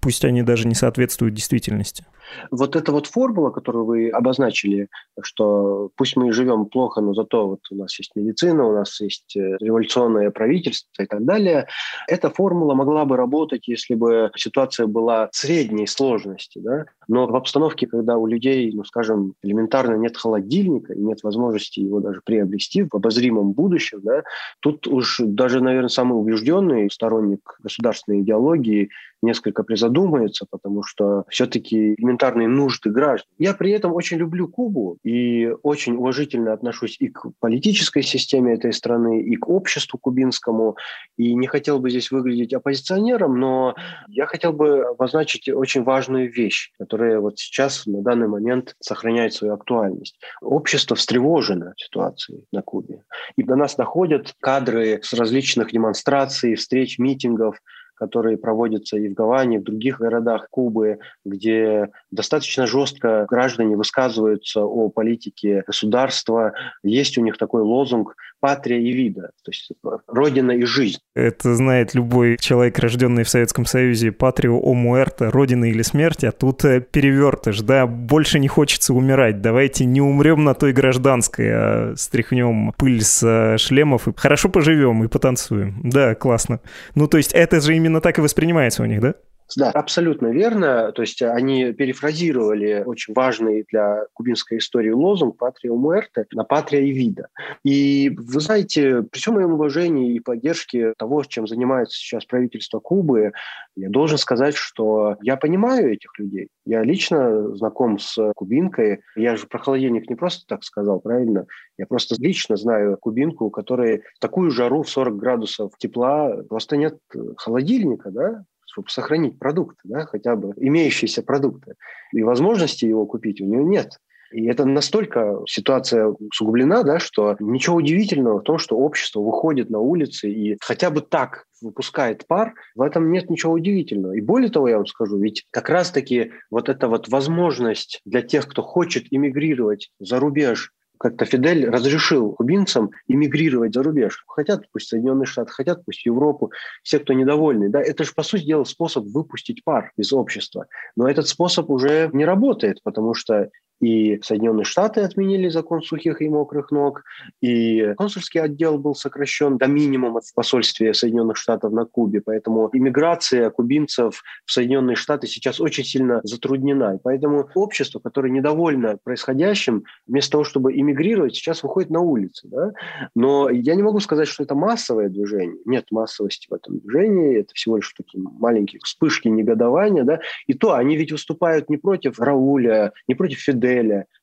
пусть 0.00 0.24
они 0.24 0.42
даже 0.42 0.68
не 0.68 0.74
соответствуют 0.74 1.34
действительности. 1.34 2.04
Вот 2.50 2.76
эта 2.76 2.92
вот 2.92 3.06
формула, 3.06 3.50
которую 3.50 3.84
вы 3.84 4.10
обозначили, 4.10 4.88
что 5.20 5.90
пусть 5.96 6.16
мы 6.16 6.32
живем 6.32 6.66
плохо, 6.66 7.00
но 7.00 7.14
зато 7.14 7.46
вот 7.46 7.60
у 7.70 7.74
нас 7.76 7.98
есть 7.98 8.12
медицина, 8.14 8.66
у 8.66 8.72
нас 8.72 9.00
есть 9.00 9.36
э, 9.36 9.56
революционное 9.60 10.30
правительство 10.30 11.02
и 11.02 11.06
так 11.06 11.24
далее, 11.24 11.66
эта 12.08 12.30
формула 12.30 12.74
могла 12.74 13.04
бы 13.04 13.16
работать, 13.16 13.68
если 13.68 13.94
бы 13.94 14.30
ситуация 14.36 14.86
была 14.86 15.28
средней 15.32 15.86
сложности. 15.86 16.58
Да? 16.58 16.86
Но 17.08 17.26
в 17.26 17.34
обстановке, 17.34 17.86
когда 17.86 18.16
у 18.16 18.26
людей, 18.26 18.72
ну, 18.72 18.84
скажем, 18.84 19.34
элементарно 19.42 19.96
нет 19.96 20.16
холодильника 20.16 20.94
нет 20.94 21.22
возможности 21.22 21.80
его 21.80 22.00
даже 22.00 22.20
приобрести 22.24 22.82
в 22.82 22.94
обозримом 22.94 23.52
будущем, 23.52 24.00
да, 24.02 24.22
тут 24.60 24.86
уж 24.86 25.20
даже, 25.20 25.60
наверное, 25.60 25.88
самый 25.88 26.14
убежденный 26.14 26.90
сторонник 26.90 27.56
государственной 27.62 28.20
идеологии 28.20 28.90
несколько 29.22 29.62
призадумается, 29.62 30.46
потому 30.50 30.82
что 30.82 31.24
все-таки 31.28 31.94
элементарные 31.94 32.48
нужды 32.48 32.90
граждан. 32.90 33.28
Я 33.38 33.54
при 33.54 33.72
этом 33.72 33.92
очень 33.92 34.18
люблю 34.18 34.48
Кубу 34.48 34.98
и 35.04 35.48
очень 35.62 35.96
уважительно 35.96 36.52
отношусь 36.52 36.96
и 37.00 37.08
к 37.08 37.26
политической 37.38 38.02
системе 38.02 38.54
этой 38.54 38.72
страны, 38.72 39.22
и 39.22 39.36
к 39.36 39.48
обществу 39.48 39.98
кубинскому, 39.98 40.76
и 41.16 41.34
не 41.34 41.46
хотел 41.46 41.78
бы 41.78 41.90
здесь 41.90 42.10
выглядеть 42.10 42.54
оппозиционером, 42.54 43.38
но 43.38 43.74
я 44.08 44.26
хотел 44.26 44.52
бы 44.52 44.82
обозначить 44.82 45.48
очень 45.48 45.82
важную 45.82 46.32
вещь, 46.32 46.72
которая 46.78 47.20
вот 47.20 47.38
сейчас 47.38 47.86
на 47.86 48.02
данный 48.02 48.28
момент 48.28 48.76
сохраняет 48.80 49.34
свою 49.34 49.54
актуальность. 49.54 50.18
Общество 50.40 50.96
встревожено 50.96 51.74
ситуацией 51.76 52.44
на 52.52 52.62
Кубе. 52.62 53.02
И 53.36 53.42
до 53.42 53.56
нас 53.56 53.76
доходят 53.76 54.34
кадры 54.40 55.00
с 55.02 55.12
различных 55.12 55.72
демонстраций, 55.72 56.54
встреч, 56.54 56.98
митингов, 56.98 57.60
которые 58.00 58.38
проводятся 58.38 58.96
и 58.96 59.08
в 59.08 59.12
Гаване, 59.12 59.56
и 59.56 59.58
в 59.58 59.64
других 59.64 60.00
городах 60.00 60.48
Кубы, 60.50 60.98
где 61.24 61.90
достаточно 62.10 62.66
жестко 62.66 63.26
граждане 63.28 63.76
высказываются 63.76 64.64
о 64.64 64.88
политике 64.88 65.62
государства. 65.66 66.54
Есть 66.82 67.18
у 67.18 67.20
них 67.20 67.36
такой 67.36 67.62
лозунг 67.62 68.16
«патрия 68.40 68.78
и 68.78 68.92
вида», 68.92 69.30
то 69.44 69.50
есть 69.50 69.70
«родина 70.06 70.52
и 70.52 70.64
жизнь». 70.64 70.98
Это 71.14 71.54
знает 71.54 71.94
любой 71.94 72.36
человек, 72.38 72.78
рожденный 72.78 73.24
в 73.24 73.28
Советском 73.28 73.66
Союзе, 73.66 74.12
«патрио 74.12 74.58
о 74.58 74.74
муэрте», 74.74 75.28
«родина 75.28 75.66
или 75.66 75.82
смерть», 75.82 76.24
а 76.24 76.32
тут 76.32 76.64
э, 76.64 76.80
перевертыш, 76.80 77.60
да, 77.60 77.86
больше 77.86 78.38
не 78.38 78.48
хочется 78.48 78.94
умирать, 78.94 79.40
давайте 79.40 79.84
не 79.84 80.00
умрем 80.00 80.44
на 80.44 80.54
той 80.54 80.72
гражданской, 80.72 81.50
а 81.52 81.94
стряхнем 81.96 82.72
пыль 82.76 83.02
с 83.02 83.22
э, 83.22 83.58
шлемов 83.58 84.08
и 84.08 84.12
хорошо 84.16 84.48
поживем 84.48 85.04
и 85.04 85.08
потанцуем. 85.08 85.80
Да, 85.84 86.14
классно. 86.14 86.60
Ну, 86.94 87.06
то 87.06 87.16
есть 87.18 87.32
это 87.32 87.60
же 87.60 87.76
именно 87.76 88.00
так 88.00 88.18
и 88.18 88.22
воспринимается 88.22 88.82
у 88.82 88.86
них, 88.86 89.00
да? 89.00 89.14
Да, 89.56 89.70
абсолютно 89.70 90.28
верно. 90.28 90.92
То 90.92 91.02
есть 91.02 91.22
они 91.22 91.72
перефразировали 91.72 92.82
очень 92.84 93.14
важный 93.14 93.64
для 93.70 94.06
кубинской 94.12 94.58
истории 94.58 94.90
лозунг 94.90 95.36
«Патрия 95.36 95.72
Муэрте» 95.72 96.26
на 96.32 96.44
«Патрия 96.44 96.82
и 96.82 96.90
вида». 96.92 97.28
И 97.64 98.10
вы 98.16 98.40
знаете, 98.40 99.02
при 99.02 99.18
всем 99.18 99.34
моем 99.34 99.52
уважении 99.52 100.14
и 100.14 100.20
поддержке 100.20 100.94
того, 100.96 101.22
чем 101.24 101.46
занимается 101.46 101.96
сейчас 101.96 102.24
правительство 102.24 102.80
Кубы, 102.80 103.32
я 103.76 103.88
должен 103.88 104.18
сказать, 104.18 104.54
что 104.56 105.16
я 105.22 105.36
понимаю 105.36 105.92
этих 105.92 106.18
людей. 106.18 106.48
Я 106.64 106.82
лично 106.82 107.54
знаком 107.56 107.98
с 107.98 108.32
кубинкой. 108.34 109.00
Я 109.16 109.36
же 109.36 109.46
про 109.46 109.58
холодильник 109.58 110.08
не 110.08 110.16
просто 110.16 110.44
так 110.46 110.64
сказал, 110.64 111.00
правильно? 111.00 111.46
Я 111.78 111.86
просто 111.86 112.14
лично 112.18 112.56
знаю 112.56 112.98
кубинку, 112.98 113.46
у 113.46 113.50
которой 113.50 114.02
в 114.16 114.18
такую 114.20 114.50
жару 114.50 114.82
в 114.82 114.90
40 114.90 115.16
градусов 115.16 115.72
тепла 115.78 116.42
просто 116.48 116.76
нет 116.76 116.98
холодильника, 117.36 118.10
да? 118.10 118.44
Чтобы 118.70 118.88
сохранить 118.88 119.38
продукты, 119.38 119.80
да, 119.84 120.06
хотя 120.06 120.36
бы 120.36 120.54
имеющиеся 120.56 121.22
продукты. 121.22 121.74
И 122.12 122.22
возможности 122.22 122.84
его 122.84 123.06
купить 123.06 123.40
у 123.40 123.44
нее 123.44 123.64
нет. 123.64 123.98
И 124.32 124.46
это 124.46 124.64
настолько 124.64 125.40
ситуация 125.48 126.06
усугублена, 126.06 126.84
да, 126.84 127.00
что 127.00 127.36
ничего 127.40 127.76
удивительного 127.76 128.38
в 128.38 128.44
том, 128.44 128.58
что 128.58 128.76
общество 128.76 129.20
выходит 129.20 129.70
на 129.70 129.80
улицы 129.80 130.30
и 130.30 130.56
хотя 130.60 130.90
бы 130.90 131.00
так 131.00 131.46
выпускает 131.60 132.26
пар, 132.26 132.54
в 132.76 132.82
этом 132.82 133.10
нет 133.10 133.28
ничего 133.28 133.54
удивительного. 133.54 134.12
И 134.12 134.20
более 134.20 134.50
того, 134.50 134.68
я 134.68 134.76
вам 134.76 134.86
скажу, 134.86 135.18
ведь 135.18 135.46
как 135.50 135.68
раз-таки 135.68 136.30
вот 136.48 136.68
эта 136.68 136.86
вот 136.86 137.08
возможность 137.08 138.00
для 138.04 138.22
тех, 138.22 138.46
кто 138.46 138.62
хочет 138.62 139.06
эмигрировать 139.10 139.90
за 139.98 140.20
рубеж, 140.20 140.72
как-то 141.00 141.24
Фидель 141.24 141.66
разрешил 141.66 142.32
кубинцам 142.32 142.90
эмигрировать 143.08 143.72
за 143.72 143.82
рубеж. 143.82 144.22
Хотят 144.28 144.66
пусть 144.70 144.88
Соединенные 144.88 145.24
Штаты, 145.24 145.50
хотят 145.50 145.82
пусть 145.86 146.04
Европу, 146.04 146.52
все, 146.82 146.98
кто 146.98 147.14
недовольны. 147.14 147.70
Да, 147.70 147.80
это 147.80 148.04
же, 148.04 148.12
по 148.14 148.22
сути 148.22 148.44
дела, 148.44 148.64
способ 148.64 149.06
выпустить 149.06 149.64
пар 149.64 149.92
из 149.96 150.12
общества. 150.12 150.66
Но 150.96 151.08
этот 151.08 151.26
способ 151.26 151.70
уже 151.70 152.10
не 152.12 152.26
работает, 152.26 152.82
потому 152.84 153.14
что 153.14 153.48
И 153.80 154.20
Соединенные 154.22 154.64
Штаты 154.64 155.00
отменили 155.00 155.48
закон 155.48 155.82
сухих 155.82 156.20
и 156.20 156.28
мокрых 156.28 156.70
ног, 156.70 157.02
и 157.40 157.94
консульский 157.96 158.40
отдел 158.40 158.78
был 158.78 158.94
сокращен 158.94 159.56
до 159.56 159.66
минимума 159.66 160.20
в 160.20 160.34
посольстве 160.34 160.92
Соединенных 160.92 161.38
Штатов 161.38 161.72
на 161.72 161.86
Кубе. 161.86 162.20
Поэтому 162.20 162.68
иммиграция 162.72 163.48
кубинцев 163.50 164.22
в 164.44 164.52
Соединенные 164.52 164.96
Штаты 164.96 165.26
сейчас 165.26 165.60
очень 165.60 165.84
сильно 165.84 166.20
затруднена. 166.24 166.96
И 166.96 166.98
поэтому 167.02 167.48
общество, 167.54 168.00
которое 168.00 168.30
недовольно 168.30 168.98
происходящим, 169.02 169.84
вместо 170.06 170.32
того, 170.32 170.44
чтобы 170.44 170.76
иммигрировать, 170.76 171.34
сейчас 171.34 171.62
выходит 171.62 171.90
на 171.90 172.00
улицы. 172.00 172.48
Да? 172.48 172.72
Но 173.14 173.48
я 173.48 173.74
не 173.74 173.82
могу 173.82 174.00
сказать, 174.00 174.28
что 174.28 174.42
это 174.42 174.54
массовое 174.54 175.08
движение. 175.08 175.56
Нет 175.64 175.86
массовости 175.90 176.46
в 176.50 176.54
этом 176.54 176.80
движении. 176.80 177.40
Это 177.40 177.54
всего 177.54 177.76
лишь 177.76 177.92
такие 177.96 178.22
маленькие 178.22 178.80
вспышки 178.84 179.28
негодования. 179.28 180.04
Да? 180.04 180.20
И 180.46 180.52
то 180.52 180.74
они 180.74 180.96
ведь 180.96 181.12
выступают 181.12 181.70
не 181.70 181.78
против 181.78 182.20
Рауля, 182.20 182.92
не 183.08 183.14
против 183.14 183.38
Фиделя, 183.38 183.69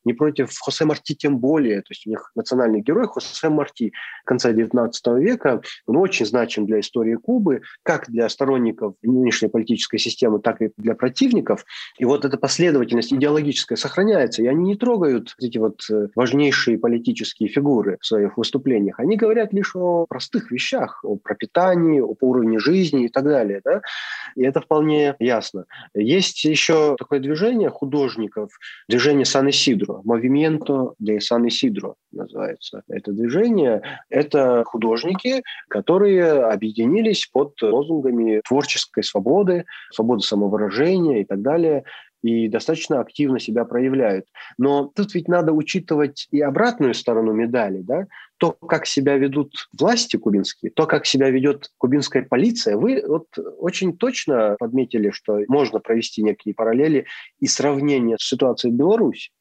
не 0.08 0.14
против 0.14 0.50
Хосе 0.60 0.86
Марти 0.86 1.14
тем 1.14 1.38
более. 1.38 1.82
То 1.82 1.92
есть 1.92 2.08
у 2.08 2.10
них 2.10 2.32
национальный 2.36 2.82
герой 2.82 3.08
Хосе 3.08 3.50
Марти 3.50 3.94
конца 4.26 4.52
XIX 4.52 4.92
века. 5.20 5.62
Он 5.86 5.98
очень 5.98 6.26
значим 6.26 6.66
для 6.66 6.80
истории 6.80 7.16
Кубы, 7.16 7.62
как 7.84 8.10
для 8.10 8.30
сторонников 8.30 8.96
нынешней 9.02 9.50
политической 9.50 9.98
системы, 9.98 10.40
так 10.40 10.62
и 10.62 10.72
для 10.78 10.96
противников. 10.96 11.66
И 11.98 12.06
вот 12.06 12.26
эта 12.26 12.38
последовательность 12.38 13.14
идеологическая 13.14 13.76
сохраняется. 13.76 14.42
И 14.42 14.48
они 14.48 14.70
не 14.70 14.76
трогают 14.76 15.36
эти 15.40 15.58
вот 15.58 15.82
э, 15.92 16.08
важнейшие 16.16 16.78
политические 16.78 17.50
фигуры 17.50 17.98
в 18.00 18.06
своих 18.06 18.38
выступлениях. 18.38 19.00
Они 19.00 19.18
говорят 19.18 19.54
лишь 19.54 19.76
о 19.76 20.06
простых 20.08 20.52
вещах, 20.52 21.04
о 21.04 21.18
пропитании, 21.18 22.00
о 22.00 22.16
уровне 22.22 22.60
жизни 22.60 23.06
и 23.06 23.10
так 23.10 23.26
далее. 23.26 23.62
Да? 23.64 23.82
И 24.36 24.44
это 24.44 24.62
вполне 24.62 25.16
ясно. 25.20 25.66
Есть 25.94 26.44
еще 26.46 26.96
такое 26.98 27.20
движение 27.20 27.70
художников, 27.70 28.52
движение 28.88 29.26
Сан-Исидро, 29.38 30.02
de 30.98 31.20
San 31.20 31.46
Isidro 31.46 31.96
называется 32.12 32.82
это 32.88 33.12
движение. 33.12 33.84
Это 34.10 34.64
художники, 34.66 35.44
которые 35.70 36.46
объединились 36.46 37.28
под 37.32 37.54
лозунгами 37.62 38.42
творческой 38.48 39.04
свободы, 39.04 39.66
свободы 39.92 40.24
самовыражения 40.24 41.22
и 41.22 41.26
так 41.26 41.42
далее 41.42 41.84
и 42.22 42.48
достаточно 42.48 43.00
активно 43.00 43.40
себя 43.40 43.66
проявляют. 43.66 44.26
Но 44.58 44.92
тут 44.96 45.14
ведь 45.14 45.28
надо 45.28 45.54
учитывать 45.54 46.28
и 46.32 46.42
обратную 46.42 46.94
сторону 46.94 47.34
медали, 47.34 47.82
да? 47.82 48.08
то, 48.38 48.52
как 48.52 48.86
себя 48.86 49.18
ведут 49.18 49.54
власти 49.78 50.18
кубинские, 50.18 50.72
то, 50.72 50.86
как 50.86 51.06
себя 51.06 51.30
ведет 51.30 51.72
кубинская 51.78 52.24
полиция. 52.24 52.78
Вы 52.78 53.04
вот 53.06 53.28
очень 53.58 53.98
точно 53.98 54.56
подметили, 54.60 55.10
что 55.10 55.40
можно 55.48 55.80
провести 55.80 56.24
некие 56.24 56.54
параллели 56.54 57.06
и 57.40 57.48
сравнения 57.48 58.18
с 58.20 58.28
ситуацией 58.28 58.74
в 58.74 58.76
Беларуси. 58.76 59.32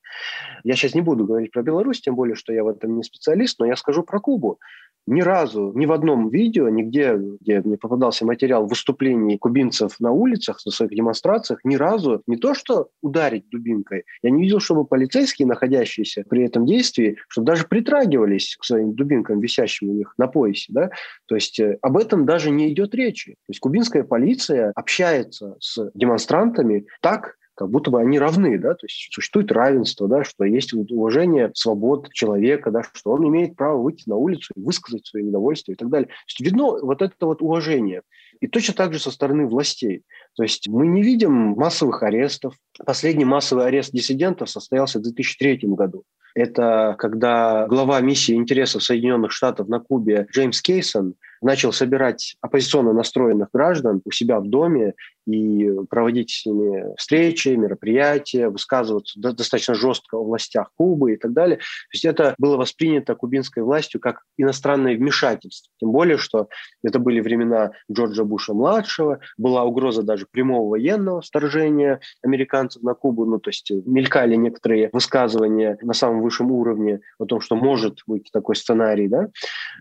Я 0.64 0.74
сейчас 0.76 0.94
не 0.94 1.02
буду 1.02 1.26
говорить 1.26 1.52
про 1.52 1.62
Беларусь, 1.62 2.00
тем 2.00 2.14
более, 2.14 2.36
что 2.36 2.52
я 2.52 2.64
в 2.64 2.68
этом 2.68 2.96
не 2.96 3.02
специалист, 3.02 3.58
но 3.58 3.66
я 3.66 3.76
скажу 3.76 4.02
про 4.02 4.18
Кубу 4.18 4.58
ни 5.06 5.20
разу, 5.20 5.72
ни 5.74 5.86
в 5.86 5.92
одном 5.92 6.30
видео, 6.30 6.68
нигде, 6.68 7.16
где 7.40 7.60
мне 7.60 7.76
попадался 7.76 8.26
материал 8.26 8.66
выступлений 8.66 9.38
кубинцев 9.38 10.00
на 10.00 10.10
улицах, 10.10 10.58
на 10.66 10.72
своих 10.72 10.92
демонстрациях, 10.92 11.60
ни 11.64 11.76
разу 11.76 12.22
не 12.26 12.36
то, 12.36 12.54
что 12.54 12.88
ударить 13.02 13.48
дубинкой, 13.50 14.04
я 14.22 14.30
не 14.30 14.42
видел, 14.42 14.60
чтобы 14.60 14.84
полицейские, 14.84 15.46
находящиеся 15.46 16.24
при 16.28 16.44
этом 16.44 16.66
действии, 16.66 17.16
чтобы 17.28 17.46
даже 17.46 17.66
притрагивались 17.66 18.56
к 18.58 18.64
своим 18.64 18.94
дубинкам, 18.94 19.40
висящим 19.40 19.90
у 19.90 19.94
них 19.94 20.14
на 20.18 20.26
поясе. 20.26 20.72
Да? 20.72 20.90
То 21.26 21.34
есть 21.34 21.60
э, 21.60 21.78
об 21.82 21.96
этом 21.96 22.26
даже 22.26 22.50
не 22.50 22.72
идет 22.72 22.94
речи. 22.94 23.32
То 23.32 23.50
есть 23.50 23.60
кубинская 23.60 24.04
полиция 24.04 24.72
общается 24.74 25.56
с 25.60 25.90
демонстрантами 25.94 26.86
так, 27.00 27.36
как 27.56 27.70
будто 27.70 27.90
бы 27.90 28.00
они 28.00 28.18
равны, 28.18 28.58
да, 28.58 28.74
то 28.74 28.84
есть 28.86 29.08
существует 29.12 29.50
равенство, 29.50 30.06
да, 30.06 30.24
что 30.24 30.44
есть 30.44 30.74
уважение 30.74 31.50
свобод 31.54 32.12
человека, 32.12 32.70
да, 32.70 32.82
что 32.82 33.12
он 33.12 33.26
имеет 33.28 33.56
право 33.56 33.82
выйти 33.82 34.08
на 34.08 34.16
улицу 34.16 34.52
и 34.54 34.60
высказать 34.60 35.06
свое 35.06 35.24
недовольство 35.24 35.72
и 35.72 35.74
так 35.74 35.88
далее. 35.88 36.08
То 36.08 36.12
есть 36.28 36.40
видно 36.40 36.64
вот 36.64 37.00
это 37.00 37.14
вот 37.26 37.40
уважение. 37.40 38.02
И 38.40 38.46
точно 38.46 38.74
так 38.74 38.92
же 38.92 38.98
со 38.98 39.10
стороны 39.10 39.46
властей. 39.46 40.02
То 40.36 40.42
есть 40.42 40.68
мы 40.68 40.86
не 40.86 41.02
видим 41.02 41.32
массовых 41.32 42.02
арестов. 42.02 42.54
Последний 42.84 43.24
массовый 43.24 43.64
арест 43.64 43.90
диссидентов 43.92 44.50
состоялся 44.50 44.98
в 44.98 45.02
2003 45.02 45.60
году. 45.62 46.04
Это 46.34 46.94
когда 46.98 47.66
глава 47.66 47.98
миссии 48.02 48.34
интересов 48.34 48.82
Соединенных 48.82 49.32
Штатов 49.32 49.68
на 49.68 49.80
Кубе 49.80 50.26
Джеймс 50.30 50.60
Кейсон 50.60 51.14
начал 51.42 51.72
собирать 51.72 52.36
оппозиционно 52.40 52.92
настроенных 52.92 53.48
граждан 53.52 54.02
у 54.04 54.10
себя 54.10 54.40
в 54.40 54.48
доме 54.48 54.94
и 55.26 55.68
проводить 55.90 56.30
с 56.30 56.46
ними 56.46 56.94
встречи, 56.96 57.48
мероприятия, 57.48 58.48
высказываться 58.48 59.18
достаточно 59.20 59.74
жестко 59.74 60.16
о 60.16 60.24
властях 60.24 60.70
Кубы 60.76 61.14
и 61.14 61.16
так 61.16 61.32
далее. 61.32 61.56
То 61.56 61.62
есть 61.92 62.04
это 62.04 62.34
было 62.38 62.56
воспринято 62.56 63.14
кубинской 63.14 63.62
властью 63.62 64.00
как 64.00 64.22
иностранное 64.36 64.96
вмешательство. 64.96 65.72
Тем 65.80 65.90
более, 65.90 66.16
что 66.16 66.48
это 66.84 66.98
были 66.98 67.20
времена 67.20 67.72
Джорджа 67.90 68.24
Буша-младшего, 68.24 69.20
была 69.36 69.64
угроза 69.64 70.02
даже 70.02 70.26
прямого 70.30 70.70
военного 70.70 71.20
вторжения 71.22 72.00
американцев 72.22 72.82
на 72.82 72.94
Кубу, 72.94 73.24
ну 73.24 73.38
то 73.38 73.50
есть 73.50 73.70
мелькали 73.70 74.36
некоторые 74.36 74.90
высказывания 74.92 75.78
на 75.82 75.92
самом 75.92 76.22
высшем 76.22 76.52
уровне 76.52 77.00
о 77.18 77.24
том, 77.24 77.40
что 77.40 77.56
может 77.56 78.00
быть 78.06 78.30
такой 78.32 78.54
сценарий, 78.54 79.08
да, 79.08 79.28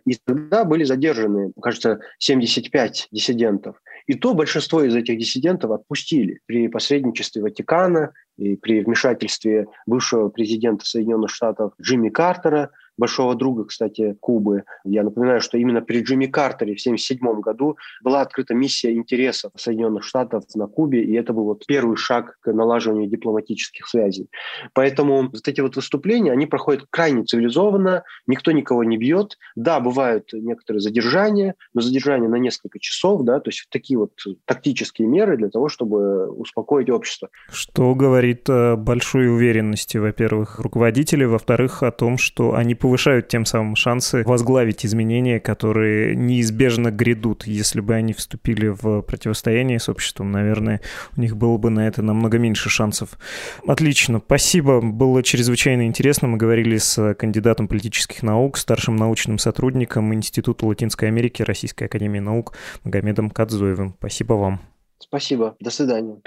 и 0.06 0.18
тогда 0.24 0.64
были 0.64 0.84
задержаны, 0.84 1.45
кажется, 1.62 2.00
75 2.20 3.08
диссидентов. 3.12 3.82
И 4.08 4.14
то 4.14 4.34
большинство 4.34 4.84
из 4.84 4.96
этих 4.96 5.18
диссидентов 5.18 5.72
отпустили 5.72 6.40
при 6.46 6.68
посредничестве 6.68 7.42
Ватикана 7.42 8.14
и 8.38 8.56
при 8.56 8.84
вмешательстве 8.84 9.68
бывшего 9.86 10.30
президента 10.30 10.86
Соединенных 10.86 11.32
Штатов 11.32 11.74
Джимми 11.82 12.10
Картера– 12.10 12.72
большого 12.98 13.36
друга, 13.36 13.66
кстати, 13.66 14.16
Кубы. 14.20 14.64
Я 14.84 15.04
напоминаю, 15.04 15.42
что 15.42 15.58
именно 15.58 15.82
при 15.82 16.02
Джимми 16.02 16.28
Картере 16.28 16.76
в 16.76 16.82
1977 16.82 17.42
году 17.42 17.78
была 18.04 18.22
открыта 18.22 18.54
миссия 18.54 18.94
интересов 18.94 19.52
Соединенных 19.56 20.04
Штатов 20.04 20.44
на 20.56 20.68
Кубе, 20.68 21.04
и 21.04 21.14
это 21.14 21.34
был 21.34 21.46
вот 21.46 21.66
первый 21.66 21.98
шаг 21.98 22.38
к 22.42 22.52
налаживанию 22.52 23.10
дипломатических 23.10 23.88
связей. 23.88 24.30
Поэтому 24.74 25.24
вот 25.24 25.48
эти 25.48 25.62
вот 25.62 25.76
выступления, 25.76 26.32
они 26.32 26.46
проходят 26.46 26.86
крайне 26.90 27.24
цивилизованно, 27.24 28.04
никто 28.28 28.52
никого 28.52 28.84
не 28.84 28.98
бьет. 28.98 29.38
Да, 29.56 29.80
бывают 29.80 30.30
некоторые 30.34 30.82
задержания, 30.82 31.56
но 31.74 31.82
задержания 31.82 32.30
на 32.30 32.36
несколько 32.36 32.80
часов, 32.80 33.24
да, 33.24 33.40
то 33.40 33.50
есть 33.50 33.68
такие 33.70 33.98
вот 33.98 34.12
тактические 34.46 35.08
меры 35.08 35.38
для 35.38 35.50
того, 35.50 35.70
чтобы 35.70 36.30
успокоить 36.30 36.90
общество. 36.90 37.30
Что 37.50 37.96
говорит 37.96 38.50
о 38.50 38.76
большой 38.76 39.28
уверенности, 39.34 39.98
во-первых, 39.98 40.60
руководителей, 40.60 41.26
во-вторых, 41.26 41.84
о 41.84 41.92
том, 41.92 42.18
что 42.18 42.56
они 42.56 42.76
повышают 42.86 43.28
тем 43.28 43.46
самым 43.46 43.76
шансы 43.76 44.22
возглавить 44.28 44.86
изменения, 44.86 45.40
которые 45.40 46.16
неизбежно 46.16 46.92
грядут. 46.92 47.48
Если 47.48 47.82
бы 47.82 47.96
они 47.96 48.14
вступили 48.14 48.68
в 48.68 49.02
противостояние 49.02 49.80
с 49.80 49.90
обществом, 49.90 50.32
наверное, 50.32 50.82
у 51.18 51.22
них 51.22 51.36
было 51.36 51.58
бы 51.58 51.72
на 51.72 51.88
это 51.88 52.04
намного 52.04 52.38
меньше 52.38 52.70
шансов. 52.70 53.18
Отлично, 53.66 54.22
спасибо, 54.24 54.82
было 54.82 55.24
чрезвычайно 55.24 55.88
интересно. 55.88 56.28
Мы 56.28 56.38
говорили 56.38 56.78
с 56.78 57.16
кандидатом 57.16 57.68
политических 57.68 58.22
наук, 58.22 58.56
старшим 58.60 58.98
научным 58.98 59.40
сотрудником 59.40 60.14
Института 60.14 60.68
Латинской 60.68 61.08
Америки 61.08 61.42
Российской 61.42 61.86
Академии 61.86 62.20
Наук 62.20 62.54
Магомедом 62.84 63.32
Кадзоевым. 63.32 63.96
Спасибо 63.98 64.34
вам. 64.34 64.62
Спасибо, 65.00 65.56
до 65.60 65.72
свидания. 65.72 66.22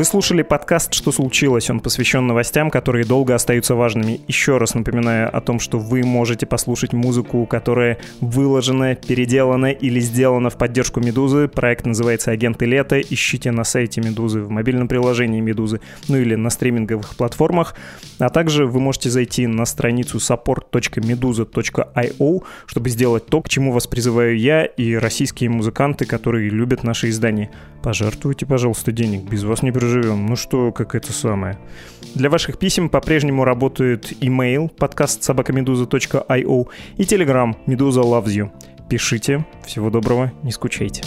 Вы 0.00 0.06
слушали 0.06 0.40
подкаст 0.40 0.94
«Что 0.94 1.12
случилось?». 1.12 1.68
Он 1.68 1.80
посвящен 1.80 2.26
новостям, 2.26 2.70
которые 2.70 3.04
долго 3.04 3.34
остаются 3.34 3.74
важными. 3.74 4.22
Еще 4.28 4.56
раз 4.56 4.74
напоминаю 4.74 5.28
о 5.36 5.42
том, 5.42 5.60
что 5.60 5.78
вы 5.78 6.02
можете 6.04 6.46
послушать 6.46 6.94
музыку, 6.94 7.44
которая 7.44 7.98
выложена, 8.22 8.94
переделана 8.94 9.66
или 9.66 10.00
сделана 10.00 10.48
в 10.48 10.56
поддержку 10.56 11.00
«Медузы». 11.00 11.48
Проект 11.48 11.84
называется 11.84 12.30
«Агенты 12.30 12.64
лета». 12.64 12.98
Ищите 12.98 13.50
на 13.50 13.62
сайте 13.62 14.00
«Медузы», 14.00 14.40
в 14.40 14.48
мобильном 14.48 14.88
приложении 14.88 15.42
«Медузы», 15.42 15.82
ну 16.08 16.16
или 16.16 16.34
на 16.34 16.48
стриминговых 16.48 17.14
платформах. 17.14 17.74
А 18.18 18.30
также 18.30 18.64
вы 18.64 18.80
можете 18.80 19.10
зайти 19.10 19.46
на 19.46 19.66
страницу 19.66 20.16
support.meduza.io, 20.16 22.42
чтобы 22.64 22.88
сделать 22.88 23.26
то, 23.26 23.42
к 23.42 23.50
чему 23.50 23.70
вас 23.70 23.86
призываю 23.86 24.38
я 24.38 24.64
и 24.64 24.94
российские 24.94 25.50
музыканты, 25.50 26.06
которые 26.06 26.48
любят 26.48 26.84
наши 26.84 27.10
издания. 27.10 27.50
Пожертвуйте, 27.82 28.44
пожалуйста, 28.44 28.92
денег, 28.92 29.22
без 29.22 29.44
вас 29.44 29.62
не 29.62 29.72
проживем 29.72 29.90
живем. 30.10 30.26
Ну 30.26 30.36
что, 30.36 30.72
как 30.72 30.94
это 30.94 31.12
самое. 31.12 31.58
Для 32.14 32.30
ваших 32.30 32.58
писем 32.58 32.88
по-прежнему 32.88 33.44
работает 33.44 34.12
email 34.22 34.68
подкаст 34.68 35.22
собакамедуза.io 35.22 36.68
и 36.96 37.02
telegram 37.02 37.54
Медуза 37.66 38.00
loves 38.00 38.26
you. 38.26 38.50
Пишите. 38.88 39.44
Всего 39.64 39.90
доброго, 39.90 40.32
не 40.42 40.52
скучайте. 40.52 41.02